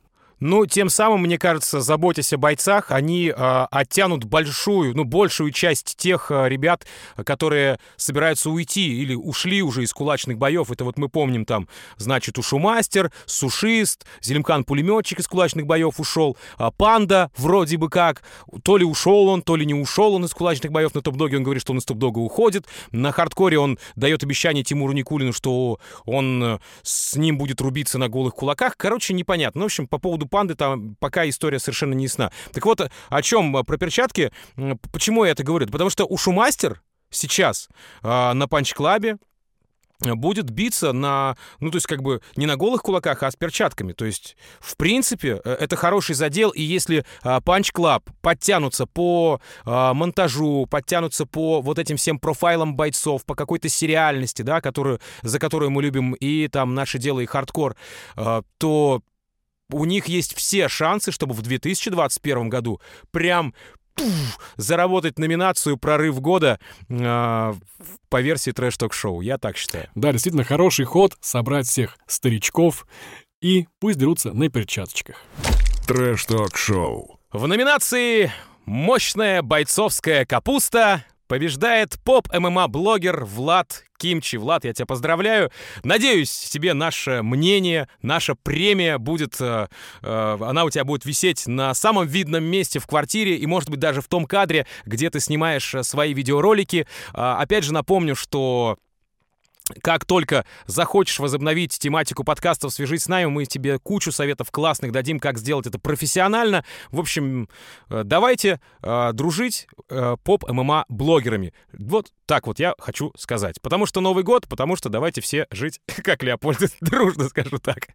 Ну, 0.45 0.65
тем 0.65 0.89
самым, 0.89 1.21
мне 1.21 1.39
кажется, 1.39 1.79
заботясь 1.79 2.33
о 2.33 2.37
бойцах, 2.37 2.91
они 2.91 3.29
э, 3.33 3.65
оттянут 3.71 4.25
большую, 4.25 4.93
ну, 4.93 5.05
большую 5.05 5.51
часть 5.51 5.95
тех 5.95 6.31
э, 6.31 6.49
ребят, 6.49 6.85
которые 7.15 7.79
собираются 7.95 8.49
уйти 8.49 9.01
или 9.01 9.15
ушли 9.15 9.61
уже 9.61 9.83
из 9.83 9.93
кулачных 9.93 10.37
боев. 10.37 10.69
Это 10.69 10.83
вот 10.83 10.97
мы 10.97 11.07
помним 11.07 11.45
там, 11.45 11.69
значит, 11.95 12.37
Ушумастер, 12.37 13.09
Сушист, 13.25 14.05
Зелимкан-пулеметчик 14.21 15.21
из 15.21 15.29
кулачных 15.29 15.65
боев 15.65 15.97
ушел, 16.01 16.35
э, 16.59 16.71
Панда 16.75 17.31
вроде 17.37 17.77
бы 17.77 17.89
как, 17.89 18.21
то 18.63 18.75
ли 18.75 18.83
ушел 18.83 19.29
он, 19.29 19.43
то 19.43 19.55
ли 19.55 19.65
не 19.65 19.73
ушел 19.73 20.13
он 20.13 20.25
из 20.25 20.33
кулачных 20.33 20.73
боев. 20.73 20.93
На 20.93 21.01
топ-доге 21.01 21.37
он 21.37 21.43
говорит, 21.43 21.61
что 21.61 21.71
он 21.71 21.79
из 21.79 21.85
топ-дога 21.85 22.19
уходит. 22.19 22.67
На 22.91 23.13
хардкоре 23.13 23.57
он 23.59 23.79
дает 23.95 24.23
обещание 24.23 24.65
Тимуру 24.65 24.91
Никулину, 24.91 25.31
что 25.31 25.79
он 26.03 26.43
э, 26.43 26.59
с 26.81 27.15
ним 27.15 27.37
будет 27.37 27.61
рубиться 27.61 27.97
на 27.97 28.09
голых 28.09 28.35
кулаках. 28.35 28.75
Короче, 28.75 29.13
непонятно. 29.13 29.59
Ну, 29.59 29.63
в 29.63 29.67
общем, 29.67 29.87
по 29.87 29.99
поводу 29.99 30.32
панды 30.33 30.55
там 30.55 30.95
пока 30.95 31.29
история 31.29 31.59
совершенно 31.59 31.93
не 31.93 32.05
ясна. 32.05 32.31
Так 32.53 32.65
вот, 32.65 32.81
о 33.09 33.21
чем 33.21 33.55
э, 33.55 33.63
про 33.63 33.77
перчатки? 33.77 34.31
Почему 34.91 35.25
я 35.25 35.31
это 35.31 35.43
говорю? 35.43 35.67
Потому 35.67 35.91
что 35.91 36.05
у 36.05 36.17
Шумастер 36.17 36.81
сейчас 37.11 37.69
э, 38.01 38.33
на 38.33 38.47
Punch 38.47 38.83
Club 38.83 39.12
е 39.12 39.19
будет 39.99 40.49
биться 40.49 40.91
на, 40.91 41.37
ну, 41.59 41.69
то 41.69 41.77
есть 41.77 41.85
как 41.85 42.01
бы 42.01 42.19
не 42.35 42.47
на 42.47 42.57
голых 42.57 42.81
кулаках, 42.81 43.21
а 43.21 43.29
с 43.29 43.35
перчатками. 43.35 43.93
То 43.93 44.05
есть, 44.05 44.35
в 44.59 44.75
принципе, 44.75 45.39
э, 45.45 45.57
это 45.59 45.75
хороший 45.75 46.15
задел, 46.15 46.49
и 46.49 46.63
если 46.63 47.05
Punch 47.23 47.71
Club 47.71 48.01
подтянутся 48.21 48.87
по 48.87 49.39
а, 49.65 49.93
монтажу, 49.93 50.65
подтянутся 50.65 51.27
по 51.27 51.61
вот 51.61 51.77
этим 51.77 51.97
всем 51.97 52.17
профайлам 52.17 52.75
бойцов, 52.75 53.23
по 53.23 53.35
какой-то 53.35 53.69
сериальности, 53.69 54.41
да, 54.41 54.61
которую, 54.61 54.99
за 55.21 55.37
которую 55.37 55.69
мы 55.69 55.83
любим 55.83 56.13
и 56.13 56.47
там 56.47 56.73
наше 56.73 56.97
дело, 56.97 57.19
и 57.19 57.27
хардкор, 57.27 57.75
а, 58.15 58.41
то 58.57 59.03
у 59.73 59.85
них 59.85 60.07
есть 60.07 60.35
все 60.35 60.67
шансы, 60.67 61.11
чтобы 61.11 61.33
в 61.33 61.41
2021 61.41 62.49
году 62.49 62.79
прям 63.11 63.53
пуф, 63.95 64.39
заработать 64.57 65.19
номинацию 65.19 65.77
«Прорыв 65.77 66.19
года» 66.19 66.59
э, 66.89 67.53
по 68.09 68.21
версии 68.21 68.51
трэш-ток-шоу. 68.51 69.21
Я 69.21 69.37
так 69.37 69.57
считаю. 69.57 69.89
Да, 69.95 70.11
действительно, 70.11 70.43
хороший 70.43 70.85
ход 70.85 71.17
собрать 71.21 71.67
всех 71.67 71.97
старичков 72.07 72.87
и 73.41 73.67
пусть 73.79 73.99
дерутся 73.99 74.33
на 74.33 74.49
перчаточках. 74.49 75.17
Трэш-ток-шоу. 75.87 77.19
В 77.31 77.47
номинации 77.47 78.31
«Мощная 78.65 79.41
бойцовская 79.41 80.25
капуста» 80.25 81.03
Побеждает 81.33 81.97
поп-ММА-блогер 82.03 83.25
Влад 83.25 83.85
Кимчи. 83.97 84.35
Влад, 84.35 84.65
я 84.65 84.73
тебя 84.73 84.85
поздравляю. 84.85 85.49
Надеюсь, 85.83 86.29
тебе 86.29 86.75
наше 86.75 87.23
мнение, 87.23 87.87
наша 88.03 88.35
премия 88.35 88.99
будет... 88.99 89.41
Э, 89.41 89.67
э, 90.03 90.37
она 90.39 90.63
у 90.63 90.69
тебя 90.69 90.83
будет 90.83 91.05
висеть 91.05 91.47
на 91.47 91.73
самом 91.73 92.05
видном 92.05 92.43
месте 92.43 92.77
в 92.77 92.85
квартире 92.85 93.35
и, 93.35 93.47
может 93.47 93.71
быть, 93.71 93.79
даже 93.79 94.01
в 94.01 94.07
том 94.07 94.27
кадре, 94.27 94.67
где 94.85 95.09
ты 95.09 95.19
снимаешь 95.19 95.73
э, 95.73 95.81
свои 95.81 96.13
видеоролики. 96.13 96.85
Э, 97.15 97.37
опять 97.39 97.63
же 97.63 97.73
напомню, 97.73 98.15
что 98.15 98.77
как 99.81 100.05
только 100.05 100.45
захочешь 100.65 101.19
возобновить 101.19 101.77
тематику 101.77 102.23
подкастов 102.23 102.73
«Свяжись 102.73 103.03
с 103.03 103.07
нами», 103.07 103.25
мы 103.25 103.45
тебе 103.45 103.79
кучу 103.79 104.11
советов 104.11 104.51
классных 104.51 104.91
дадим, 104.91 105.19
как 105.19 105.37
сделать 105.37 105.67
это 105.67 105.79
профессионально. 105.79 106.63
В 106.91 106.99
общем, 106.99 107.49
э, 107.89 108.03
давайте 108.03 108.59
э, 108.81 109.11
дружить 109.13 109.67
э, 109.89 110.15
поп-ММА-блогерами. 110.23 111.53
Вот 111.73 112.11
так 112.25 112.47
вот 112.47 112.59
я 112.59 112.73
хочу 112.79 113.11
сказать. 113.17 113.61
Потому 113.61 113.85
что 113.85 114.01
Новый 114.01 114.23
год, 114.23 114.47
потому 114.47 114.75
что 114.75 114.89
давайте 114.89 115.21
все 115.21 115.47
жить, 115.51 115.81
как 116.03 116.23
Леопольд, 116.23 116.59
дружно 116.81 117.29
скажу 117.29 117.57
так. 117.59 117.89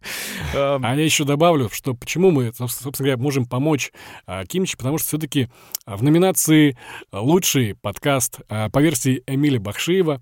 Эм. 0.53 0.85
А 0.85 0.95
я 0.95 1.03
еще 1.03 1.23
добавлю, 1.23 1.69
что 1.71 1.93
почему 1.93 2.31
мы, 2.31 2.53
собственно 2.53 2.91
говоря, 2.97 3.17
можем 3.17 3.45
помочь 3.45 3.91
э, 4.27 4.45
Кимчи, 4.45 4.77
потому 4.77 4.97
что 4.97 5.07
все-таки 5.07 5.49
в 5.85 6.03
номинации 6.03 6.77
«Лучший 7.11 7.75
подкаст» 7.75 8.39
э, 8.49 8.69
по 8.69 8.79
версии 8.79 9.23
Эмиля 9.27 9.59
Бахшиева 9.59 10.15
а, 10.15 10.21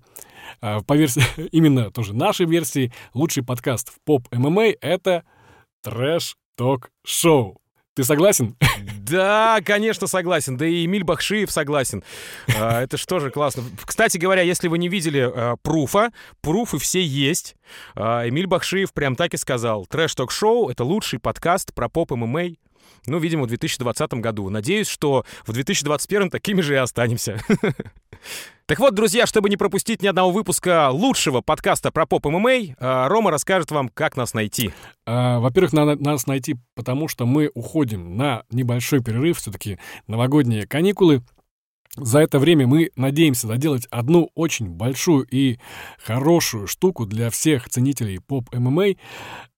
по 0.60 0.96
версии, 0.96 1.22
именно 1.52 1.90
тоже 1.90 2.14
нашей 2.14 2.46
версии, 2.46 2.92
лучший 3.14 3.44
подкаст 3.44 3.90
в 3.90 3.96
поп-ММА— 4.04 4.74
это 4.80 5.24
трэш-ток-шоу. 5.82 7.60
Ты 7.98 8.04
согласен? 8.04 8.56
Да, 9.08 9.60
конечно, 9.64 10.06
согласен. 10.06 10.58
Да 10.58 10.66
и 10.66 10.84
Эмиль 10.84 11.02
Бахшиев 11.02 11.50
согласен. 11.50 12.04
А, 12.54 12.82
это 12.82 12.98
что 12.98 13.20
же 13.20 13.30
классно. 13.30 13.64
Кстати 13.86 14.18
говоря, 14.18 14.42
если 14.42 14.68
вы 14.68 14.76
не 14.76 14.88
видели 14.88 15.20
а, 15.20 15.56
пруфа, 15.62 16.12
пруфы 16.42 16.76
все 16.76 17.02
есть. 17.02 17.56
Эмиль 17.96 18.46
Бахшиев 18.46 18.92
прям 18.92 19.16
так 19.16 19.32
и 19.32 19.38
сказал. 19.38 19.86
Трэш-ток-шоу— 19.86 20.68
это 20.70 20.84
лучший 20.84 21.20
подкаст 21.20 21.72
про 21.72 21.88
поп-ММА 21.88 22.50
ну, 23.06 23.18
видимо, 23.18 23.44
в 23.44 23.48
2020 23.48 24.14
году. 24.14 24.48
Надеюсь, 24.50 24.88
что 24.88 25.24
в 25.46 25.52
2021 25.52 26.30
такими 26.30 26.60
же 26.60 26.74
и 26.74 26.78
останемся. 26.78 27.40
Так 28.66 28.80
вот, 28.80 28.94
друзья, 28.94 29.26
чтобы 29.26 29.48
не 29.48 29.56
пропустить 29.56 30.02
ни 30.02 30.06
одного 30.08 30.30
выпуска 30.30 30.90
лучшего 30.90 31.40
подкаста 31.40 31.90
про 31.90 32.04
поп 32.04 32.26
ММА, 32.26 32.74
а, 32.78 33.08
Рома 33.08 33.30
расскажет 33.30 33.70
вам, 33.70 33.88
как 33.88 34.14
нас 34.14 34.34
найти. 34.34 34.74
А, 35.06 35.38
во-первых, 35.40 35.72
надо 35.72 35.96
нас 35.96 36.26
найти, 36.26 36.56
потому 36.74 37.08
что 37.08 37.24
мы 37.24 37.50
уходим 37.54 38.18
на 38.18 38.42
небольшой 38.50 39.02
перерыв, 39.02 39.38
все-таки 39.38 39.78
новогодние 40.06 40.66
каникулы. 40.66 41.22
За 42.00 42.20
это 42.20 42.38
время 42.38 42.66
мы 42.66 42.90
надеемся 42.96 43.48
доделать 43.48 43.86
одну 43.90 44.30
очень 44.34 44.68
большую 44.68 45.26
и 45.30 45.58
хорошую 46.04 46.66
штуку 46.66 47.06
для 47.06 47.30
всех 47.30 47.68
ценителей 47.68 48.20
поп-ММА. 48.20 48.94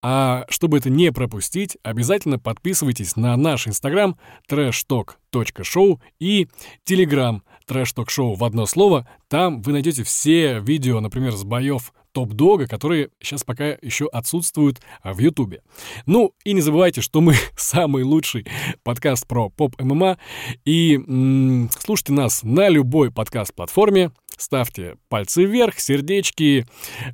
А 0.03 0.47
чтобы 0.49 0.79
это 0.79 0.89
не 0.89 1.13
пропустить, 1.13 1.77
обязательно 1.83 2.39
подписывайтесь 2.39 3.17
на 3.17 3.37
наш 3.37 3.69
инстаграм 3.69 4.17
trashtalk.show 4.51 6.01
и 6.19 6.49
телеграм 6.85 7.43
трэш-ток-шоу 7.67 8.35
в 8.35 8.45
одно 8.45 8.65
слово. 8.65 9.07
Там 9.29 9.61
вы 9.61 9.73
найдете 9.73 10.03
все 10.03 10.61
видео, 10.61 11.01
например, 11.01 11.33
с 11.33 11.45
боев 11.45 11.93
топ-дога, 12.13 12.67
которые 12.67 13.11
сейчас 13.21 13.45
пока 13.45 13.77
еще 13.83 14.07
отсутствуют 14.07 14.81
а, 15.03 15.13
в 15.15 15.19
Ютубе. 15.19 15.63
Ну, 16.07 16.35
и 16.45 16.53
не 16.53 16.61
забывайте, 16.61 17.01
что 17.01 17.21
мы 17.21 17.35
самый 17.57 18.03
лучший 18.03 18.47
подкаст 18.83 19.27
про 19.27 19.49
поп-ММА. 19.51 20.19
И 20.65 20.95
м- 20.97 21.71
слушайте 21.79 22.13
нас 22.13 22.43
на 22.43 22.69
любой 22.69 23.11
подкаст-платформе. 23.11 24.13
Ставьте 24.37 24.97
пальцы 25.09 25.45
вверх, 25.45 25.79
сердечки, 25.79 26.67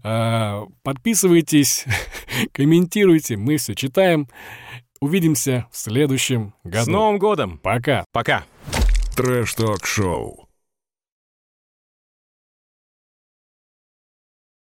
э, 0.04 0.62
подписывайтесь, 0.84 1.84
комментируйте, 2.52 3.36
мы 3.36 3.56
все 3.56 3.74
читаем. 3.74 4.28
Увидимся 5.00 5.66
в 5.72 5.76
следующем 5.76 6.54
году. 6.64 6.84
С 6.84 6.86
Новым 6.86 7.18
годом! 7.18 7.58
Пока! 7.58 8.04
Пока! 8.12 8.44
Трэш-ток-шоу. 9.16 10.45